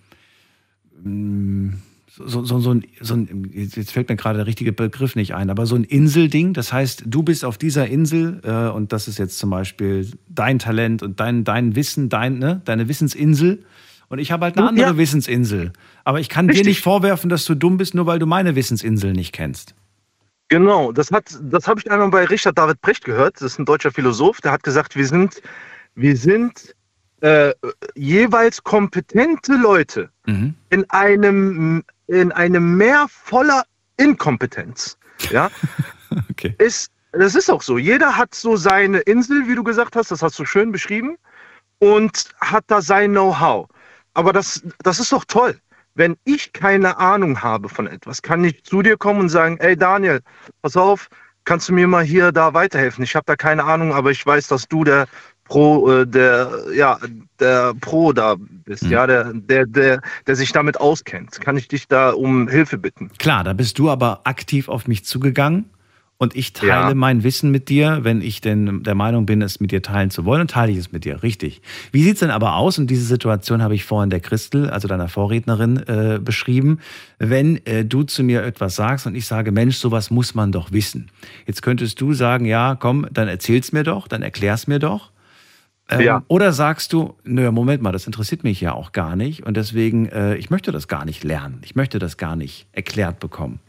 [1.04, 1.74] mh,
[2.16, 5.50] so, so, so, ein, so ein, jetzt fällt mir gerade der richtige Begriff nicht ein,
[5.50, 6.54] aber so ein Inselding.
[6.54, 10.60] Das heißt, du bist auf dieser Insel äh, und das ist jetzt zum Beispiel dein
[10.60, 13.66] Talent und dein, dein Wissen, dein, ne, deine Wissensinsel.
[14.10, 14.98] Und ich habe halt eine andere Ja.
[14.98, 15.74] Wissensinsel.
[16.04, 16.68] Aber ich kann dir Richtig.
[16.68, 19.74] nicht vorwerfen, dass du dumm bist, nur weil du meine Wissensinsel nicht kennst.
[20.54, 23.38] Genau, das hat, das habe ich einmal bei Richard David Brecht gehört.
[23.38, 25.42] Das ist ein deutscher Philosoph, der hat gesagt, wir sind,
[25.96, 26.76] wir sind
[27.22, 27.54] äh,
[27.96, 30.54] jeweils kompetente Leute Mhm.
[30.70, 33.64] in einem, in einem Meer voller
[33.98, 34.96] Inkompetenz.
[35.32, 35.50] Ja,
[36.30, 36.54] Okay.
[36.60, 37.80] ist, das ist auch so.
[37.80, 41.18] Jeder hat so seine Insel, wie du gesagt hast, das hast du schön beschrieben,
[41.80, 43.68] und hat da sein Know-how.
[44.14, 45.58] Aber das, das ist doch toll.
[45.96, 49.78] Wenn ich keine Ahnung habe von etwas, kann ich zu dir kommen und sagen, ey
[49.78, 50.22] Daniel,
[50.62, 51.08] pass auf,
[51.46, 53.04] kannst du mir mal hier da weiterhelfen?
[53.04, 55.06] Ich habe da keine Ahnung, aber ich weiß, dass du der
[55.46, 56.98] Pro, äh, der, ja,
[57.40, 58.92] der Pro da bist, Mhm.
[58.92, 61.42] ja, der, der, der, der sich damit auskennt.
[61.42, 63.12] Kann ich dich da um Hilfe bitten?
[63.20, 65.66] Klar, da bist du aber aktiv auf mich zugegangen
[66.24, 66.94] und ich teile Ja.
[66.96, 70.26] mein Wissen mit dir, wenn ich denn der Meinung bin, es mit dir teilen zu
[70.26, 71.22] wollen, dann teile ich es mit dir.
[71.22, 71.62] Richtig.
[71.92, 72.80] Wie sieht's denn aber aus?
[72.80, 76.80] Und diese Situation habe ich vorhin der Christel, also deiner Vorrednerin, äh, beschrieben.
[77.20, 80.72] Wenn äh, du zu mir etwas sagst und ich sage, Mensch, sowas muss man doch
[80.72, 81.12] wissen.
[81.46, 85.12] Jetzt könntest du sagen, ja, komm, dann erzähl's mir doch, dann erklär's mir doch.
[85.90, 86.24] Ähm, Ja.
[86.30, 90.06] Oder sagst du, nö, Moment mal, das interessiert mich ja auch gar nicht und deswegen,
[90.08, 91.60] äh, ich möchte das gar nicht lernen.
[91.66, 93.60] Ich möchte das gar nicht erklärt bekommen.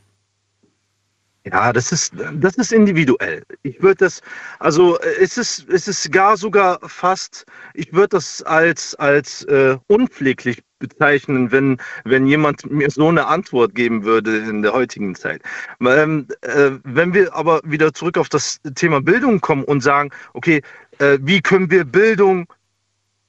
[1.46, 3.42] Ja, das ist, das ist individuell.
[3.62, 4.22] Ich würde das,
[4.60, 7.44] also äh, es ist, es ist gar sogar fast,
[7.74, 13.74] ich würde das als, als äh, unpfleglich bezeichnen, wenn, wenn jemand mir so eine Antwort
[13.74, 15.42] geben würde in der heutigen Zeit.
[15.80, 20.62] Ähm, äh, wenn wir aber wieder zurück auf das Thema Bildung kommen und sagen, okay,
[20.98, 22.46] äh, wie können wir Bildung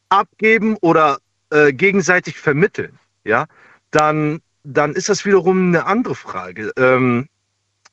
[0.08, 1.18] abgeben oder
[1.50, 3.46] äh, gegenseitig vermitteln, ja,
[3.92, 6.72] dann, dann ist das wiederum eine andere Frage.
[6.78, 7.28] Ähm,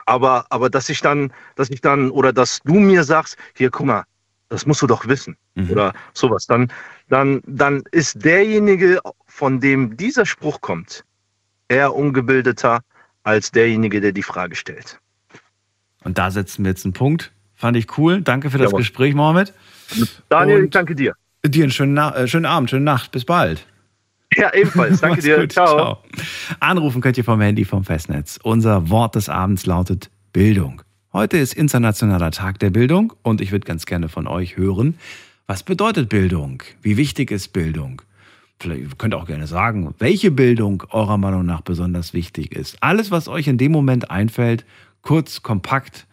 [0.07, 3.87] aber, aber dass ich dann, dass ich dann, oder dass du mir sagst, hier, guck
[3.87, 4.05] mal,
[4.49, 5.37] das musst du doch wissen.
[5.70, 6.47] Oder sowas.
[6.47, 6.70] Dann,
[7.09, 11.05] dann, dann ist derjenige, von dem dieser Spruch kommt,
[11.69, 12.81] eher ungebildeter
[13.23, 14.99] als derjenige, der die Frage stellt.
[16.05, 17.33] Und da setzen wir jetzt einen Punkt.
[17.55, 18.20] Fand ich cool.
[18.20, 18.81] Danke für das Jawohl.
[18.81, 19.55] Gespräch, Mohammed.
[20.29, 21.15] Daniel, Und ich danke dir.
[21.45, 23.12] Dir einen schönen, Na äh, schönen Abend, schöne Nacht.
[23.12, 23.66] Bis bald.
[24.37, 25.01] Ja, ebenfalls.
[25.01, 25.41] Danke dir.
[25.41, 25.53] gut.
[25.53, 25.99] Ciao.
[26.61, 28.39] Anrufen könnt ihr vom Handy vom Festnetz.
[28.43, 30.83] Unser Wort des Abends lautet Bildung.
[31.13, 34.99] Heute ist Internationaler Tag der Bildung und ich würde ganz gerne von euch hören,
[35.47, 36.63] was bedeutet Bildung?
[36.81, 38.01] Wie wichtig ist Bildung?
[38.59, 42.79] Vielleicht könnt ihr auch gerne sagen, welche Bildung eurer Meinung nach besonders wichtig ist.
[42.81, 44.65] Alles, was euch in dem Moment einfällt,
[45.03, 46.07] kurz, kompakt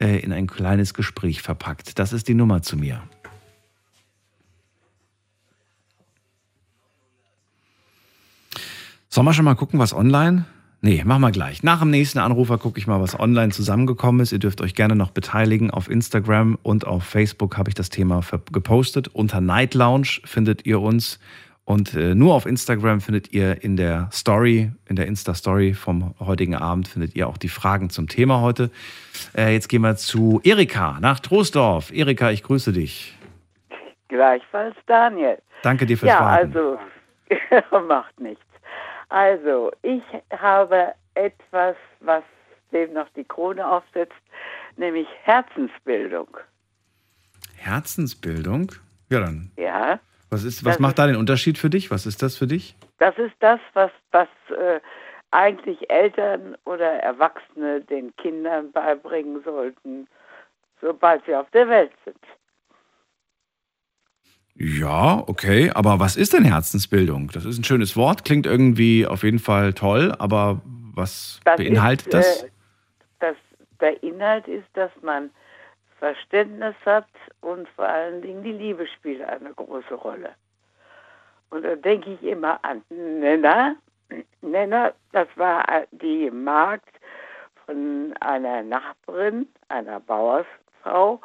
[0.00, 1.98] äh, in ein kleines Gespräch verpackt.
[1.98, 3.02] Das ist die Nummer zu mir.
[9.14, 10.46] Sollen wir schon mal gucken, was online?
[10.80, 11.62] Nee, machen wir gleich.
[11.62, 14.32] Nach dem nächsten Anrufer gucke ich mal, was online zusammengekommen ist.
[14.32, 15.70] Ihr dürft euch gerne noch beteiligen.
[15.70, 19.08] Auf Instagram und auf Facebook habe ich das Thema gepostet.
[19.08, 21.20] Unter Night Lounge findet ihr uns.
[21.66, 26.54] Und äh, nur auf Instagram findet ihr in der Story, in der Insta-Story vom heutigen
[26.54, 28.70] Abend, findet ihr auch die Fragen zum Thema heute.
[29.36, 31.92] Äh, jetzt gehen wir zu Erika nach Troisdorf.
[31.92, 33.14] Erika, ich grüße dich.
[34.08, 35.36] Gleichfalls Daniel.
[35.62, 36.56] Danke dir fürs Ja, Warten.
[36.56, 36.78] also
[37.86, 38.42] macht nichts.
[39.12, 42.24] Also, ich habe etwas, was
[42.72, 44.14] dem noch die Krone aufsetzt,
[44.76, 46.28] nämlich Herzensbildung.
[47.58, 48.72] Herzensbildung?
[49.10, 49.52] Ja, dann.
[49.58, 51.90] Ja, Was, ist, was Das macht da den Unterschied für dich?
[51.90, 52.74] Was ist das für dich?
[53.00, 54.80] das ist das, was, was äh,
[55.30, 60.08] eigentlich Eltern oder Erwachsene den Kindern beibringen sollten,
[60.80, 62.16] sobald sie auf der Welt sind.
[64.54, 67.30] Ja, okay, aber was ist denn Herzensbildung?
[67.32, 70.60] Das ist ein schönes Wort, klingt irgendwie auf jeden Fall toll, aber
[70.94, 72.42] was Das beinhaltet ist, das?
[72.42, 72.50] Äh,
[73.20, 73.36] das?
[73.80, 75.30] Der Inhalt ist, dass man
[75.98, 77.08] Verständnis hat
[77.40, 80.30] und vor allen Dingen die Liebe spielt eine große Rolle.
[81.50, 83.76] Und da denke ich immer an Nenna.
[84.40, 86.94] Nenna, das war die Magd
[87.66, 91.20] von einer Nachbarin, einer Bauersfrau,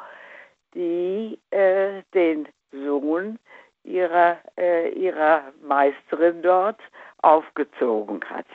[0.74, 3.38] die äh, den Sohn
[3.84, 6.80] ihrer, äh, ihrer Meisterin dort
[7.22, 8.46] aufgezogen hat.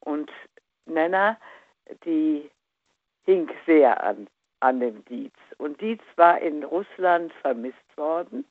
[0.00, 0.30] Und
[0.86, 1.36] Nenna,
[2.04, 2.50] die
[3.24, 4.26] hing sehr an,
[4.60, 5.34] an dem Dietz.
[5.58, 8.44] Und Dietz war in Russland vermisst worden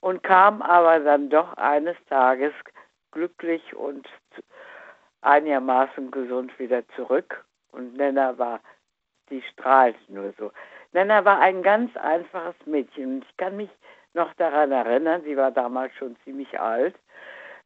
[0.00, 2.52] und kam aber dann doch eines Tages
[3.10, 4.06] glücklich und
[5.22, 7.44] einigermaßen gesund wieder zurück.
[7.72, 8.60] Und Nenna war,
[9.30, 10.52] die strahlte nur so.
[10.92, 13.22] Nenna war ein ganz einfaches Mädchen.
[13.22, 13.70] Ich kann mich
[14.14, 16.94] noch daran erinnern, sie war damals schon ziemlich alt,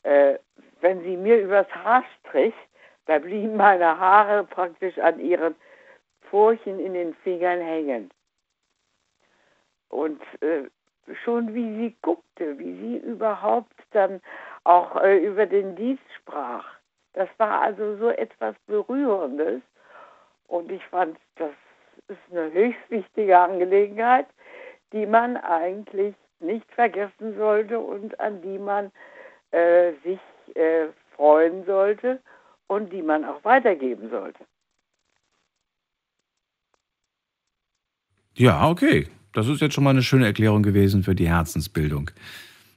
[0.02, 0.38] äh,
[0.80, 2.54] wenn sie mir übers Haar strich,
[3.06, 5.54] da blieben meine Haare praktisch an ihren
[6.30, 8.10] Furchen in den Fingern hängen.
[9.88, 10.64] Und äh,
[11.24, 14.20] schon wie sie guckte, wie sie überhaupt dann
[14.64, 16.64] auch äh, über den Dienst sprach,
[17.14, 19.62] das war also so etwas Berührendes.
[20.48, 21.52] Und ich fand, das
[22.08, 24.26] ist eine höchst wichtige Angelegenheit,
[24.92, 28.90] die man eigentlich nicht vergessen sollte und an die man
[29.52, 30.20] äh, sich
[30.54, 32.20] äh, freuen sollte
[32.66, 34.44] und die man auch weitergeben sollte.
[38.34, 39.08] Ja, okay.
[39.32, 42.10] Das ist jetzt schon mal eine schöne Erklärung gewesen für die Herzensbildung.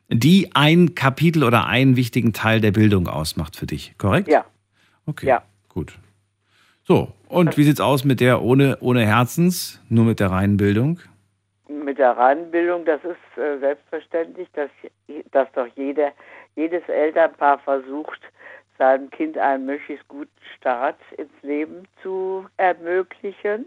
[0.07, 4.27] Die ein Kapitel oder einen wichtigen Teil der Bildung ausmacht für dich, korrekt?
[4.27, 4.45] Ja.
[5.05, 5.43] Okay, Ja.
[5.67, 5.97] gut.
[6.87, 10.99] So, und wie sieht's aus mit der ohne, ohne Herzens, nur mit der reinen Bildung?
[11.67, 14.69] Mit der Reinbildung, das ist äh, selbstverständlich, dass,
[15.31, 16.11] dass doch jeder,
[16.55, 18.19] jedes Elternpaar versucht,
[18.77, 23.65] seinem Kind einen möglichst guten Start ins Leben zu ermöglichen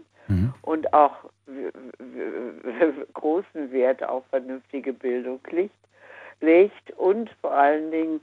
[0.61, 1.15] und auch
[3.13, 5.73] großen Wert auf vernünftige Bildung legt,
[6.39, 8.21] legt und vor allen Dingen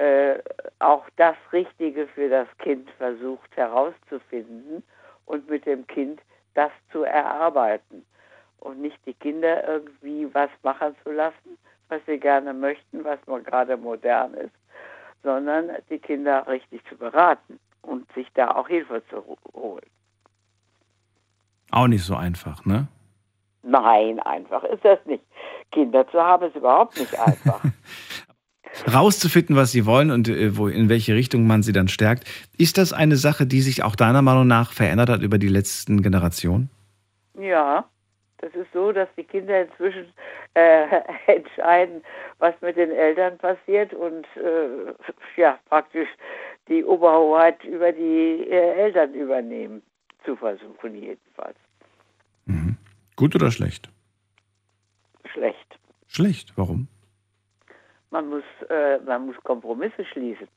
[0.00, 0.38] äh,
[0.78, 4.82] auch das Richtige für das Kind versucht herauszufinden
[5.26, 6.20] und mit dem Kind
[6.54, 8.04] das zu erarbeiten
[8.60, 11.58] und nicht die Kinder irgendwie was machen zu lassen,
[11.88, 14.54] was sie gerne möchten, was mal gerade modern ist,
[15.22, 19.86] sondern die Kinder richtig zu beraten und sich da auch Hilfe zu ho- holen.
[21.72, 22.88] Auch nicht so einfach, ne?
[23.62, 25.24] Nein, einfach ist das nicht.
[25.70, 27.62] Kinder zu haben ist überhaupt nicht einfach.
[28.92, 32.24] Rauszufinden, was sie wollen und äh, wo, in welche Richtung man sie dann stärkt.
[32.56, 36.02] Ist das eine Sache, die sich auch deiner Meinung nach verändert hat über die letzten
[36.02, 36.70] Generationen?
[37.38, 37.84] Ja,
[38.38, 40.06] das ist so, dass die Kinder inzwischen
[40.54, 40.86] äh,
[41.26, 42.02] entscheiden,
[42.38, 44.92] was mit den Eltern passiert und äh,
[45.36, 46.08] ja, praktisch
[46.68, 49.82] die Oberhoheit über die äh, Eltern übernehmen,
[50.24, 51.56] zu versuchen jedenfalls.
[53.20, 53.90] Gut oder schlecht?
[55.26, 55.78] Schlecht.
[56.06, 56.54] Schlecht.
[56.56, 56.88] Warum?
[58.10, 60.48] Man muss, äh, man muss Kompromisse schließen,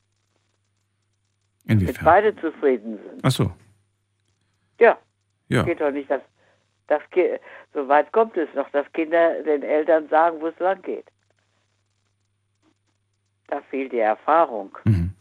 [1.66, 2.04] damit Inwiefern?
[2.04, 3.20] beide zufrieden sind.
[3.22, 3.52] Ach so.
[4.80, 4.98] Ja,
[5.48, 5.62] Ja.
[5.62, 6.22] geht doch nicht, dass
[6.88, 7.00] das
[7.72, 11.06] so weit kommt es noch, dass Kinder den Eltern sagen, wo es lang geht.
[13.46, 14.76] Da fehlt die Erfahrung.
[14.84, 15.12] Mhm.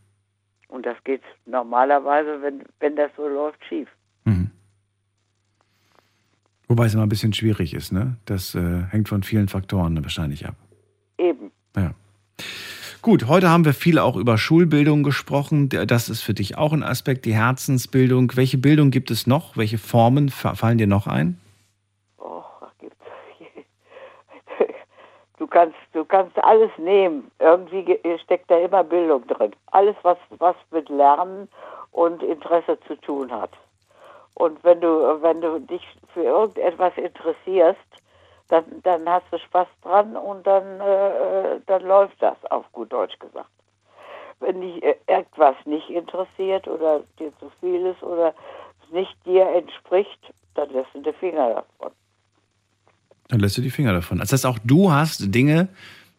[0.67, 3.87] Und das geht normalerweise, wenn, wenn das so läuft, schief.
[6.67, 8.17] Wobei es immer ein bisschen schwierig ist, ne?
[8.25, 10.55] Das äh, hängt von vielen Faktoren wahrscheinlich ab.
[13.03, 15.67] Gut, heute haben wir viel auch über Schulbildung gesprochen.
[15.67, 18.31] Das ist für dich auch ein Aspekt, die Herzensbildung.
[18.35, 19.57] Welche Bildung gibt es noch?
[19.57, 21.37] Welche Formen fa- fallen dir noch ein?
[25.37, 27.29] Du kannst, du kannst alles nehmen.
[27.39, 29.51] Irgendwie ge- steckt da immer Bildung drin.
[29.65, 31.49] Alles, was, was mit Lernen
[31.91, 33.49] und Interesse zu tun hat.
[34.35, 35.81] Und wenn du, wenn du dich
[36.13, 37.79] für irgendetwas interessierst,
[38.53, 43.17] dann, dann hast du Spaß dran und dann, äh, dann läuft das, auf gut Deutsch
[43.17, 43.49] gesagt.
[44.39, 48.35] Wenn dich äh, irgendwas nicht interessiert oder dir zu viel ist oder
[48.83, 50.19] es nicht dir entspricht,
[50.53, 51.91] dann lässt du die Finger davon.
[53.29, 54.19] Dann lässt du die Finger davon.
[54.19, 55.69] Das heißt, auch du hast Dinge,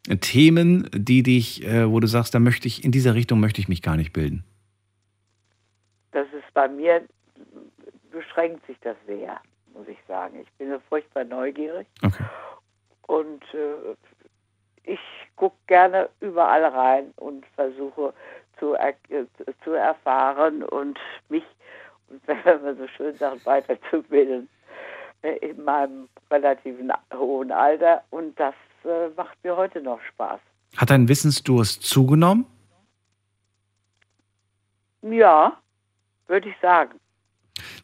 [0.09, 3.61] äh, Themen, die dich, äh, wo du sagst, da möchte ich, in dieser Richtung möchte
[3.61, 4.43] ich mich gar nicht bilden.
[6.11, 7.02] Das ist bei mir,
[8.11, 9.40] beschränkt sich das sehr,
[9.75, 10.41] muss ich sagen.
[10.41, 11.87] Ich bin so furchtbar neugierig.
[13.07, 13.95] Und äh,
[14.85, 15.01] ich
[15.37, 18.15] gucke gerne überall rein und versuche
[18.59, 19.27] zu, er, äh,
[19.63, 20.99] zu erfahren und
[21.29, 21.45] mich,
[22.09, 24.49] und wenn man so schön sagt, weiterzubilden
[25.23, 28.03] äh, in meinem relativen hohen Alter.
[28.11, 30.41] Und das äh, macht mir heute noch Spaß.
[30.77, 32.47] Hat dein Wissensdurst zugenommen?
[35.03, 35.57] Ja,
[36.27, 36.99] würde ich sagen.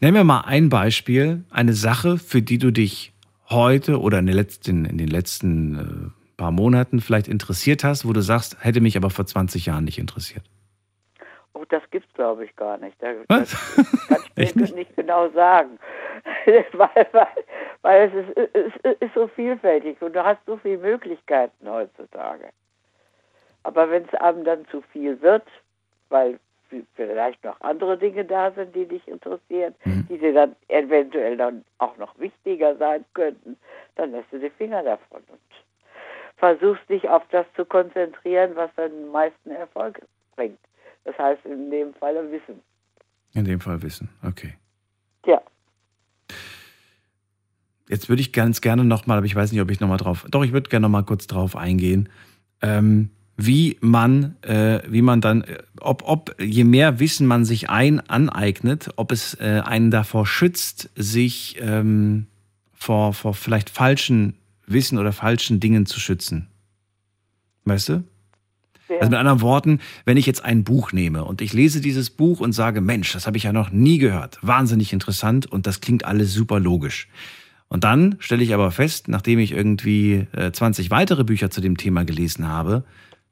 [0.01, 3.13] Nenn mir mal ein Beispiel, eine Sache, für die du dich
[3.49, 8.13] heute oder in den letzten, in den letzten äh, paar Monaten vielleicht interessiert hast, wo
[8.13, 10.45] du sagst, hätte mich aber vor 20 Jahren nicht interessiert.
[11.53, 12.97] Oh, das gibt's glaube ich gar nicht.
[13.01, 13.51] Da, Was?
[13.77, 15.79] das kann ich mir nicht genau sagen.
[16.73, 17.27] weil, weil,
[17.83, 22.51] weil es, ist, es ist so vielfältig und du hast so viele Möglichkeiten heutzutage.
[23.63, 25.47] Aber wenn es einem dann zu viel wird,
[26.09, 26.39] weil
[26.95, 29.75] vielleicht noch andere Dinge da sind, die dich interessieren,
[30.09, 33.57] die dir dann eventuell dann auch noch wichtiger sein könnten,
[33.97, 35.41] dann lässt du die Finger davon und
[36.37, 40.01] versuchst dich auf das zu konzentrieren, was den meisten Erfolg
[40.37, 40.59] bringt.
[41.05, 42.61] Das heißt in dem Falle Wissen.
[43.35, 44.55] In dem Fall Wissen, okay.
[45.27, 45.41] Ja.
[47.89, 50.45] Jetzt würde ich ganz gerne nochmal, aber ich weiß nicht, ob ich nochmal drauf, doch,
[50.45, 52.09] ich würde gerne nochmal kurz drauf eingehen,
[52.63, 53.11] ähm,
[53.47, 58.01] wie man, äh, wie man dann, äh, ob, ob je mehr Wissen man sich ein
[58.01, 62.27] aneignet, ob es äh, einen davor schützt, sich ähm,
[62.73, 64.35] vor, vor vielleicht falschen
[64.67, 66.49] Wissen oder falschen Dingen zu schützen.
[67.65, 68.05] Weißt du?
[68.99, 72.41] Also mit anderen Worten, wenn ich jetzt ein Buch nehme und ich lese dieses Buch
[72.41, 76.05] und sage, Mensch, das habe ich ja noch nie gehört, wahnsinnig interessant und das klingt
[76.05, 77.09] alles super logisch.
[77.69, 81.77] Und dann stelle ich aber fest, nachdem ich irgendwie äh, 20 weitere Bücher zu dem
[81.77, 82.83] Thema gelesen habe,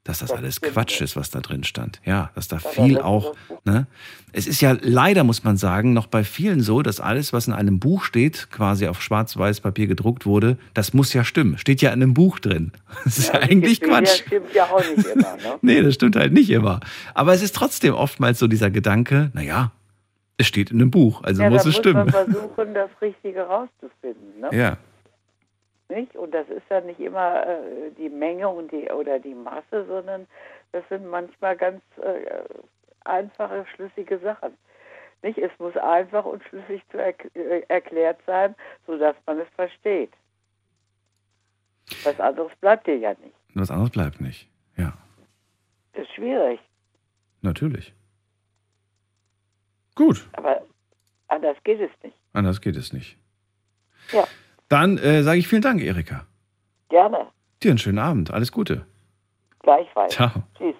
[0.03, 2.01] dass das alles Quatsch ist, was da drin stand.
[2.05, 3.35] Ja, dass da viel auch,
[3.65, 3.85] ne?
[4.31, 7.53] Es ist ja leider, muss man sagen, noch bei vielen so, dass alles, was in
[7.53, 11.57] einem Buch steht, quasi auf schwarz-weiß Papier gedruckt wurde, das muss ja stimmen.
[11.57, 12.71] Steht ja in einem Buch drin.
[13.03, 14.21] Das ist ja eigentlich Wikipedia Quatsch.
[14.25, 15.35] stimmt ja auch nicht immer.
[15.37, 15.57] Ne?
[15.61, 16.79] Nee, das stimmt halt nicht immer.
[17.13, 19.71] Aber es ist trotzdem oftmals so dieser Gedanke, naja,
[20.37, 22.05] es steht in einem Buch, also ja, muss es muss stimmen.
[22.05, 24.39] man versuchen, das Richtige rauszufinden.
[24.41, 24.49] Ne?
[24.57, 24.77] Ja.
[25.89, 26.15] Nicht?
[26.15, 30.27] Und das ist ja nicht immer äh, die Menge und die oder die Masse, sondern
[30.71, 32.43] das sind manchmal ganz äh,
[33.05, 34.55] einfache, schlüssige Sachen.
[35.23, 35.39] Nicht?
[35.39, 38.55] Es muss einfach und schlüssig zu er äh, erklärt sein,
[38.85, 40.11] sodass man es versteht.
[42.03, 43.35] Was anderes bleibt dir ja nicht.
[43.55, 44.47] Was anderes bleibt nicht.
[44.77, 44.93] Ja.
[45.93, 46.59] Das ist schwierig.
[47.41, 47.93] Natürlich.
[49.95, 50.29] Gut.
[50.33, 50.61] Aber
[51.27, 52.15] anders geht es nicht.
[52.33, 53.17] Anders geht es nicht.
[54.11, 54.27] Ja.
[54.69, 56.25] Dann äh, sage ich vielen Dank, Erika.
[56.89, 57.27] Gerne.
[57.61, 58.31] Dir einen schönen Abend.
[58.31, 58.85] Alles Gute.
[59.61, 60.13] Gleichfalls.
[60.13, 60.31] Ciao.
[60.57, 60.75] Tschüss.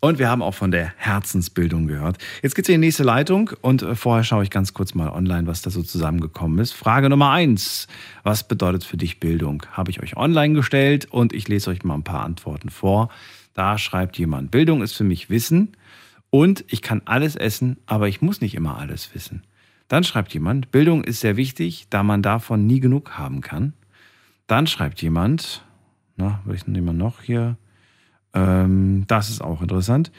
[0.00, 2.18] Und wir haben auch von der Herzensbildung gehört.
[2.42, 5.48] Jetzt geht's in die nächste Leitung und äh, vorher schaue ich ganz kurz mal online,
[5.48, 6.72] was da so zusammengekommen ist.
[6.72, 7.88] Frage Nummer eins.
[8.22, 9.64] Was bedeutet für dich Bildung?
[9.72, 13.08] Habe ich euch online gestellt und ich lese euch mal ein paar Antworten vor.
[13.54, 15.76] Da schreibt jemand, Bildung ist für mich Wissen
[16.30, 19.42] und ich kann alles essen, aber ich muss nicht immer alles wissen.
[19.88, 23.72] Dann schreibt jemand, Bildung ist sehr wichtig, da man davon nie genug haben kann.
[24.46, 25.64] Dann schreibt jemand,
[26.16, 27.56] na, welchen nehmen wir noch hier?
[28.34, 30.12] Ähm, das ist auch interessant.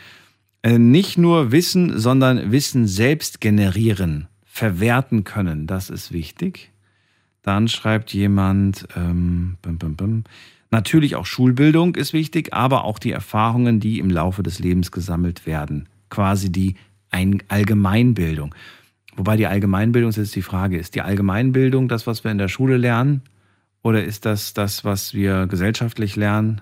[0.63, 5.67] Äh, nicht nur Wissen, sondern Wissen selbst generieren, verwerten können.
[5.67, 6.71] Das ist wichtig.
[7.43, 10.23] Dann schreibt jemand, ähm, bim, bim, bim.
[10.71, 15.45] natürlich auch Schulbildung ist wichtig, aber auch die Erfahrungen, die im Laufe des Lebens gesammelt
[15.45, 15.87] werden.
[16.09, 16.75] Quasi die
[17.11, 18.53] Ein Allgemeinbildung.
[19.19, 22.47] Wobei die Allgemeinbildung ist jetzt die Frage, ist die Allgemeinbildung das, was wir in der
[22.47, 23.21] Schule lernen?
[23.81, 26.61] Oder ist das das, was wir gesellschaftlich lernen?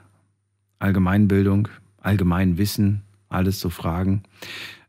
[0.79, 1.67] Allgemeinbildung,
[2.01, 4.23] Allgemeinwissen, alles so Fragen.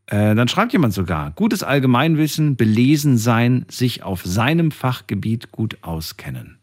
[0.07, 6.57] Äh, dann schreibt jemand sogar, gutes Allgemeinwissen, belesen sein, sich auf seinem Fachgebiet gut auskennen.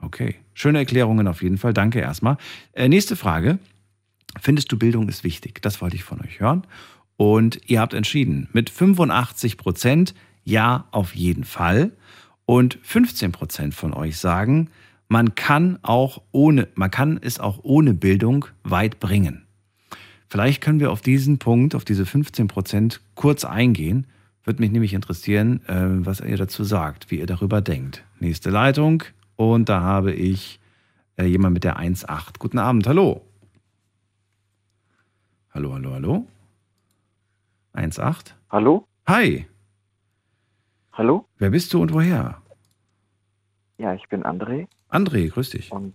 [0.00, 1.74] Okay, schöne Erklärungen auf jeden Fall.
[1.74, 2.38] Danke erstmal.
[2.72, 3.58] Äh, nächste Frage.
[4.40, 5.60] Findest du Bildung ist wichtig?
[5.60, 6.62] Das wollte ich von euch hören.
[7.16, 10.14] Und ihr habt entschieden mit 85 Prozent
[10.44, 11.92] ja auf jeden Fall.
[12.46, 14.68] Und 15 Prozent von euch sagen,
[15.08, 19.46] man kann auch ohne, man kann es auch ohne Bildung weit bringen.
[20.28, 24.06] Vielleicht können wir auf diesen Punkt, auf diese 15 Prozent kurz eingehen.
[24.44, 28.02] Würde mich nämlich interessieren, äh, was ihr dazu sagt, wie ihr darüber denkt.
[28.18, 29.02] Nächste Leitung.
[29.36, 30.58] Und da habe ich
[31.16, 32.38] äh, jemand mit der 1.8.
[32.38, 33.20] Guten Abend, hallo.
[35.50, 36.26] Hallo, hallo, hallo.
[37.74, 38.34] 1.8.
[38.50, 38.86] Hallo?
[39.06, 39.46] Hi.
[40.92, 41.26] Hallo?
[41.38, 42.42] Wer bist du und woher?
[43.78, 44.68] Ja, ich bin André.
[44.90, 45.72] André, grüß dich.
[45.72, 45.94] Und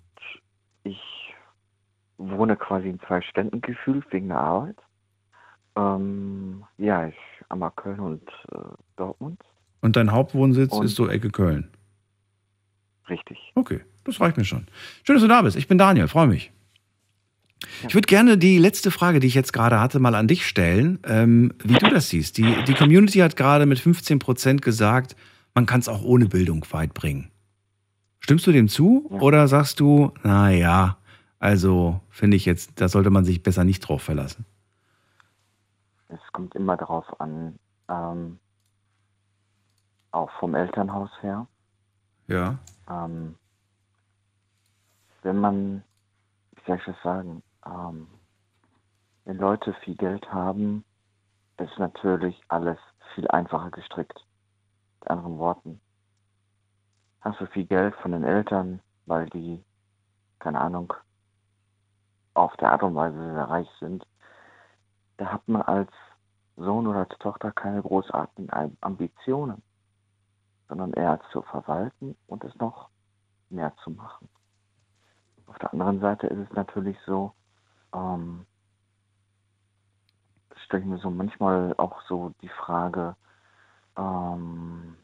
[0.83, 0.99] ich
[2.17, 4.77] wohne quasi in zwei Ständen gefühlt wegen der Arbeit.
[5.75, 7.15] Ähm, ja, ich
[7.49, 8.57] einmal Köln und äh,
[8.95, 9.39] Dortmund.
[9.81, 11.69] Und dein Hauptwohnsitz Und- ist so Ecke Köln.
[13.07, 13.37] Richtig.
[13.55, 14.67] Okay, das reicht mir schon.
[15.03, 15.55] Schön, dass du da bist.
[15.55, 16.51] Ich bin Daniel, freue mich.
[17.88, 20.99] Ich würde gerne die letzte Frage, die ich jetzt gerade hatte, mal an dich stellen,
[21.05, 22.38] ähm, wie du das siehst.
[22.38, 25.15] Die, die Community hat gerade mit 15 Prozent gesagt,
[25.53, 27.31] man kann es auch ohne Bildung weit bringen.
[28.19, 30.97] Stimmst du dem zu oder sagst du, na ja,
[31.39, 34.45] also finde ich jetzt, da sollte man sich besser nicht drauf verlassen?
[36.09, 37.57] Es kommt immer darauf an,
[37.89, 38.39] ähm,
[40.11, 41.47] auch vom Elternhaus her.
[42.27, 42.57] Ja.
[42.89, 43.35] Ähm,
[45.23, 45.84] wenn man,
[46.55, 48.07] wie soll ich das sagen, ähm,
[49.26, 50.85] wenn Leute viel Geld haben,
[51.57, 52.77] ist natürlich alles
[53.14, 54.26] viel einfacher gestrickt.
[55.02, 55.81] Mit anderen Worten.
[57.22, 59.64] Hast du viel Geld von den Eltern, weil die,
[60.39, 60.94] keine Ahnung,
[62.34, 64.06] auf der Art und Weise sehr reich sind,
[65.18, 65.91] da hat man als
[66.56, 69.61] Sohn oder als Tochter keine großartigen Am- Ambitionen,
[70.69, 72.89] sondern eher zu verwalten und es noch
[73.49, 74.30] mehr zu machen.
[75.48, 77.34] Auf der anderen Seite ist es natürlich so,
[77.93, 78.45] ähm,
[80.65, 83.15] stelle ich mir so manchmal auch so die Frage,
[83.97, 84.97] ähm,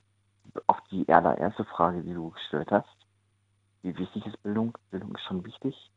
[0.68, 2.98] auf die allererste Frage, die du gestellt hast,
[3.82, 4.78] wie wichtig ist Bildung?
[4.92, 5.92] Bildung ist schon wichtig.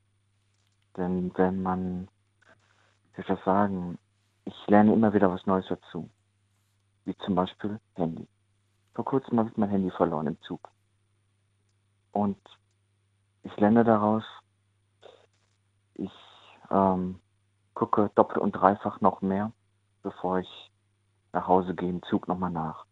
[0.96, 2.08] Denn wenn man,
[3.14, 3.98] wie soll ich das sagen,
[4.44, 6.08] ich lerne immer wieder was Neues dazu.
[7.04, 8.26] Wie zum Beispiel Handy.
[8.94, 10.68] Vor kurzem habe ich mein Handy verloren im Zug.
[12.12, 12.38] Und
[13.42, 14.24] ich lerne daraus,
[15.94, 16.10] ich
[16.70, 17.20] ähm,
[17.74, 19.52] gucke doppelt und dreifach noch mehr,
[20.02, 20.70] bevor ich
[21.32, 22.86] nach Hause gehe im Zug nochmal nach.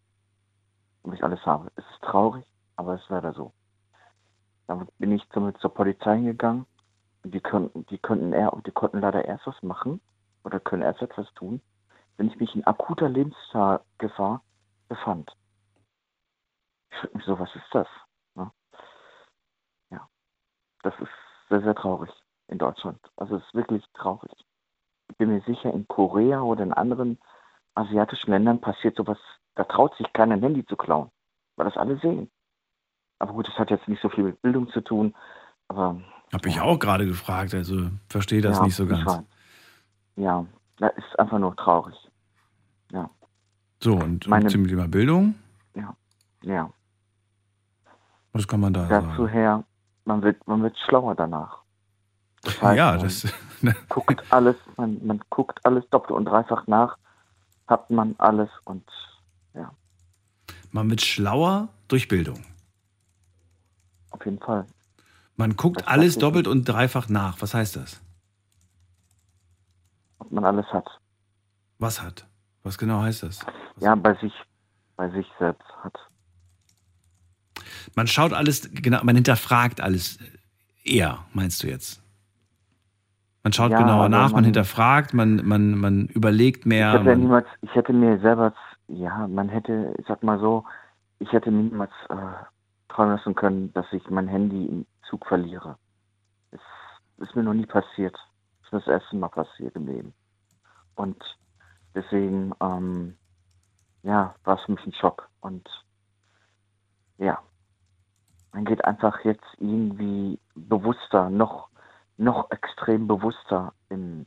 [1.02, 1.70] Ob ich alles habe.
[1.76, 2.44] Es ist traurig,
[2.76, 3.52] aber es ist leider so.
[4.66, 6.66] Dann bin ich zum, zur Polizei gegangen
[7.24, 10.00] die könnten, die könnten eher, die konnten leider erst was machen
[10.44, 11.60] oder können erst etwas tun,
[12.16, 14.42] wenn ich mich in akuter Lebensgefahr
[14.88, 15.34] befand.
[16.90, 17.88] Ich frage mich so, was ist das?
[18.34, 18.50] Ne?
[19.90, 20.08] Ja,
[20.82, 21.10] das ist
[21.48, 22.10] sehr, sehr traurig
[22.48, 22.98] in Deutschland.
[23.16, 24.30] Also es ist wirklich traurig.
[25.10, 27.18] Ich bin mir sicher, in Korea oder in anderen
[27.74, 29.18] asiatischen Ländern passiert sowas,
[29.54, 31.10] da traut sich keiner ein Handy zu klauen,
[31.56, 32.30] weil das alle sehen.
[33.18, 35.14] Aber gut, das hat jetzt nicht so viel mit Bildung zu tun,
[35.68, 36.00] aber
[36.32, 39.22] Habe ich auch gerade gefragt, also verstehe das Ja, nicht so ganz.
[40.16, 40.44] ja,
[40.78, 41.94] das ist einfach nur traurig.
[42.92, 43.08] Ja.
[43.82, 45.34] So, und, Meine- zum Thema Bildung,
[45.74, 45.94] Ja.
[46.42, 46.70] Ja.
[48.32, 49.28] was kann man da Dazu sagen?
[49.28, 49.64] her,
[50.04, 51.62] man wird, man wird schlauer danach.
[52.44, 53.26] Das heißt, Ja, man das,
[53.88, 56.96] guckt alles, man, man guckt alles doppelt und dreifach nach,
[57.66, 58.84] hat man alles und
[59.54, 59.72] ja,
[60.70, 62.44] man wird schlauer durch Bildung.
[64.10, 64.66] auf jeden Fall.
[65.36, 67.40] Man guckt Das alles doppelt und dreifach nach.
[67.42, 68.00] Was heißt das?
[70.18, 70.86] Ob man alles hat.
[71.78, 72.26] Was hat?
[72.62, 73.40] Was genau heißt das?
[73.80, 74.32] Ja, bei sich,
[74.96, 75.96] bei sich selbst hat.
[77.96, 80.18] Man schaut alles, genau, man hinterfragt alles
[80.84, 82.00] eher, meinst du jetzt?
[83.44, 86.92] Man schaut Ja, genauer also nach, man, man- hinterfragt, man, man, man überlegt Ich mehr.
[86.92, 88.54] hätte ja niemals, ich hätte mir selber,
[88.88, 90.64] ja, man hätte, ich sag mal so,
[91.18, 92.16] ich hätte mir niemals äh,
[92.88, 95.78] träumen lassen können, dass ich mein Handy im Zug verliere.
[96.52, 96.60] Es
[97.18, 98.16] ist mir noch nie passiert.
[98.62, 100.14] Es ist mir das erste Mal passiert im Leben.
[100.96, 101.22] Und
[101.94, 103.16] deswegen, ähm,
[104.02, 105.28] ja, war es für mich ein Schock.
[105.40, 105.68] Und
[107.18, 107.42] ja,
[108.52, 111.68] man geht einfach jetzt irgendwie bewusster, noch,
[112.16, 114.26] noch extrem bewusster im,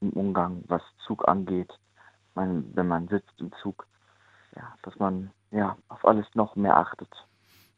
[0.00, 1.72] im Umgang, was Zug angeht.
[2.34, 3.86] Man, wenn man sitzt im Zug,
[4.56, 7.08] ja, dass man ja auf alles noch mehr achtet.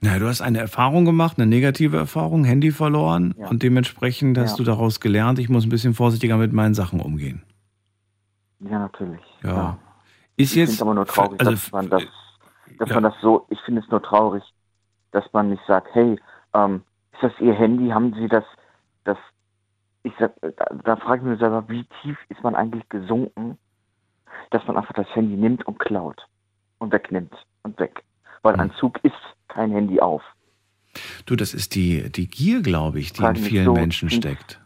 [0.01, 3.49] ja, du hast eine Erfahrung gemacht, eine negative Erfahrung, Handy verloren Ja.
[3.49, 4.57] und dementsprechend hast Ja.
[4.59, 7.43] du daraus gelernt, ich muss ein bisschen vorsichtiger mit meinen Sachen umgehen.
[8.61, 9.21] Ja, natürlich.
[9.43, 9.79] Ja.
[10.37, 10.83] Ist ich jetzt.
[10.83, 12.05] aber nur traurig, also, dass man das,
[12.79, 12.95] dass ja.
[12.97, 14.43] man das so, ich finde es nur traurig,
[15.13, 16.19] dass man nicht sagt, hey,
[16.55, 17.89] ähm, ist das Ihr Handy?
[17.91, 18.45] Haben Sie das,
[19.07, 19.19] das,
[20.03, 20.29] ich da,
[20.85, 23.59] da frage ich mich selber, wie tief ist man eigentlich gesunken,
[24.51, 26.27] dass man einfach das Handy nimmt und klaut
[26.79, 28.03] und wegnimmt und weg.
[28.43, 28.61] Weil Hm.
[28.61, 29.15] ein Zug ist
[29.49, 30.23] kein Handy auf.
[31.27, 34.09] Du, das ist die, die Gier, glaube ich, die in Fragen mich vielen so Menschen
[34.09, 34.19] tief.
[34.19, 34.61] steckt.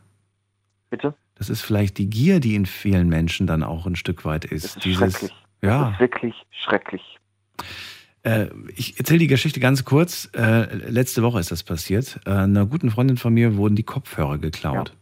[0.91, 1.15] Bitte?
[1.35, 4.65] Das ist vielleicht die Gier, die in vielen Menschen dann auch ein Stück weit ist.
[4.65, 5.35] Das ist Dieses, schrecklich.
[5.63, 5.85] Ja.
[5.85, 7.19] Das ist wirklich schrecklich.
[8.23, 10.29] Äh, ich erzähle die Geschichte ganz kurz.
[10.37, 12.21] Äh, letzte Woche ist das passiert.
[12.27, 14.95] Äh, einer guten Freundin von mir wurden die Kopfhörer geklaut.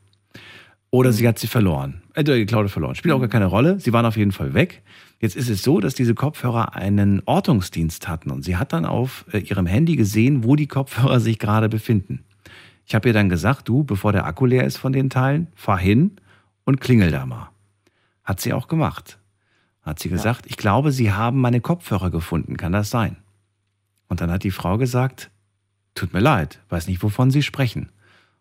[0.91, 2.03] Oder sie hat sie verloren.
[2.15, 2.95] Äh, geklaut oder verloren.
[2.95, 3.79] Spielt auch gar keine Rolle.
[3.81, 4.83] Sie waren auf jeden Fall weg.
[5.21, 9.25] Jetzt ist es so, dass diese Kopfhörer einen Ortungsdienst hatten und sie hat dann auf
[9.33, 12.25] äh, ihrem Handy gesehen, wo die Kopfhörer sich gerade befinden.
[12.87, 15.79] Ich habe ihr dann gesagt, du, bevor der Akku leer ist von den Teilen, fahr
[15.79, 16.13] hin
[16.65, 17.51] und klingel da mal.
[18.25, 19.18] Hat sie auch gemacht.
[19.83, 22.57] Hat sie gesagt, ich glaube, Sie haben meine Kopfhörer gefunden.
[22.57, 23.17] Kann das sein?
[24.09, 25.31] Und dann hat die Frau gesagt,
[25.95, 27.91] tut mir leid, weiß nicht, wovon Sie sprechen.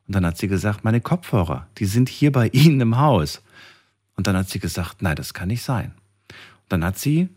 [0.08, 3.44] Und dann hat sie gesagt, meine Kopfhörer, die sind hier bei Ihnen im Haus.
[4.16, 5.94] Und dann hat sie gesagt, nein, das kann nicht sein.
[6.30, 7.30] Und dann hat sie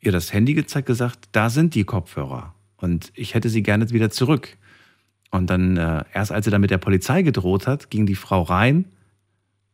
[0.00, 2.54] ihr das Handy gezeigt, gesagt, da sind die Kopfhörer.
[2.76, 4.56] Und ich hätte sie gerne wieder zurück.
[5.30, 8.42] Und dann, äh, erst als sie dann mit der Polizei gedroht hat, ging die Frau
[8.42, 8.84] rein,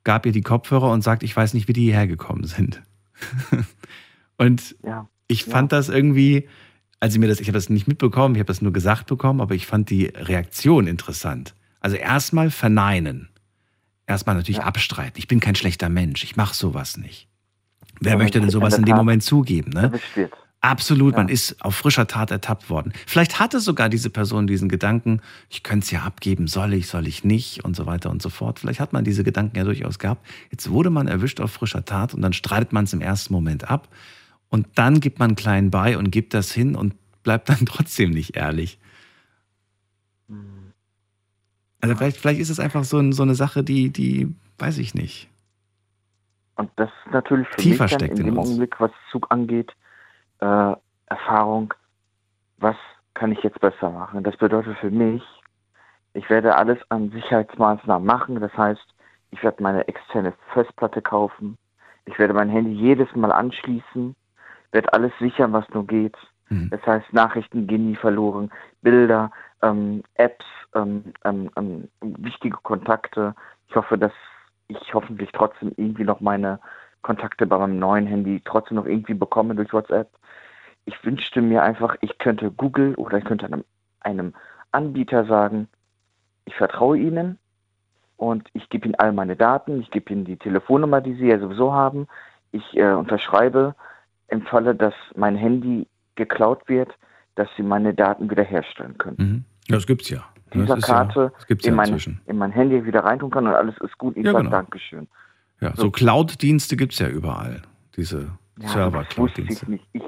[0.03, 2.83] gab ihr die Kopfhörer und sagt, ich weiß nicht, wie die hierher gekommen sind.
[4.39, 5.09] und Ja.
[5.27, 6.49] ich fand das irgendwie,
[7.01, 9.41] als sie mir das, ich habe das nicht mitbekommen, ich habe das nur gesagt bekommen,
[9.41, 11.55] aber ich fand die Reaktion interessant.
[11.81, 13.29] Also erstmal verneinen.
[14.07, 15.15] Erstmal natürlich abstreiten.
[15.17, 16.25] Ich bin kein schlechter Mensch.
[16.25, 17.29] Ich mache sowas nicht.
[18.01, 19.71] Wer Ja, möchte denn in sowas der in dem Moment zugeben?
[19.71, 19.93] Ne?
[20.65, 22.95] Absolut, man ist auf frischer Tat ertappt worden.
[23.07, 25.21] Vielleicht hatte sogar diese Person diesen Gedanken,
[25.51, 28.31] ich könnte es ja abgeben, soll ich, soll ich nicht und so weiter und so
[28.31, 28.61] fort.
[28.61, 30.27] Vielleicht hat man diese Gedanken ja durchaus gehabt.
[30.51, 33.71] Jetzt wurde man erwischt auf frischer Tat und dann streitet man es im ersten Moment
[33.71, 33.89] ab
[34.49, 38.35] und dann gibt man klein bei und gibt das hin und bleibt dann trotzdem nicht
[38.35, 38.79] ehrlich.
[41.83, 45.29] Also vielleicht, vielleicht ist es einfach so, so eine Sache, die, die, weiß ich nicht.
[46.57, 48.49] Und das ist natürlich für Tiefer mich dann steckt in in dem uns.
[48.49, 49.75] Augenblick, was Zug angeht,
[50.45, 50.77] äh,
[51.07, 51.73] Erfahrung,
[52.59, 52.77] was
[53.15, 54.23] kann ich jetzt besser machen?
[54.23, 55.23] Das bedeutet für mich,
[56.13, 58.41] ich werde alles an Sicherheitsmaßnahmen machen.
[58.41, 58.87] Das heißt,
[59.31, 61.59] ich werde meine externe Festplatte kaufen.
[62.07, 64.15] Ich werde mein Handy jedes Mal anschließen,
[64.73, 66.17] werde alles sichern, was nur geht.
[66.71, 68.51] Das heißt, Nachrichten gehen nie verloren,
[68.83, 69.31] Bilder,
[69.63, 70.45] ähm, Apps,
[70.75, 73.35] ähm, ähm, ähm, wichtige Kontakte.
[73.69, 74.13] Ich hoffe, dass
[74.69, 76.61] ich hoffentlich trotzdem irgendwie noch meine
[77.05, 80.09] Kontakte bei meinem neuen Handy trotzdem noch irgendwie bekomme durch WhatsApp.
[80.87, 83.65] Ich wünschte mir einfach, ich könnte Google oder ich könnte einem,
[84.01, 84.35] einem
[84.73, 85.69] Anbieter sagen,
[86.47, 87.39] ich vertraue ihnen
[88.17, 91.39] und ich gebe ihnen all meine Daten, ich gebe ihnen die Telefonnummer, die sie ja
[91.39, 92.09] sowieso haben.
[92.53, 93.75] Ich äh, unterschreibe
[94.29, 95.87] im Falle, dass mein Handy
[96.17, 96.91] geklaut wird,
[97.35, 99.17] dass sie meine Daten wiederherstellen können.
[99.19, 99.45] Mhm.
[99.69, 100.25] Ja, das gibt's ja.
[100.53, 102.21] Dieser Karte ja, in, ja mein, inzwischen.
[102.27, 104.17] in mein Handy wieder reintun kann und alles ist gut.
[104.17, 104.57] Ich Ja, sage genau.
[104.57, 105.09] Dankeschön.
[105.65, 107.63] Ja, so Cloud-Dienste gibt's ja überall.
[107.97, 108.29] Diese
[108.61, 109.67] Ja, Server-Cloud-Dienste.
[109.73, 109.81] ich.
[109.93, 110.03] Ich,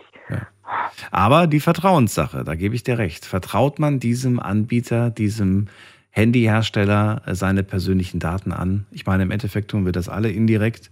[1.10, 3.24] Aber die Vertrauenssache, da gebe ich dir recht.
[3.24, 5.68] Vertraut man diesem Anbieter, diesem
[6.10, 8.86] Handyhersteller äh, seine persönlichen Daten an?
[8.90, 10.90] Ich meine, im Endeffekt tun wir das alle indirekt.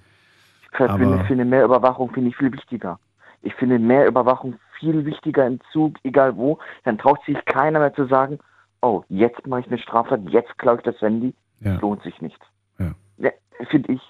[0.73, 2.99] Für, für eine mehr Überwachung finde ich viel wichtiger.
[3.43, 6.59] Ich finde mehr Überwachung viel wichtiger im Zug, egal wo.
[6.85, 8.39] Dann traut sich keiner mehr zu sagen,
[8.81, 11.35] oh, jetzt mache ich eine Straftat, jetzt klaue ich das Handy.
[11.61, 11.77] Ja.
[11.81, 12.39] Lohnt sich nicht.
[12.79, 12.95] Ja.
[13.19, 13.31] Ja,
[13.71, 14.01] finde ich.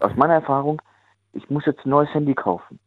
[0.00, 0.80] Aus meiner Erfahrung,
[1.32, 2.78] ich muss jetzt ein neues Handy kaufen.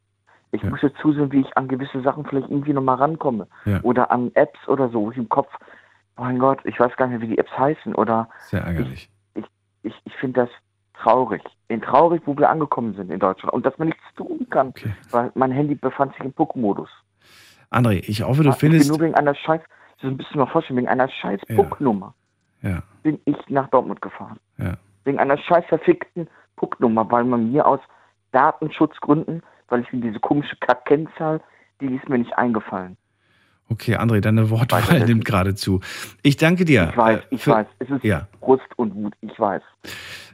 [0.51, 3.47] Ich muss jetzt zusehen, wie ich an gewisse Sachen vielleicht irgendwie nochmal rankomme.
[3.65, 3.81] Ja.
[3.83, 5.51] Oder an Apps oder so, wo ich im Kopf,
[6.17, 7.93] mein Gott, ich weiß gar nicht mehr, wie die Apps heißen.
[7.95, 9.09] Oder Sehr ärgerlich.
[9.33, 9.45] ich,
[9.83, 10.49] ich, ich finde das
[10.93, 11.41] traurig.
[11.67, 13.53] In traurig, wo wir angekommen sind in Deutschland.
[13.53, 14.73] Und dass man nichts tun kann,
[15.11, 16.89] weil mein Handy befand sich im Puck-Modus.
[17.69, 18.89] André, ich hoffe, du Ich bin findest.
[18.89, 19.61] nur wegen einer scheiß,
[20.01, 21.65] das ein bisschen mal vorstellen, wegen einer scheiß Ja.
[22.61, 24.39] Ja, bin ich nach Dortmund gefahren.
[24.57, 24.75] ja.
[25.05, 26.27] Wegen einer scheiß verfickten
[26.57, 27.79] Pucknummer, weil man mir aus
[28.31, 31.41] Datenschutzgründen, weil ich mir diese komische Kack-Kennzahl,
[31.81, 32.97] die ist mir nicht eingefallen.
[33.69, 35.79] Okay, André, deine Wortwahl nimmt gerade zu.
[36.21, 36.89] Ich danke dir.
[36.91, 37.67] Ich weiß, äh, ich für- weiß.
[37.79, 38.27] Es ist Ja.
[38.39, 39.63] Brust und Wut, ich weiß.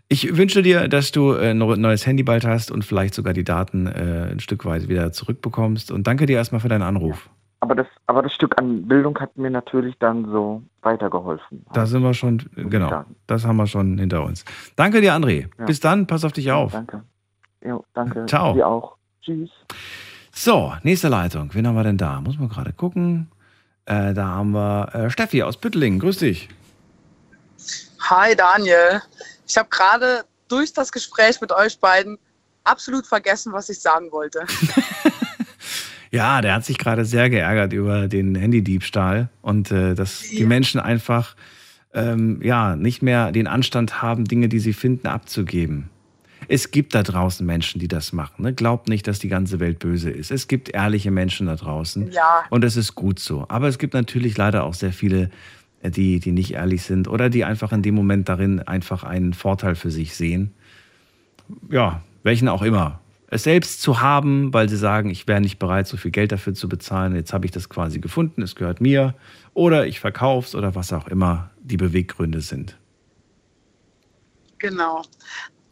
[0.10, 3.45] Ich wünsche dir, dass du äh, ein neues Handy bald hast und vielleicht sogar die
[3.45, 5.91] Daten äh, ein Stück weit wieder zurückbekommst.
[5.91, 7.30] Und danke dir erstmal für deinen Anruf.
[7.61, 11.63] Aber das, aber das Stück an Bildung hat mir natürlich dann so weitergeholfen.
[11.73, 14.43] Da sind wir schon, genau, das haben wir schon hinter uns.
[14.75, 15.47] Danke dir, André.
[15.59, 15.65] Ja.
[15.65, 16.71] Bis dann, pass auf dich auf.
[16.71, 17.03] Danke.
[17.63, 18.25] Jo, danke.
[18.25, 18.53] Ciao.
[18.53, 18.97] Dir auch.
[19.21, 19.51] Tschüss.
[20.31, 21.53] So, nächste Leitung.
[21.53, 22.19] Wen haben wir denn da?
[22.19, 23.29] Muss man gerade gucken.
[23.85, 25.99] Äh, da haben wir äh, Steffi aus Büttlingen.
[25.99, 26.49] Grüß dich.
[28.09, 29.03] Hi Daniel.
[29.47, 32.17] Ich habe gerade durch das Gespräch mit euch beiden
[32.63, 34.45] absolut vergessen, was ich sagen wollte.
[36.11, 40.79] Ja, der hat sich gerade sehr geärgert über den Handydiebstahl und äh, dass die Menschen
[40.79, 41.35] einfach
[41.93, 45.89] ähm, ja nicht mehr den Anstand haben, Dinge, die sie finden, abzugeben.
[46.47, 48.43] Es gibt da draußen Menschen, die das machen.
[48.43, 48.53] Ne?
[48.53, 50.31] Glaubt nicht, dass die ganze Welt böse ist.
[50.31, 52.11] Es gibt ehrliche Menschen da draußen.
[52.11, 52.43] Ja.
[52.49, 53.45] Und es ist gut so.
[53.47, 55.29] Aber es gibt natürlich leider auch sehr viele,
[55.81, 59.33] äh, die, die nicht ehrlich sind oder die einfach in dem Moment darin einfach einen
[59.33, 60.51] Vorteil für sich sehen.
[61.69, 63.01] Ja, welchen auch immer.
[63.33, 66.53] Es selbst zu haben, weil sie sagen, ich wäre nicht bereit, so viel Geld dafür
[66.53, 67.15] zu bezahlen.
[67.15, 69.15] Jetzt habe ich das quasi gefunden, es gehört mir.
[69.53, 72.77] Oder ich verkaufe es oder was auch immer die Beweggründe sind.
[74.59, 75.03] Genau.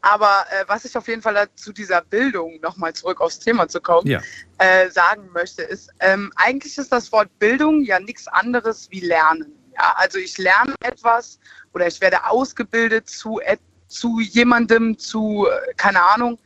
[0.01, 3.81] Aber äh, was ich auf jeden Fall zu dieser Bildung nochmal zurück aufs Thema zu
[3.81, 4.21] kommen, Ja.
[4.57, 9.51] äh, sagen möchte, ist, ähm, eigentlich ist das Wort Bildung ja nichts anderes wie Lernen.
[9.73, 9.95] Ja?
[9.97, 11.39] Also ich lerne etwas
[11.73, 13.41] oder ich werde ausgebildet zu,
[13.89, 16.39] zu jemandem, zu, äh, keine Ahnung.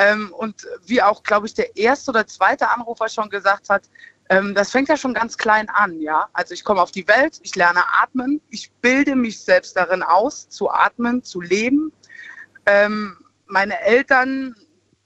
[0.00, 3.82] Ähm, und wie auch, glaube ich, der erste oder zweite Anrufer schon gesagt hat,
[4.30, 6.26] ähm, das fängt ja schon ganz klein an, ja.
[6.32, 10.48] Also ich komme auf die Welt, ich lerne atmen, ich bilde mich selbst darin aus,
[10.48, 11.92] zu atmen, zu leben.
[12.64, 14.54] Ähm, meine Eltern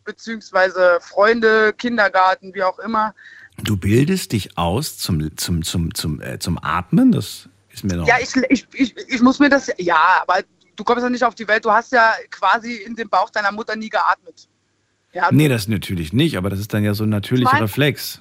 [0.05, 3.15] beziehungsweise Freunde, Kindergarten, wie auch immer.
[3.57, 7.11] Du bildest dich aus zum, zum, zum, zum, äh, zum Atmen?
[7.11, 8.07] Das ist mir noch.
[8.07, 10.43] Ja, ich, ich, ich, ich muss mir das, ja, aber
[10.77, 13.51] du kommst ja nicht auf die Welt, du hast ja quasi in dem Bauch deiner
[13.51, 14.49] Mutter nie geatmet.
[15.15, 17.63] Ja, nee, das natürlich nicht, aber das ist dann ja so ein natürlicher Ich mein-
[17.63, 18.21] Reflex.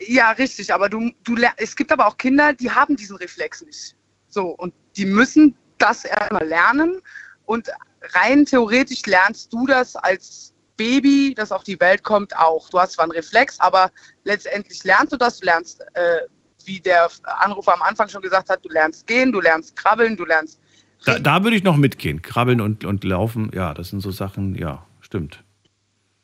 [0.00, 3.96] Ja, richtig, aber du, du es gibt aber auch Kinder, die haben diesen Reflex nicht.
[4.28, 7.00] So, und die müssen das erstmal lernen.
[7.46, 7.68] Und
[8.14, 12.68] rein theoretisch lernst du das als Baby, das auf die Welt kommt, auch.
[12.70, 13.90] Du hast zwar einen Reflex, aber
[14.24, 15.40] letztendlich lernst du das.
[15.40, 16.18] Du lernst, äh,
[16.64, 20.24] wie der Anrufer am Anfang schon gesagt hat, du lernst gehen, du lernst krabbeln, du
[20.24, 20.60] lernst.
[21.04, 22.22] Da, da würde ich noch mitgehen.
[22.22, 25.42] Krabbeln und, und laufen, ja, das sind so Sachen, ja, stimmt.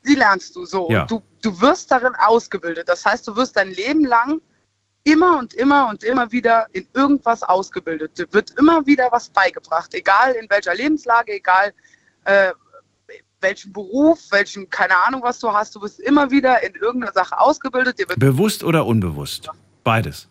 [0.06, 0.90] Die lernst du so.
[0.90, 1.06] Ja.
[1.06, 2.88] Du, du wirst darin ausgebildet.
[2.88, 4.40] Das heißt, du wirst dein Leben lang
[5.04, 8.18] immer und immer und immer wieder in irgendwas ausgebildet.
[8.18, 11.72] Dir wird immer wieder was beigebracht, egal in welcher Lebenslage, egal
[12.24, 12.52] äh,
[13.40, 15.76] welchen Beruf, welchen, keine Ahnung, was du hast.
[15.76, 18.02] Du wirst immer wieder in irgendeiner Sache ausgebildet.
[18.16, 19.50] Bewusst oder unbewusst?
[19.84, 20.28] Beides.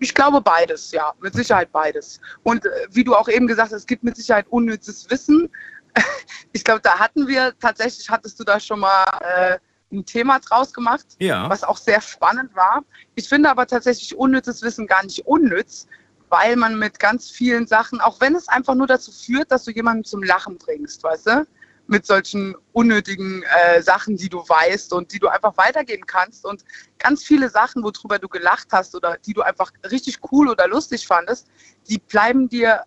[0.00, 2.20] ich glaube beides, ja, mit Sicherheit beides.
[2.42, 5.50] Und äh, wie du auch eben gesagt hast, es gibt mit Sicherheit unnützes Wissen.
[6.52, 9.58] Ich glaube, da hatten wir tatsächlich, hattest du da schon mal äh,
[9.92, 11.48] ein Thema draus gemacht, Ja.
[11.48, 12.82] was auch sehr spannend war.
[13.14, 15.86] Ich finde aber tatsächlich unnützes Wissen gar nicht unnütz,
[16.28, 19.72] weil man mit ganz vielen Sachen, auch wenn es einfach nur dazu führt, dass du
[19.72, 21.46] jemanden zum Lachen bringst, weißt du?
[21.86, 26.44] Mit solchen unnötigen äh, Sachen, die du weißt und die du einfach weitergeben kannst.
[26.44, 26.64] Und
[26.98, 31.06] ganz viele Sachen, worüber du gelacht hast oder die du einfach richtig cool oder lustig
[31.06, 31.48] fandest,
[31.88, 32.84] die bleiben dir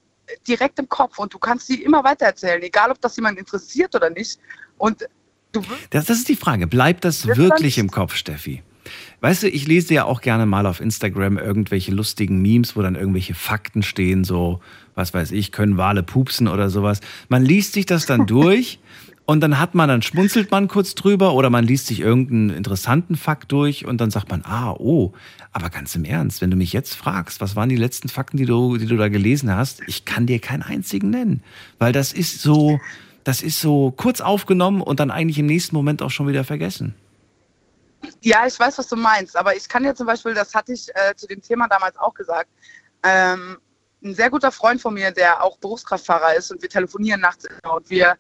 [0.48, 4.10] direkt im Kopf und du kannst sie immer weitererzählen, egal ob das jemand interessiert oder
[4.10, 4.40] nicht.
[4.78, 5.08] Und
[5.92, 6.68] Das, das ist die Frage.
[6.68, 8.64] Bleibt das wirklich im Kopf, Steffi?
[9.22, 12.96] Weißt du, ich lese ja auch gerne mal auf Instagram irgendwelche lustigen Memes, wo dann
[12.96, 14.60] irgendwelche Fakten stehen, so,
[14.96, 17.00] was weiß ich, können Wale pupsen oder sowas.
[17.30, 18.80] Man liest sich das dann durch
[19.26, 23.16] und dann hat man, dann schmunzelt man kurz drüber oder man liest sich irgendeinen interessanten
[23.16, 25.14] Fakt durch und dann sagt man, ah, oh,
[25.54, 28.46] aber ganz im Ernst, wenn du mich jetzt fragst, was waren die letzten Fakten, die
[28.46, 31.42] du, die du da gelesen hast, ich kann dir keinen einzigen nennen,
[31.80, 32.82] weil das ist so,
[33.24, 36.94] das ist so kurz aufgenommen und dann eigentlich im nächsten Moment auch schon wieder vergessen.
[38.22, 40.90] Ja, ich weiß, was du meinst, aber ich kann ja zum Beispiel, das hatte ich
[40.96, 42.50] äh, zu dem Thema damals auch gesagt,
[43.04, 43.58] ähm,
[44.04, 47.76] ein sehr guter Freund von mir, der auch Berufskraftfahrer ist und wir telefonieren nachts immer
[47.76, 48.18] und wir,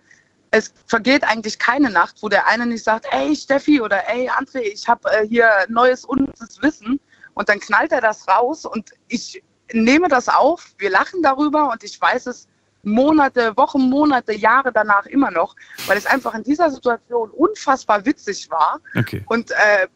[0.53, 4.59] es vergeht eigentlich keine Nacht, wo der eine nicht sagt, ey Steffi oder ey André,
[4.59, 6.99] ich habe äh, hier neues unnützes Wissen
[7.33, 11.83] und dann knallt er das raus und ich nehme das auf, wir lachen darüber und
[11.83, 12.47] ich weiß es
[12.83, 15.55] Monate, Wochen, Monate, Jahre danach immer noch,
[15.87, 19.23] weil es einfach in dieser Situation unfassbar witzig war Okay.
[19.27, 19.87] und äh,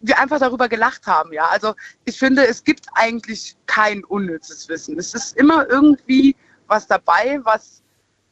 [0.00, 1.32] wir einfach darüber gelacht haben.
[1.32, 1.74] Ja, also
[2.04, 4.96] ich finde, es gibt eigentlich kein unnützes Wissen.
[4.96, 6.36] Es ist immer irgendwie
[6.68, 7.83] was dabei, was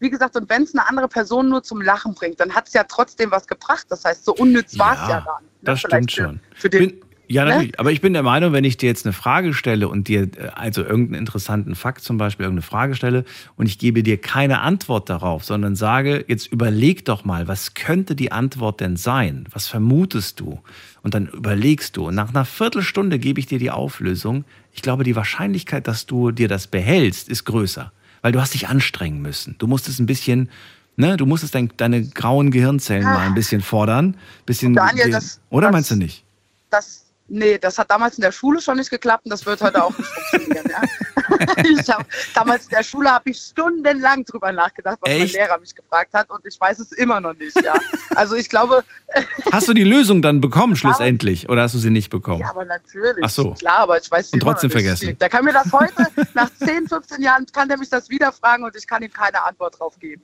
[0.03, 2.75] wie gesagt, und wenn es eine andere Person nur zum Lachen bringt, dann hat es
[2.75, 3.87] ja trotzdem was gebracht.
[3.89, 5.45] Das heißt, so unnütz war es ja dann.
[5.63, 6.41] Das stimmt schon.
[6.57, 7.51] Für den, bin, ja, ne?
[7.53, 7.79] natürlich.
[7.79, 10.49] Aber ich bin der Meinung, wenn ich dir jetzt eine Frage stelle und dir äh,
[10.55, 13.25] also irgendeinen interessanten Fakt zum Beispiel, irgendeine Frage stelle
[13.57, 18.17] und ich gebe dir keine Antwort darauf, sondern sage, jetzt überleg doch mal, was könnte
[18.17, 19.47] die Antwort denn sein?
[19.53, 20.61] Was vermutest du?
[21.03, 22.09] Und dann überlegst du.
[22.09, 24.45] Und nach einer Viertelstunde gebe ich dir die Auflösung.
[24.73, 27.93] Ich glaube, die Wahrscheinlichkeit, dass du dir das behältst, ist größer.
[28.23, 29.57] Weil du hast dich anstrengen müssen.
[29.59, 30.49] Du musstest ein bisschen,
[30.97, 34.17] ne, du musstest dein, deine grauen Gehirnzellen mal ein bisschen fordern.
[34.47, 36.25] Bisschen, Daniel, das- oder das- meinst du nicht?
[36.71, 37.02] das,
[37.33, 39.97] nee, das hat damals in der Schule schon nicht geklappt und das wird heute auch
[39.97, 40.71] nicht funktionieren.
[40.71, 40.83] Ja.
[41.95, 45.35] hab, damals in der Schule habe ich stundenlang drüber nachgedacht, was Echt?
[45.35, 47.61] mein Lehrer mich gefragt hat und ich weiß es immer noch nicht.
[47.63, 47.75] Ja.
[48.15, 48.85] Also ich glaube,
[49.53, 52.41] Hast du die Lösung dann bekommen schlussendlich oder hast du sie nicht bekommen?
[52.41, 53.53] ja, aber natürlich, Ach so.
[53.55, 54.85] klar, aber ich weiß es Und trotzdem noch nicht.
[54.87, 55.19] vergessen.
[55.19, 58.65] Der kann mir das heute, nach 10, 15 Jahren, kann der mich das wieder fragen
[58.65, 60.23] und ich kann ihm keine Antwort drauf geben.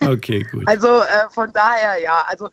[0.00, 0.66] Okay, gut.
[0.66, 2.48] Also äh, von daher, ja, also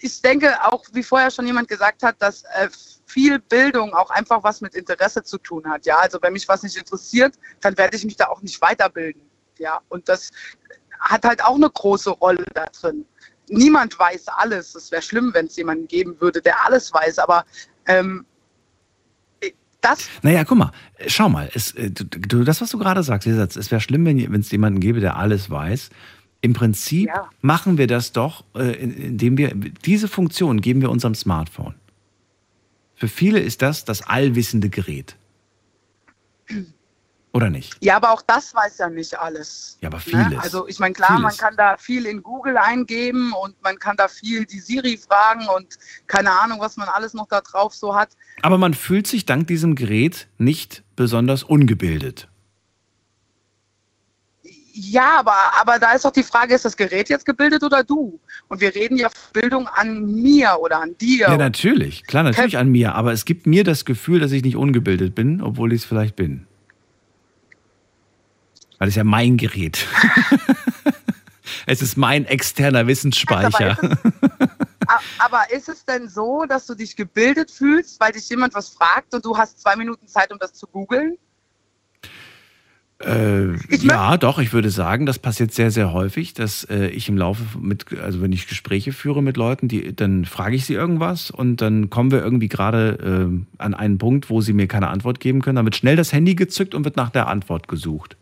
[0.00, 2.68] ich denke auch, wie vorher schon jemand gesagt hat, dass äh,
[3.06, 5.84] viel Bildung auch einfach was mit Interesse zu tun hat.
[5.86, 9.22] Ja, also wenn mich was nicht interessiert, dann werde ich mich da auch nicht weiterbilden.
[9.58, 10.30] Ja, und das
[10.98, 13.04] hat halt auch eine große Rolle da drin.
[13.48, 14.74] Niemand weiß alles.
[14.74, 17.18] Es wäre schlimm, wenn es jemanden geben würde, der alles weiß.
[17.18, 17.44] Aber
[17.86, 18.24] ähm,
[19.80, 20.72] das Naja, guck mal,
[21.06, 24.04] schau mal, es, äh, du, das, was du gerade sagst, dieser Satz, es wäre schlimm,
[24.04, 25.90] wenn es jemanden gäbe, der alles weiß.
[26.42, 27.28] Im Prinzip Ja.
[27.42, 31.74] machen wir das doch, äh, in- indem wir diese Funktion geben wir unserem Smartphone.
[32.94, 35.16] Für viele ist das das allwissende Gerät.
[37.32, 37.76] Oder nicht?
[37.80, 39.78] Ja, aber auch das weiß ja nicht alles.
[39.80, 40.02] Ja, aber Ne?
[40.02, 40.38] vieles.
[40.42, 41.38] Also ich meine, klar, man Vieles.
[41.38, 45.78] kann da viel in Google eingeben und man kann da viel die Siri fragen und
[46.08, 48.16] keine Ahnung, was man alles noch da drauf so hat.
[48.42, 52.26] Aber man fühlt sich dank diesem Gerät nicht besonders ungebildet.
[54.72, 58.20] Ja, aber, aber da ist doch die Frage, ist das Gerät jetzt gebildet oder du?
[58.48, 61.28] Und wir reden ja von Bildung an mir oder an dir.
[61.28, 62.04] Ja, natürlich.
[62.04, 62.94] Klar, natürlich an mir.
[62.94, 66.16] Aber es gibt mir das Gefühl, dass ich nicht ungebildet bin, obwohl ich es vielleicht
[66.16, 66.46] bin.
[68.78, 69.86] Weil es ja mein Gerät.
[71.66, 73.76] es ist mein externer Wissensspeicher.
[75.18, 79.14] Aber ist es denn so, dass du dich gebildet fühlst, weil dich jemand was fragt
[79.14, 81.16] und du hast zwei Minuten Zeit, um das zu googeln?
[83.00, 87.16] Äh, ja, doch, ich würde sagen, das passiert sehr, sehr häufig, dass äh, ich im
[87.16, 91.30] Laufe mit, also wenn ich Gespräche führe mit Leuten, die, dann frage ich sie irgendwas
[91.30, 95.18] und dann kommen wir irgendwie gerade äh, an einen Punkt, wo sie mir keine Antwort
[95.18, 95.56] geben können.
[95.56, 98.18] Dann wird schnell das Handy gezückt und wird nach der Antwort gesucht.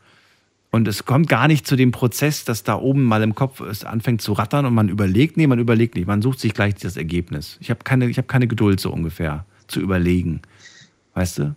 [0.71, 3.85] Und es kommt gar nicht zu dem Prozess, dass da oben mal im Kopf es
[3.85, 5.37] anfängt zu rattern und man überlegt.
[5.37, 6.07] Nee, man überlegt nicht.
[6.07, 7.57] Man sucht sich gleich das Ergebnis.
[7.61, 10.43] Ich habe keine, ich hab keine Geduld so ungefähr zu überlegen.
[11.15, 11.57] Weißt du?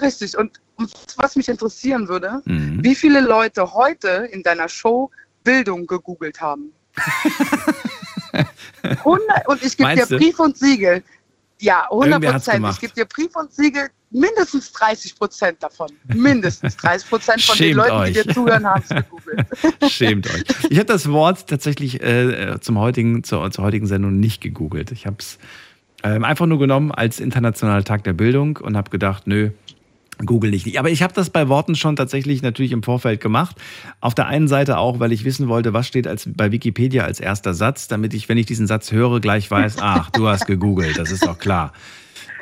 [0.00, 0.36] Richtig.
[0.36, 0.69] Und, und
[1.16, 2.82] was mich interessieren würde, Mhm.
[2.82, 5.10] wie viele Leute heute in deiner Show
[5.44, 6.72] Bildung gegoogelt haben?
[8.82, 10.06] 100, und ich gebe dir?
[10.06, 11.02] Brief und Siegel.
[11.60, 12.66] Ja, 100 Irgendwer hat's Prozent.
[12.70, 15.88] Ich gebe dir Brief und Siegel, mindestens 30 Prozent davon.
[16.06, 18.12] Mindestens 30 Prozent von den Schämt Leuten, euch.
[18.14, 19.46] die dir zuhören, haben es gegoogelt.
[19.92, 20.44] Schämt euch.
[20.70, 24.90] Ich habe das Wort tatsächlich äh, zum heutigen, zur, zur heutigen Sendung nicht gegoogelt.
[24.92, 25.38] Ich habe es
[26.02, 29.50] ähm, einfach nur genommen als Internationaler Tag der Bildung und habe gedacht, nö,
[30.24, 30.78] google ich nicht.
[30.78, 33.56] Aber ich habe das bei Worten schon tatsächlich natürlich im Vorfeld gemacht.
[34.00, 37.20] Auf der einen Seite auch, weil ich wissen wollte, was steht als, bei Wikipedia als
[37.20, 40.98] erster Satz, damit ich, wenn ich diesen Satz höre, gleich weiß, ach, du hast gegoogelt,
[40.98, 41.72] das ist doch klar.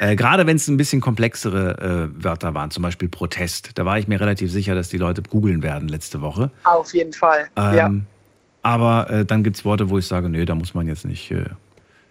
[0.00, 3.98] Äh, gerade wenn es ein bisschen komplexere äh, Wörter waren, zum Beispiel Protest, da war
[3.98, 6.50] ich mir relativ sicher, dass die Leute googeln werden letzte Woche.
[6.64, 7.48] Auf jeden Fall.
[7.56, 7.90] Ähm, ja.
[8.62, 11.30] Aber äh, dann gibt es Worte, wo ich sage, nee, da muss man jetzt nicht
[11.30, 11.44] äh,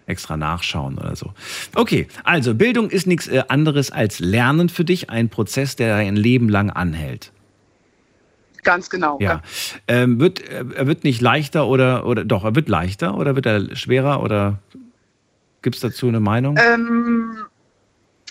[0.08, 1.32] extra nachschauen oder so.
[1.74, 6.16] Okay, also Bildung ist nichts äh, anderes als Lernen für dich, ein Prozess, der ein
[6.16, 7.32] Leben lang anhält.
[8.64, 9.18] Ganz genau.
[9.20, 9.42] Ja.
[9.86, 13.46] Ähm, wird, äh, er wird nicht leichter oder, oder doch, er wird leichter oder wird
[13.46, 14.58] er schwerer oder
[15.62, 16.58] gibt es dazu eine Meinung?
[16.58, 17.38] Ähm,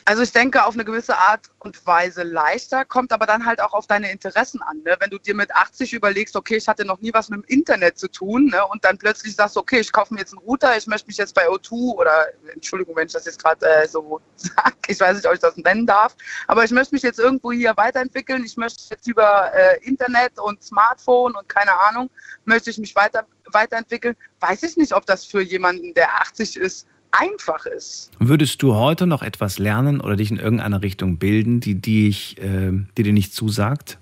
[0.07, 3.73] Also ich denke auf eine gewisse Art und Weise leichter, kommt aber dann halt auch
[3.73, 4.77] auf deine Interessen an.
[4.85, 4.95] Ne?
[5.01, 7.99] Wenn du dir mit 80 überlegst, okay, ich hatte noch nie was mit dem Internet
[7.99, 8.65] zu tun ne?
[8.67, 11.35] und dann plötzlich sagst, okay, ich kaufe mir jetzt einen Router, ich möchte mich jetzt
[11.35, 15.27] bei O2 oder, Entschuldigung, wenn ich das jetzt gerade äh, so sage, ich weiß nicht,
[15.27, 16.15] ob ich das nennen darf,
[16.47, 20.63] aber ich möchte mich jetzt irgendwo hier weiterentwickeln, ich möchte jetzt über äh, Internet und
[20.63, 22.09] Smartphone und keine Ahnung,
[22.45, 24.15] möchte ich mich weiter, weiterentwickeln.
[24.39, 28.11] Weiß ich nicht, ob das für jemanden, der 80 ist, einfach ist.
[28.19, 32.37] Würdest du heute noch etwas lernen oder dich in irgendeiner Richtung bilden, die, die, ich,
[32.41, 33.97] äh, die dir nicht zusagt?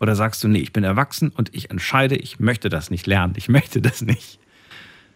[0.00, 3.34] Oder sagst du, nee, ich bin erwachsen und ich entscheide, ich möchte das nicht lernen,
[3.36, 4.38] ich möchte das nicht?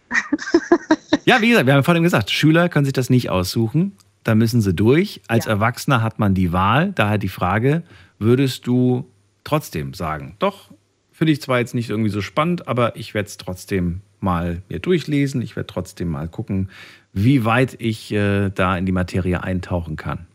[1.25, 3.93] ja, wie gesagt, wir haben vorhin gesagt, Schüler können sich das nicht aussuchen,
[4.23, 5.21] da müssen sie durch.
[5.27, 5.51] Als ja.
[5.51, 7.83] Erwachsener hat man die Wahl, daher die Frage,
[8.19, 9.07] würdest du
[9.43, 10.71] trotzdem sagen, doch,
[11.11, 14.79] finde ich zwar jetzt nicht irgendwie so spannend, aber ich werde es trotzdem mal mir
[14.79, 16.69] durchlesen, ich werde trotzdem mal gucken,
[17.13, 20.27] wie weit ich äh, da in die Materie eintauchen kann.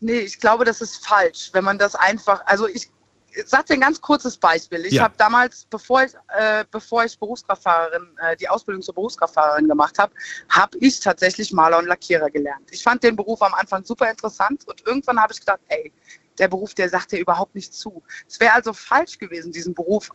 [0.00, 2.88] Nee, ich glaube, das ist falsch, wenn man das einfach, also ich,
[3.32, 4.84] ich sag dir ein ganz kurzes Beispiel.
[4.86, 5.04] Ich ja.
[5.04, 10.12] habe damals, bevor ich, äh, bevor ich Berufskraftfahrerin, äh, die Ausbildung zur Berufskraftfahrerin gemacht habe,
[10.48, 12.68] habe ich tatsächlich Maler und Lackierer gelernt.
[12.70, 15.92] Ich fand den Beruf am Anfang super interessant und irgendwann habe ich gedacht, ey,
[16.38, 18.02] der Beruf, der sagt dir überhaupt nicht zu.
[18.28, 20.10] Es wäre also falsch gewesen, diesen Beruf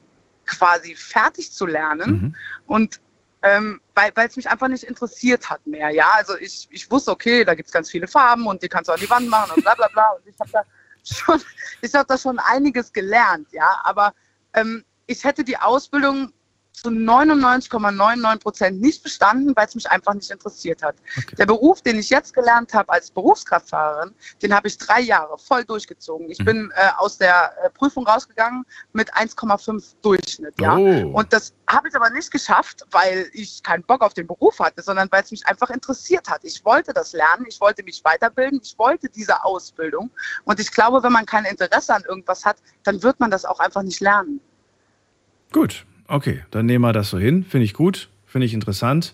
[0.46, 2.36] quasi fertig zu lernen mhm.
[2.68, 3.02] und
[3.44, 5.90] ähm, weil es mich einfach nicht interessiert hat mehr.
[5.90, 8.88] Ja, also ich, ich wusste, okay, da gibt es ganz viele Farben und die kannst
[8.88, 10.12] du an die Wand machen und bla bla bla.
[10.12, 10.64] Und ich habe da
[11.04, 11.42] schon,
[11.82, 13.82] ich habe da schon einiges gelernt, ja.
[13.84, 14.14] Aber
[14.54, 16.32] ähm, ich hätte die Ausbildung
[16.74, 20.96] zu 99,99 Prozent nicht bestanden, weil es mich einfach nicht interessiert hat.
[21.18, 21.36] Okay.
[21.38, 25.64] Der Beruf, den ich jetzt gelernt habe als Berufskraftfahrerin, den habe ich drei Jahre voll
[25.64, 26.30] durchgezogen.
[26.30, 26.46] Ich mhm.
[26.46, 30.60] bin äh, aus der äh, Prüfung rausgegangen mit 1,5 Durchschnitt.
[30.60, 30.76] Ja?
[30.76, 31.12] Oh.
[31.14, 34.82] Und das habe ich aber nicht geschafft, weil ich keinen Bock auf den Beruf hatte,
[34.82, 36.44] sondern weil es mich einfach interessiert hat.
[36.44, 40.10] Ich wollte das lernen, ich wollte mich weiterbilden, ich wollte diese Ausbildung.
[40.44, 43.60] Und ich glaube, wenn man kein Interesse an irgendwas hat, dann wird man das auch
[43.60, 44.42] einfach nicht lernen.
[45.52, 47.44] Gut, Okay, dann nehmen wir das so hin.
[47.44, 49.14] Finde ich gut, finde ich interessant.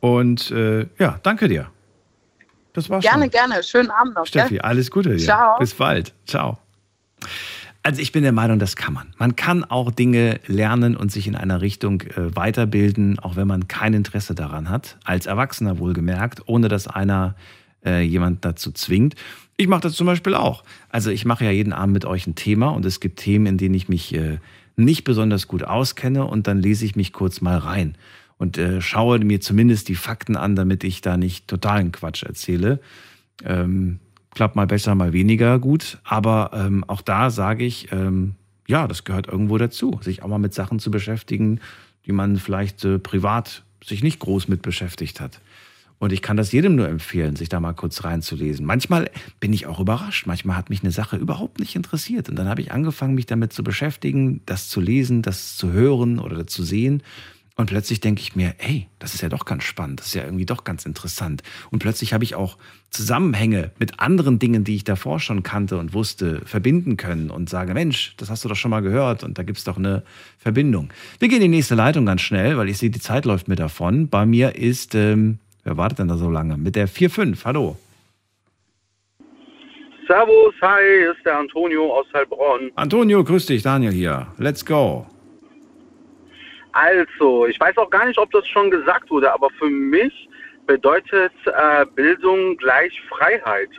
[0.00, 1.70] Und äh, ja, danke dir.
[2.72, 3.04] Das war's.
[3.04, 3.30] Gerne, schon.
[3.30, 3.62] gerne.
[3.62, 4.26] Schönen Abend noch.
[4.26, 4.60] Steffi, gell?
[4.60, 5.18] alles Gute dir.
[5.18, 5.58] Ciao.
[5.58, 6.12] Bis bald.
[6.26, 6.58] Ciao.
[7.84, 9.12] Also ich bin der Meinung, das kann man.
[9.18, 13.66] Man kann auch Dinge lernen und sich in einer Richtung äh, weiterbilden, auch wenn man
[13.66, 14.98] kein Interesse daran hat.
[15.04, 17.34] Als Erwachsener wohlgemerkt, ohne dass einer
[17.84, 19.16] äh, jemand dazu zwingt.
[19.56, 20.62] Ich mache das zum Beispiel auch.
[20.90, 23.58] Also ich mache ja jeden Abend mit euch ein Thema und es gibt Themen, in
[23.58, 24.38] denen ich mich äh,
[24.84, 27.96] nicht besonders gut auskenne und dann lese ich mich kurz mal rein
[28.38, 32.80] und äh, schaue mir zumindest die Fakten an, damit ich da nicht totalen Quatsch erzähle.
[33.44, 34.00] Ähm,
[34.30, 38.34] klappt mal besser, mal weniger gut, aber ähm, auch da sage ich, ähm,
[38.66, 41.60] ja, das gehört irgendwo dazu, sich auch mal mit Sachen zu beschäftigen,
[42.06, 45.40] die man vielleicht äh, privat sich nicht groß mit beschäftigt hat.
[46.02, 48.66] Und ich kann das jedem nur empfehlen, sich da mal kurz reinzulesen.
[48.66, 49.08] Manchmal
[49.38, 50.26] bin ich auch überrascht.
[50.26, 52.28] Manchmal hat mich eine Sache überhaupt nicht interessiert.
[52.28, 56.18] Und dann habe ich angefangen, mich damit zu beschäftigen, das zu lesen, das zu hören
[56.18, 57.04] oder zu sehen.
[57.54, 60.24] Und plötzlich denke ich mir, hey, das ist ja doch ganz spannend, das ist ja
[60.24, 61.44] irgendwie doch ganz interessant.
[61.70, 62.58] Und plötzlich habe ich auch
[62.90, 67.74] Zusammenhänge mit anderen Dingen, die ich davor schon kannte und wusste, verbinden können und sage,
[67.74, 70.02] Mensch, das hast du doch schon mal gehört und da gibt es doch eine
[70.36, 70.92] Verbindung.
[71.20, 73.54] Wir gehen in die nächste Leitung ganz schnell, weil ich sehe, die Zeit läuft mir
[73.54, 74.08] davon.
[74.08, 76.56] Bei mir ist ähm, Wer wartet denn da so lange?
[76.56, 77.44] Mit der 4-5.
[77.44, 77.76] Hallo.
[80.08, 82.72] Servus, hi, ist der Antonio aus Heilbronn.
[82.74, 84.26] Antonio, grüß dich, Daniel hier.
[84.38, 85.06] Let's go.
[86.72, 90.28] Also, ich weiß auch gar nicht, ob das schon gesagt wurde, aber für mich
[90.66, 93.70] bedeutet äh, Bildung gleich Freiheit.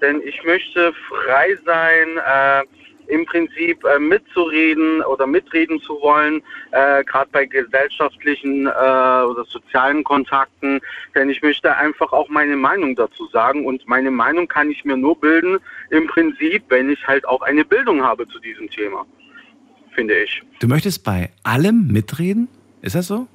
[0.00, 2.64] Denn ich möchte frei sein, äh,
[3.08, 6.42] im Prinzip äh, mitzureden oder mitreden zu wollen,
[6.72, 10.80] äh, gerade bei gesellschaftlichen äh, oder sozialen Kontakten.
[11.14, 14.96] Denn ich möchte einfach auch meine Meinung dazu sagen und meine Meinung kann ich mir
[14.96, 15.58] nur bilden,
[15.90, 19.06] im Prinzip, wenn ich halt auch eine Bildung habe zu diesem Thema,
[19.94, 20.42] finde ich.
[20.60, 22.48] Du möchtest bei allem mitreden?
[22.82, 23.26] Ist das so?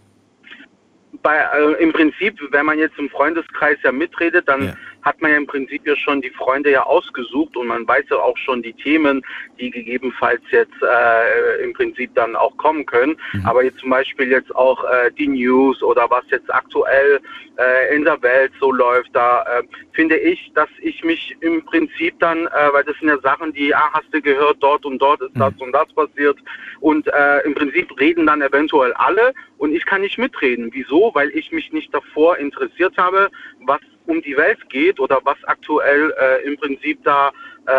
[1.24, 5.32] Bei, äh, Im Prinzip, wenn man jetzt im Freundeskreis ja mitredet, dann ja hat man
[5.32, 8.62] ja im Prinzip ja schon die Freunde ja ausgesucht und man weiß ja auch schon
[8.62, 9.24] die Themen,
[9.60, 13.18] die gegebenenfalls jetzt äh, im Prinzip dann auch kommen können.
[13.34, 13.46] Mhm.
[13.46, 17.20] Aber jetzt zum Beispiel jetzt auch äh, die News oder was jetzt aktuell
[17.58, 19.64] äh, in der Welt so läuft, da äh,
[19.94, 23.74] finde ich, dass ich mich im Prinzip dann, äh, weil das sind ja Sachen, die,
[23.74, 25.62] ah, hast du gehört, dort und dort ist das mhm.
[25.62, 26.38] und das passiert
[26.80, 30.70] und äh, im Prinzip reden dann eventuell alle und ich kann nicht mitreden.
[30.74, 31.12] Wieso?
[31.14, 33.30] Weil ich mich nicht davor interessiert habe,
[33.66, 37.32] was um die Welt geht oder was aktuell äh, im Prinzip da
[37.68, 37.72] äh,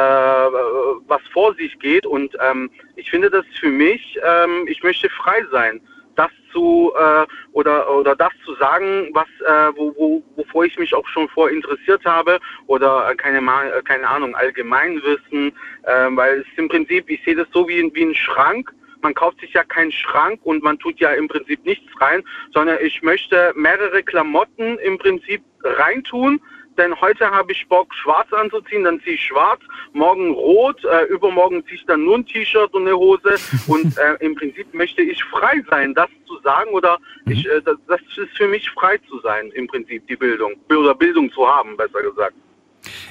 [1.07, 2.07] was vor sich geht.
[2.07, 5.81] Und ähm, ich finde das für mich, ähm, ich möchte frei sein.
[6.15, 10.95] das zu äh, oder oder das zu sagen, was äh, wo, wo, wovor ich mich
[10.95, 15.53] auch schon vor interessiert habe oder äh, keine äh, keine Ahnung Allgemeinwissen,
[15.85, 18.73] äh, weil es im Prinzip ich sehe das so wie wie ein Schrank.
[19.03, 22.23] Man kauft sich ja keinen Schrank und man tut ja im Prinzip nichts rein,
[22.55, 26.41] sondern ich möchte mehrere Klamotten im Prinzip reintun,
[26.79, 29.61] denn heute habe ich Bock, schwarz anzuziehen, dann ziehe ich schwarz,
[29.93, 34.15] morgen rot, äh, übermorgen ziehe ich dann nur ein T-Shirt und eine Hose und äh,
[34.21, 37.33] im Prinzip möchte ich frei sein, das zu sagen oder mhm.
[37.33, 40.95] ich, äh, das, das ist für mich frei zu sein, im Prinzip die Bildung oder
[40.95, 42.35] Bildung zu haben, besser gesagt.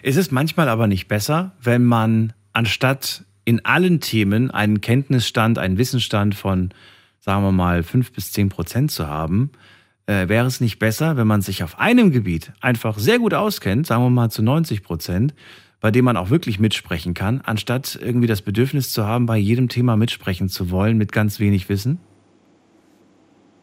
[0.01, 5.77] Ist es manchmal aber nicht besser, wenn man anstatt in allen Themen einen Kenntnisstand, einen
[5.77, 6.69] Wissensstand von,
[7.19, 9.51] sagen wir mal, fünf bis zehn Prozent zu haben,
[10.05, 13.87] äh, wäre es nicht besser, wenn man sich auf einem Gebiet einfach sehr gut auskennt,
[13.87, 15.33] sagen wir mal zu 90 Prozent,
[15.79, 19.67] bei dem man auch wirklich mitsprechen kann, anstatt irgendwie das Bedürfnis zu haben, bei jedem
[19.67, 21.99] Thema mitsprechen zu wollen mit ganz wenig Wissen?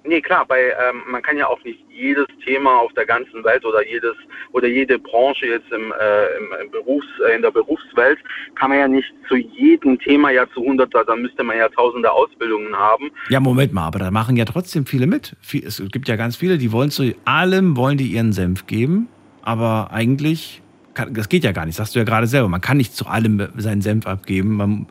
[0.08, 3.62] Nee, klar, bei, ähm, man kann ja auch nicht jedes Thema auf der ganzen Welt
[3.66, 4.14] oder jedes
[4.52, 8.18] oder jede Branche jetzt im, äh, im, im Berufs, äh, in der Berufswelt
[8.54, 12.10] kann man ja nicht zu jedem Thema ja zu 100, da müsste man ja tausende
[12.10, 13.10] Ausbildungen haben.
[13.28, 15.36] Ja, Moment mal, aber da machen ja trotzdem viele mit.
[15.42, 19.08] Es gibt ja ganz viele, die wollen zu allem, wollen die ihren Senf geben,
[19.42, 20.62] aber eigentlich,
[20.94, 23.06] kann, das geht ja gar nicht, sagst du ja gerade selber, man kann nicht zu
[23.06, 24.86] allem seinen Senf abgeben, man,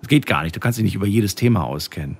[0.00, 2.18] das geht gar nicht, du kannst dich nicht über jedes Thema auskennen.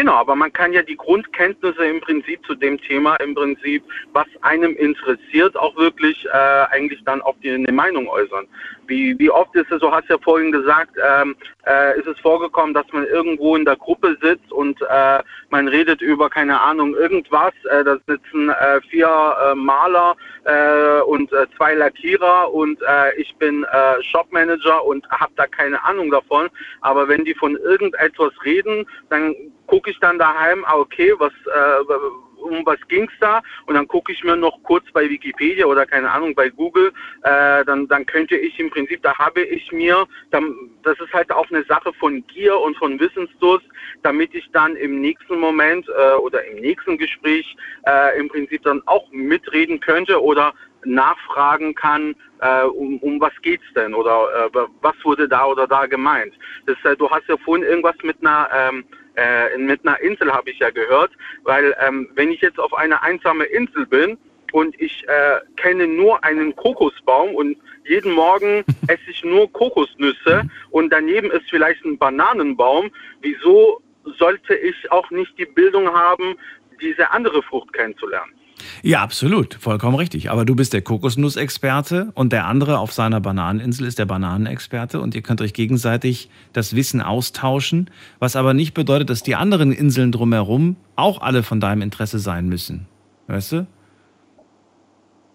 [0.00, 3.82] Genau, aber man kann ja die Grundkenntnisse im Prinzip zu dem Thema im Prinzip,
[4.14, 8.46] was einem interessiert, auch wirklich äh, eigentlich dann auf die eine Meinung äußern.
[8.86, 11.36] Wie, wie oft ist es, so hast ja vorhin gesagt, ähm,
[11.66, 16.00] äh, ist es vorgekommen, dass man irgendwo in der Gruppe sitzt und äh, man redet
[16.00, 17.52] über, keine Ahnung, irgendwas.
[17.70, 23.36] Äh, da sitzen äh, vier äh, Maler äh, und äh, zwei Lackierer und äh, ich
[23.36, 26.48] bin äh, Shopmanager und habe da keine Ahnung davon.
[26.80, 29.34] Aber wenn die von irgendetwas reden, dann
[29.70, 31.94] gucke ich dann daheim, ah, okay, was, äh,
[32.42, 33.40] um was ging's da?
[33.66, 36.92] Und dann gucke ich mir noch kurz bei Wikipedia oder keine Ahnung bei Google,
[37.22, 40.52] äh, dann, dann könnte ich im Prinzip, da habe ich mir, dann,
[40.82, 43.66] das ist halt auch eine Sache von Gier und von Wissensdurst,
[44.02, 47.56] damit ich dann im nächsten Moment äh, oder im nächsten Gespräch
[47.86, 50.52] äh, im Prinzip dann auch mitreden könnte oder
[50.84, 55.86] nachfragen kann, äh, um, um was geht's denn oder äh, was wurde da oder da
[55.86, 56.32] gemeint.
[56.66, 58.84] Das, äh, du hast ja vorhin irgendwas mit einer ähm,
[59.20, 61.12] äh, mit einer Insel habe ich ja gehört,
[61.44, 64.16] weil ähm, wenn ich jetzt auf einer einsamen Insel bin
[64.52, 70.90] und ich äh, kenne nur einen Kokosbaum und jeden Morgen esse ich nur Kokosnüsse und
[70.90, 72.90] daneben ist vielleicht ein Bananenbaum,
[73.20, 73.82] wieso
[74.18, 76.36] sollte ich auch nicht die Bildung haben,
[76.80, 78.32] diese andere Frucht kennenzulernen?
[78.82, 80.30] Ja, absolut, vollkommen richtig.
[80.30, 85.14] Aber du bist der Kokosnussexperte und der andere auf seiner Bananeninsel ist der Bananenexperte und
[85.14, 90.12] ihr könnt euch gegenseitig das Wissen austauschen, was aber nicht bedeutet, dass die anderen Inseln
[90.12, 92.86] drumherum auch alle von deinem Interesse sein müssen.
[93.26, 93.66] Weißt du?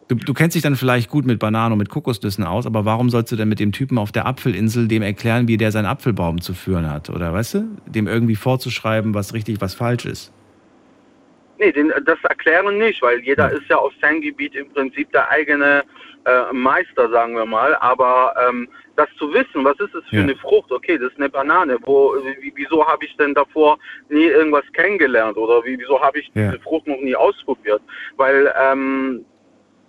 [0.07, 3.10] Du, du kennst dich dann vielleicht gut mit Bananen und mit Kokosnüssen aus, aber warum
[3.10, 6.41] sollst du denn mit dem Typen auf der Apfelinsel dem erklären, wie der seinen Apfelbaum
[6.41, 7.10] zu führen hat?
[7.10, 10.31] Oder weißt du, dem irgendwie vorzuschreiben, was richtig, was falsch ist?
[11.57, 15.30] Nee, den, das erklären nicht, weil jeder ist ja auf seinem Gebiet im Prinzip der
[15.30, 15.84] eigene
[16.26, 17.76] äh, Meister, sagen wir mal.
[17.76, 20.23] Aber ähm, das zu wissen, was ist es für ja.
[20.23, 20.72] eine Frucht?
[20.72, 21.77] Okay, das ist eine Banane.
[21.82, 22.15] Wo,
[22.56, 23.77] wieso habe ich denn davor
[24.10, 25.38] nie irgendwas kennengelernt?
[25.38, 26.52] Oder wieso habe ich ja.
[26.52, 27.82] diese Frucht noch nie ausprobiert?
[28.18, 29.26] Weil ähm,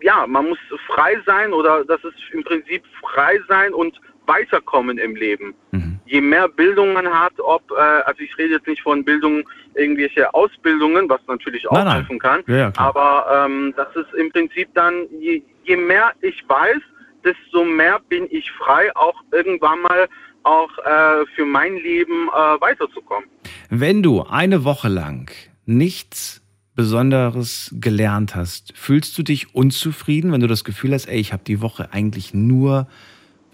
[0.02, 5.16] ja, man muss frei sein oder das ist im Prinzip frei sein und weiterkommen im
[5.16, 5.54] Leben.
[5.70, 5.95] Mhm.
[6.06, 10.32] Je mehr Bildung man hat, ob, äh, also ich rede jetzt nicht von Bildung, irgendwelche
[10.32, 11.96] Ausbildungen, was natürlich auch nein, nein.
[11.96, 16.80] helfen kann, ja, aber ähm, das ist im Prinzip dann, je, je mehr ich weiß,
[17.24, 20.08] desto mehr bin ich frei, auch irgendwann mal
[20.44, 23.28] auch äh, für mein Leben äh, weiterzukommen.
[23.68, 25.30] Wenn du eine Woche lang
[25.64, 26.40] nichts
[26.76, 31.42] Besonderes gelernt hast, fühlst du dich unzufrieden, wenn du das Gefühl hast, ey, ich habe
[31.44, 32.86] die Woche eigentlich nur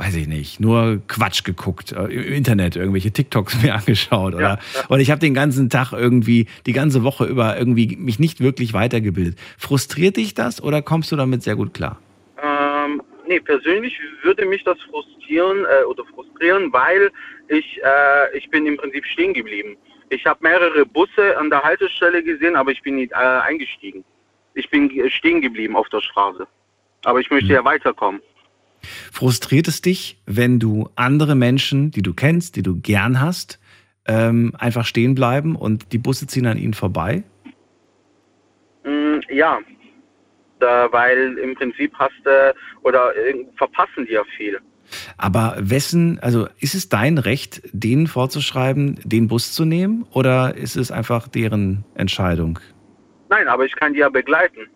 [0.03, 4.59] weiß ich nicht, nur Quatsch geguckt, äh, im Internet irgendwelche TikToks mir angeschaut oder, ja,
[4.75, 4.85] ja.
[4.89, 8.73] oder ich habe den ganzen Tag irgendwie, die ganze Woche über irgendwie mich nicht wirklich
[8.73, 9.39] weitergebildet.
[9.59, 12.01] Frustriert dich das oder kommst du damit sehr gut klar?
[12.43, 17.11] Ähm, nee, persönlich würde mich das frustrieren äh, oder frustrieren, weil
[17.49, 19.77] ich, äh, ich bin im Prinzip stehen geblieben.
[20.09, 24.05] Ich habe mehrere Busse an der Haltestelle gesehen, aber ich bin nicht äh, eingestiegen.
[24.55, 26.47] Ich bin stehen geblieben auf der Straße.
[27.05, 27.55] Aber ich möchte hm.
[27.55, 28.21] ja weiterkommen.
[29.13, 33.59] Frustriert es dich, wenn du andere Menschen, die du kennst, die du gern hast,
[34.07, 37.23] ähm, einfach stehen bleiben und die Busse ziehen an ihnen vorbei?
[38.85, 39.59] Mm, ja,
[40.61, 44.59] weil im Prinzip hast du oder äh, verpassen die ja viel.
[45.17, 50.77] Aber wessen, also ist es dein Recht, denen vorzuschreiben, den Bus zu nehmen oder ist
[50.77, 52.59] es einfach deren Entscheidung?
[53.31, 54.69] Nein, aber ich kann die ja begleiten.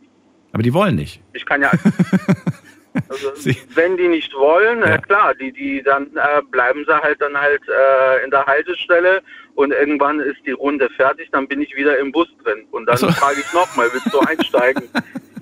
[0.53, 1.23] Aber die wollen nicht.
[1.35, 1.71] Ich kann ja.
[3.09, 3.33] Also,
[3.75, 4.95] wenn die nicht wollen, ja.
[4.95, 9.23] äh, klar, die, die dann äh, bleiben sie halt dann halt äh, in der Haltestelle
[9.55, 12.65] und irgendwann ist die Runde fertig, dann bin ich wieder im Bus drin.
[12.71, 13.11] Und dann so.
[13.11, 14.89] frage ich nochmal, willst du einsteigen?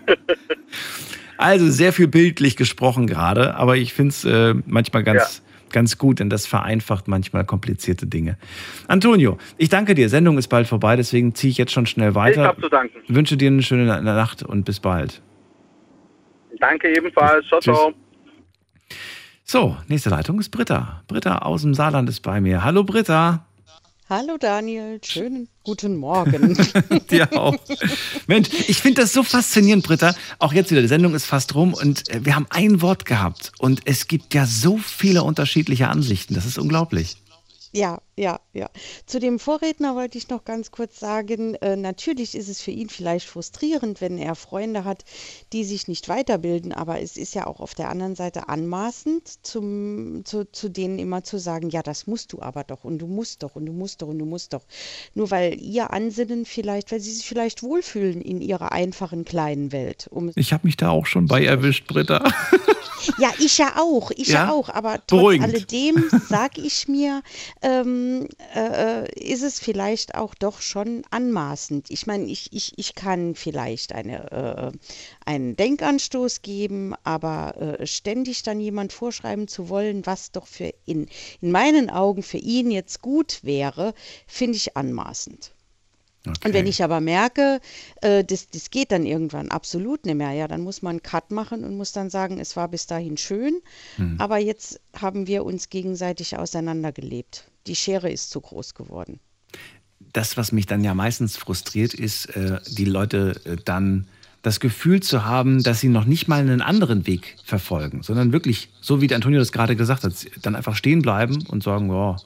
[1.37, 5.73] Also sehr viel bildlich gesprochen gerade, aber ich finde es äh, manchmal ganz, ja.
[5.73, 8.39] ganz gut, denn das vereinfacht manchmal komplizierte Dinge.
[8.87, 10.09] Antonio, ich danke dir.
[10.09, 12.43] Sendung ist bald vorbei, deswegen ziehe ich jetzt schon schnell weiter.
[12.43, 12.99] Ich habe zu danken.
[13.07, 15.23] Ich wünsche dir eine schöne Nacht und bis bald.
[16.59, 17.47] Danke ebenfalls.
[17.47, 17.95] Ciao, ciao.
[19.45, 21.03] So, nächste Leitung ist Britta.
[21.07, 22.65] Britta aus dem Saarland ist bei mir.
[22.65, 23.47] Hallo Britta.
[24.11, 26.55] Hallo Daniel, schönen guten Morgen.
[27.11, 27.57] Dir auch.
[28.27, 30.15] Mensch, ich finde das so faszinierend, Britta.
[30.39, 33.53] Auch jetzt wieder, die Sendung ist fast rum und äh, wir haben ein Wort gehabt
[33.59, 36.35] und es gibt ja so viele unterschiedliche Ansichten.
[36.35, 37.17] Das ist unglaublich.
[37.73, 38.71] Ja, ja, ja.
[39.07, 42.89] Zu dem Vorredner wollte ich noch ganz kurz sagen, äh, natürlich ist es für ihn
[42.89, 45.05] vielleicht frustrierend, wenn er Freunde hat,
[45.53, 50.25] die sich nicht weiterbilden, aber es ist ja auch auf der anderen Seite anmaßend, zum,
[50.25, 53.43] zu, zu denen immer zu sagen, ja, das musst du aber doch und du musst
[53.43, 54.63] doch und du musst doch und du musst doch.
[55.15, 60.07] Nur weil ihr Ansinnen vielleicht, weil sie sich vielleicht wohlfühlen in ihrer einfachen kleinen Welt.
[60.11, 62.23] Um ich habe mich da auch schon bei erwischt, Britta.
[63.19, 65.47] Ja, ich ja auch, ich ja, ja auch, aber trotz Beruhigend.
[65.47, 67.23] alledem sage ich mir,
[67.63, 68.04] ähm,
[68.55, 71.91] äh, ist es vielleicht auch doch schon anmaßend.
[71.91, 74.79] Ich meine, ich, ich, ich kann vielleicht eine, äh,
[75.25, 81.09] einen Denkanstoß geben, aber äh, ständig dann jemand vorschreiben zu wollen, was doch für in,
[81.41, 83.95] in meinen Augen für ihn jetzt gut wäre,
[84.27, 85.55] finde ich anmaßend.
[86.27, 86.49] Okay.
[86.49, 87.61] Und wenn ich aber merke,
[88.01, 91.31] äh, das, das geht dann irgendwann absolut nicht mehr, ja, dann muss man einen Cut
[91.31, 93.61] machen und muss dann sagen, es war bis dahin schön,
[93.99, 94.17] mhm.
[94.19, 97.51] aber jetzt haben wir uns gegenseitig auseinandergelebt.
[97.67, 99.21] Die Schere ist zu groß geworden.
[100.13, 104.07] Das, was mich dann ja meistens frustriert, ist, äh, die Leute äh, dann
[104.43, 108.69] das Gefühl zu haben, dass sie noch nicht mal einen anderen Weg verfolgen, sondern wirklich,
[108.83, 110.13] so wie Antonio das gerade gesagt hat,
[110.43, 112.17] dann einfach stehen bleiben und sagen, oh,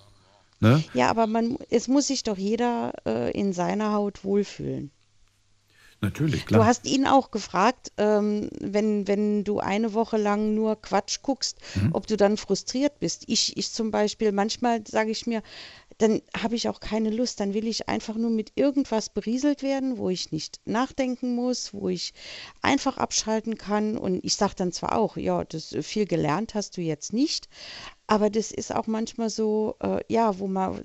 [0.61, 0.83] Ne?
[0.93, 4.91] Ja, aber man, es muss sich doch jeder äh, in seiner Haut wohlfühlen.
[6.01, 6.61] Natürlich, klar.
[6.61, 11.59] Du hast ihn auch gefragt, ähm, wenn, wenn du eine Woche lang nur Quatsch guckst,
[11.75, 11.91] mhm.
[11.93, 13.25] ob du dann frustriert bist.
[13.27, 15.43] Ich, ich zum Beispiel, manchmal sage ich mir,
[15.99, 17.41] dann habe ich auch keine Lust.
[17.41, 21.89] Dann will ich einfach nur mit irgendwas berieselt werden, wo ich nicht nachdenken muss, wo
[21.89, 22.15] ich
[22.63, 23.99] einfach abschalten kann.
[23.99, 27.49] Und ich sage dann zwar auch, ja, das viel gelernt hast du jetzt nicht,
[28.07, 30.81] aber das ist auch manchmal so, äh, ja, wo man,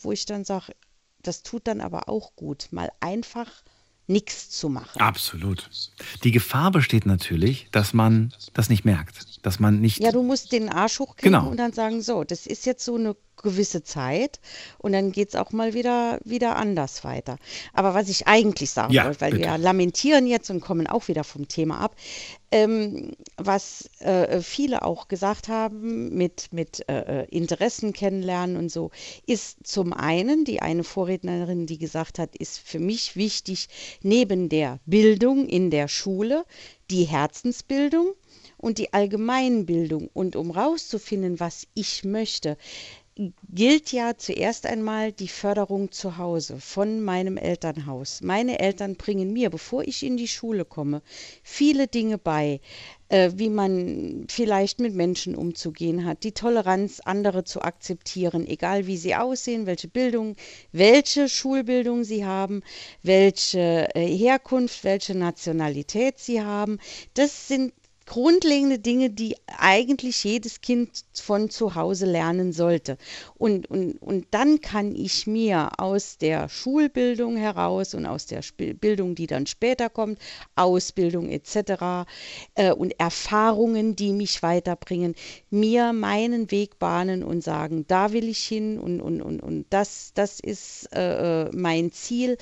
[0.00, 0.72] wo ich dann sage,
[1.20, 3.64] das tut dann aber auch gut, mal einfach
[4.12, 5.00] nichts zu machen.
[5.00, 5.70] Absolut.
[6.24, 10.00] Die Gefahr besteht natürlich, dass man das nicht merkt, dass man nicht.
[10.00, 11.50] Ja, du musst den Arsch hochkriegen genau.
[11.50, 14.40] und dann sagen, so, das ist jetzt so eine gewisse Zeit
[14.78, 17.36] und dann geht es auch mal wieder, wieder anders weiter.
[17.72, 19.44] Aber was ich eigentlich sagen ja, wollte, weil bitte.
[19.44, 21.96] wir lamentieren jetzt und kommen auch wieder vom Thema ab,
[22.52, 28.90] ähm, was äh, viele auch gesagt haben mit, mit äh, Interessen kennenlernen und so,
[29.26, 33.68] ist zum einen die eine Vorrednerin, die gesagt hat, ist für mich wichtig,
[34.02, 36.44] neben der Bildung in der Schule,
[36.90, 38.12] die Herzensbildung
[38.58, 40.08] und die Allgemeinbildung.
[40.12, 42.56] Und um rauszufinden, was ich möchte,
[43.14, 48.22] gilt ja zuerst einmal die Förderung zu Hause von meinem Elternhaus.
[48.22, 51.02] Meine Eltern bringen mir, bevor ich in die Schule komme,
[51.42, 52.60] viele Dinge bei,
[53.10, 58.96] äh, wie man vielleicht mit Menschen umzugehen hat, die Toleranz, andere zu akzeptieren, egal wie
[58.96, 60.36] sie aussehen, welche Bildung,
[60.72, 62.62] welche Schulbildung sie haben,
[63.02, 66.78] welche äh, Herkunft, welche Nationalität sie haben.
[67.12, 67.74] Das sind
[68.12, 72.98] grundlegende Dinge, die eigentlich jedes Kind von zu Hause lernen sollte.
[73.38, 78.74] Und, und, und dann kann ich mir aus der Schulbildung heraus und aus der Sp
[78.74, 80.18] Bildung, die dann später kommt,
[80.56, 82.06] Ausbildung etc.
[82.54, 85.14] Äh, und Erfahrungen, die mich weiterbringen,
[85.48, 90.12] mir meinen Weg bahnen und sagen, da will ich hin und, und, und, und das,
[90.14, 92.36] das ist äh, äh mein Ziel.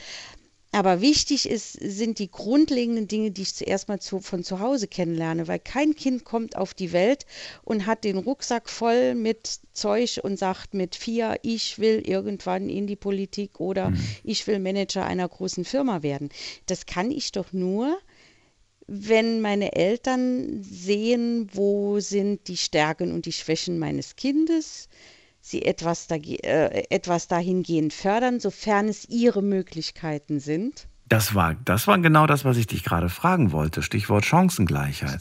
[0.73, 4.87] Aber wichtig ist, sind die grundlegenden Dinge, die ich zuerst mal zu, von zu Hause
[4.87, 7.27] kennenlerne, weil kein Kind kommt auf die Welt
[7.65, 12.87] und hat den Rucksack voll mit Zeug und sagt mit vier, ich will irgendwann in
[12.87, 14.01] die Politik oder mhm.
[14.23, 16.29] ich will Manager einer großen Firma werden.
[16.67, 17.99] Das kann ich doch nur,
[18.87, 24.89] wenn meine Eltern sehen, wo sind die Stärken und die Schwächen meines Kindes,
[25.51, 30.87] sie etwas, da, äh, etwas dahingehend fördern, sofern es ihre Möglichkeiten sind?
[31.09, 33.83] Das war, das war genau das, was ich dich gerade fragen wollte.
[33.83, 35.21] Stichwort Chancengleichheit.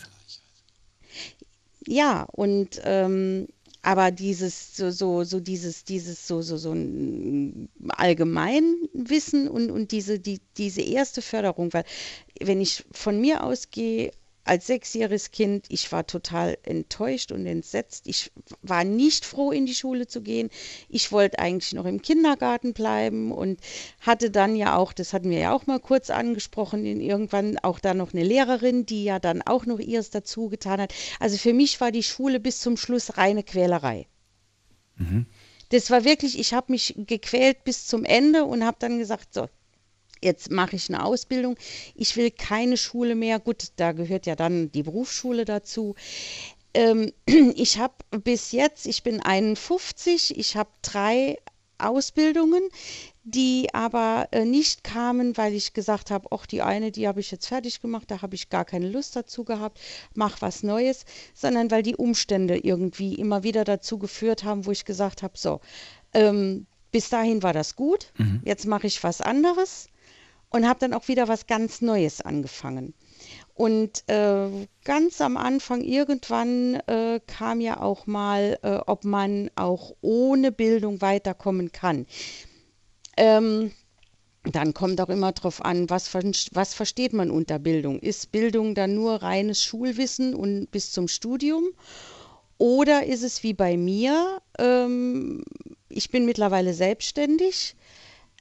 [1.86, 3.48] ja, und ähm,
[3.82, 10.20] aber dieses so so so dieses dieses so so so ein Allgemeinwissen und und diese
[10.20, 11.86] die diese erste Förderung, weil
[12.42, 14.12] wenn ich von mir ausgehe
[14.50, 18.08] als sechsjähriges Kind, ich war total enttäuscht und entsetzt.
[18.08, 18.32] Ich
[18.64, 20.50] war nicht froh, in die Schule zu gehen.
[20.90, 23.62] Ich wollte eigentlich noch im Kindergarten bleiben und
[24.02, 27.80] hatte dann ja auch, das hatten wir ja auch mal kurz angesprochen, in irgendwann auch
[27.80, 30.96] da noch eine Lehrerin, die ja dann auch noch ihres dazu getan hat.
[31.20, 34.08] Also für mich war die Schule bis zum Schluss reine Quälerei.
[34.96, 35.28] Mhm.
[35.70, 39.48] Das war wirklich, ich habe mich gequält bis zum Ende und habe dann gesagt, so,
[40.24, 41.56] jetzt mache ich eine Ausbildung.
[41.96, 43.40] Ich will keine Schule mehr.
[43.40, 45.96] Gut, da gehört ja dann die Berufsschule dazu.
[46.74, 47.14] Ähm,
[47.56, 47.94] ich habe
[48.24, 51.38] bis jetzt, ich bin 51, ich habe drei
[51.80, 52.62] Ausbildungen,
[53.24, 57.32] die aber äh, nicht kamen, weil ich gesagt habe, ach, die eine, die habe ich
[57.32, 59.80] jetzt fertig gemacht, da habe ich gar keine Lust dazu gehabt,
[60.14, 64.84] mach was Neues, sondern weil die Umstände irgendwie immer wieder dazu geführt haben, wo ich
[64.84, 65.62] gesagt habe, so,
[66.14, 68.42] ähm, bis dahin war das gut, mhm.
[68.46, 69.88] jetzt mache ich was anderes
[70.50, 72.94] und habe dann auch wieder was ganz Neues angefangen.
[73.54, 79.96] Und äh, ganz am Anfang irgendwann äh, kam ja auch mal, äh, ob man auch
[80.02, 82.06] ohne Bildung weiterkommen kann.
[83.18, 83.72] Ähm,
[84.44, 88.00] dann kommt auch immer darauf an, was, was versteht man unter Bildung?
[88.00, 91.66] Ist Bildung dann nur reines Schulwissen und bis zum Studium?
[92.58, 95.44] Oder ist es wie bei mir, ähm,
[95.90, 97.76] ich bin mittlerweile selbstständig,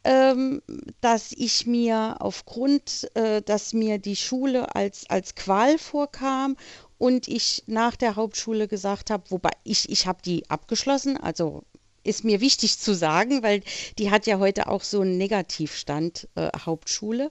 [0.03, 6.57] dass ich mir aufgrund, äh, dass mir die Schule als, als Qual vorkam
[6.99, 11.65] und ich nach der Hauptschule gesagt habe, wobei ich, ich habe die abgeschlossen, also
[12.05, 13.63] ist mir wichtig zu sagen, weil
[13.99, 17.31] die hat ja heute auch so einen Negativstand, äh, Hauptschule.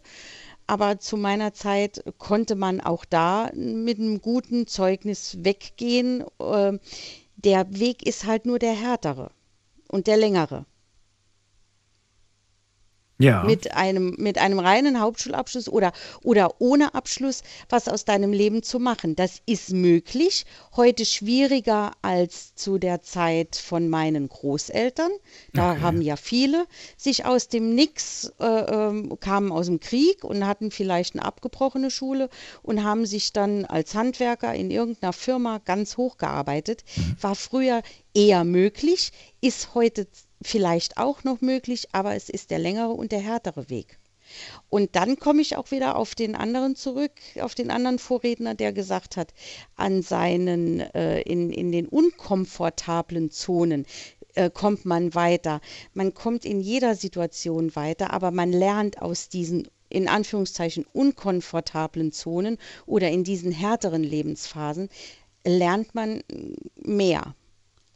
[0.67, 6.25] Aber zu meiner Zeit konnte man auch da mit einem guten Zeugnis weggehen.
[6.39, 6.77] Äh,
[7.37, 9.31] der Weg ist halt nur der härtere
[9.87, 10.65] und der längere
[13.19, 13.43] ja.
[13.43, 15.91] mit einem, mit einem reinen Hauptschulabschluss oder,
[16.23, 19.15] oder ohne Abschluss was aus deinem Leben zu machen.
[19.15, 20.45] Das ist möglich,
[20.75, 25.11] heute schwieriger als zu der Zeit von meinen Großeltern.
[25.53, 25.81] Da okay.
[25.81, 26.65] haben ja viele
[26.95, 31.91] sich aus dem Nix, äh, äh, kamen aus dem Krieg und hatten vielleicht eine abgebrochene
[31.91, 32.29] Schule
[32.61, 36.83] und haben sich dann als Handwerker in irgendeiner Firma ganz hochgearbeitet.
[36.95, 37.17] Mhm.
[37.21, 37.81] War früher
[38.13, 39.11] eher möglich,
[39.41, 40.07] ist heute
[40.41, 43.99] vielleicht auch noch möglich, aber es ist der längere und der härtere Weg.
[44.69, 48.73] Und dann komme ich auch wieder auf den anderen zurück, auf den anderen Vorredner, der
[48.73, 49.33] gesagt hat,
[49.75, 53.85] an seinen, äh, in, in den unkomfortablen Zonen
[54.35, 55.61] äh, kommt man weiter.
[55.93, 62.57] Man kommt in jeder Situation weiter, aber man lernt aus diesen in Anführungszeichen unkomfortablen Zonen
[62.85, 64.89] oder in diesen härteren Lebensphasen,
[65.45, 66.21] lernt man
[66.75, 67.35] mehr.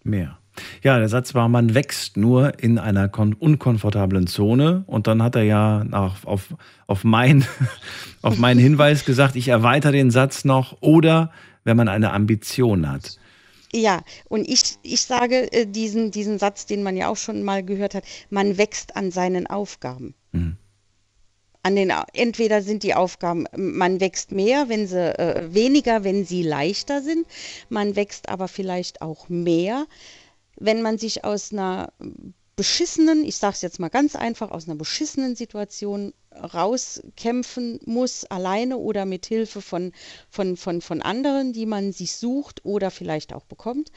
[0.03, 0.40] Mehr.
[0.83, 3.09] Ja, der Satz war, man wächst nur in einer
[3.39, 4.83] unkomfortablen Zone.
[4.87, 6.55] Und dann hat er ja nach, auf,
[6.87, 7.45] auf, mein,
[8.21, 10.77] auf meinen Hinweis gesagt, ich erweitere den Satz noch.
[10.81, 11.31] Oder
[11.63, 13.17] wenn man eine Ambition hat.
[13.73, 17.63] Ja, und ich, ich sage äh, diesen, diesen Satz, den man ja auch schon mal
[17.63, 20.13] gehört hat, man wächst an seinen Aufgaben.
[20.33, 20.57] Mhm.
[21.63, 26.41] An den, entweder sind die Aufgaben, man wächst mehr, wenn sie äh, weniger, wenn sie
[26.41, 27.27] leichter sind.
[27.69, 29.85] Man wächst aber vielleicht auch mehr,
[30.61, 31.91] wenn man sich aus einer
[32.55, 38.77] beschissenen, ich sage es jetzt mal ganz einfach, aus einer beschissenen Situation rauskämpfen muss, alleine
[38.77, 39.93] oder mit Hilfe von,
[40.29, 43.91] von, von, von anderen, die man sich sucht oder vielleicht auch bekommt.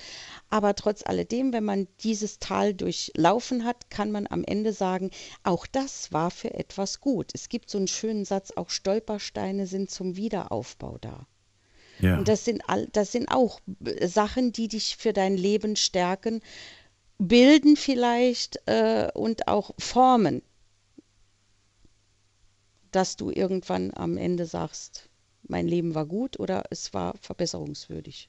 [0.49, 5.11] Aber trotz alledem, wenn man dieses Tal durchlaufen hat, kann man am Ende sagen,
[5.43, 7.33] auch das war für etwas gut.
[7.35, 11.27] Es gibt so einen schönen Satz, auch Stolpersteine sind zum Wiederaufbau da.
[12.01, 12.19] Ja.
[12.19, 13.61] Und das sind, all, das sind auch
[14.03, 16.41] Sachen, die dich für dein Leben stärken,
[17.19, 20.43] bilden vielleicht äh, und auch formen,
[22.91, 25.09] dass du irgendwann am Ende sagst,
[25.47, 28.29] mein Leben war gut oder es war verbesserungswürdig.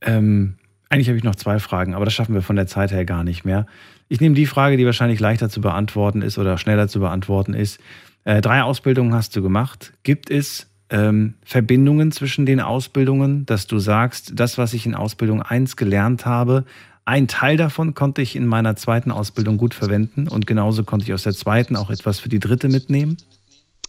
[0.00, 0.58] Ähm,
[0.88, 3.24] eigentlich habe ich noch zwei Fragen, aber das schaffen wir von der Zeit her gar
[3.24, 3.66] nicht mehr.
[4.08, 7.80] Ich nehme die Frage, die wahrscheinlich leichter zu beantworten ist oder schneller zu beantworten ist.
[8.24, 9.92] Äh, drei Ausbildungen hast du gemacht.
[10.02, 15.42] Gibt es ähm, Verbindungen zwischen den Ausbildungen, dass du sagst, das, was ich in Ausbildung
[15.42, 16.64] 1 gelernt habe,
[17.04, 21.14] ein Teil davon konnte ich in meiner zweiten Ausbildung gut verwenden und genauso konnte ich
[21.14, 23.16] aus der zweiten auch etwas für die dritte mitnehmen?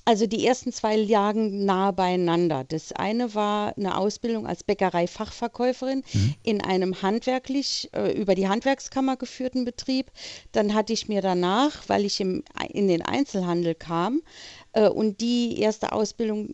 [0.08, 2.64] Also die ersten zwei lagen nahe beieinander.
[2.64, 6.36] Das eine war eine Ausbildung als Bäckerei-Fachverkäuferin mhm.
[6.44, 10.12] in einem handwerklich äh, über die Handwerkskammer geführten Betrieb.
[10.54, 14.22] Dann hatte ich mir danach, weil ich im, in den Einzelhandel kam
[14.72, 16.54] äh, und die erste Ausbildung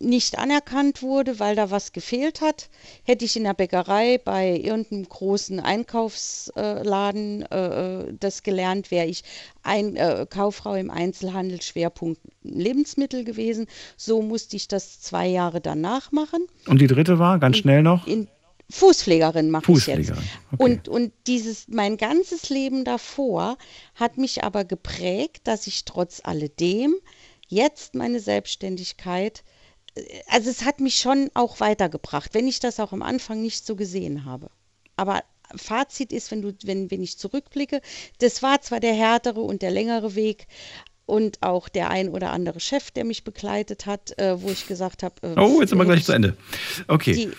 [0.00, 2.68] nicht anerkannt wurde, weil da was gefehlt hat.
[3.04, 9.22] Hätte ich in der Bäckerei bei irgendeinem großen Einkaufsladen äh, äh, das gelernt, wäre ich
[9.62, 13.66] ein, äh, Kauffrau im Einzelhandel, Schwerpunkt Lebensmittel gewesen.
[13.96, 16.46] So musste ich das zwei Jahre danach machen.
[16.66, 18.06] Und die dritte war, ganz schnell noch?
[18.06, 18.26] In,
[18.70, 20.10] Fußpflegerin mache ich jetzt.
[20.10, 20.20] Okay.
[20.56, 23.58] Und, und dieses, mein ganzes Leben davor
[23.94, 26.94] hat mich aber geprägt, dass ich trotz alledem
[27.48, 29.42] jetzt meine Selbstständigkeit,
[30.28, 33.76] also es hat mich schon auch weitergebracht, wenn ich das auch am Anfang nicht so
[33.76, 34.50] gesehen habe.
[34.96, 35.22] Aber
[35.56, 37.80] Fazit ist, wenn, du, wenn, wenn ich zurückblicke,
[38.18, 40.46] das war zwar der härtere und der längere Weg,
[41.10, 45.02] und auch der ein oder andere Chef, der mich begleitet hat, äh, wo ich gesagt
[45.02, 45.14] habe.
[45.22, 46.36] Äh, oh, jetzt sind wir gleich zu Ende.
[46.86, 47.12] Okay.
[47.12, 47.30] Die,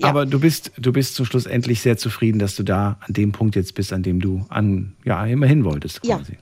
[0.00, 0.08] ja.
[0.08, 3.32] Aber du bist, du bist zum Schluss endlich sehr zufrieden, dass du da an dem
[3.32, 6.32] Punkt jetzt bist, an dem du an, ja, immer hin wolltest quasi.
[6.32, 6.38] Ja.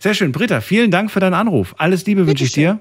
[0.00, 0.32] Sehr schön.
[0.32, 1.74] Britta, vielen Dank für deinen Anruf.
[1.78, 2.80] Alles Liebe wünsche ich dir.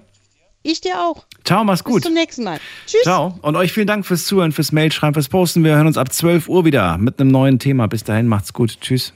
[0.63, 1.25] Ich dir auch.
[1.43, 1.95] Ciao, mach's gut.
[1.95, 2.59] Bis zum nächsten Mal.
[2.87, 3.03] Tschüss.
[3.03, 3.37] Ciao.
[3.41, 5.63] Und euch vielen Dank fürs Zuhören, fürs Mailschreiben, fürs Posten.
[5.63, 7.87] Wir hören uns ab 12 Uhr wieder mit einem neuen Thema.
[7.87, 8.79] Bis dahin, macht's gut.
[8.79, 9.13] Tschüss.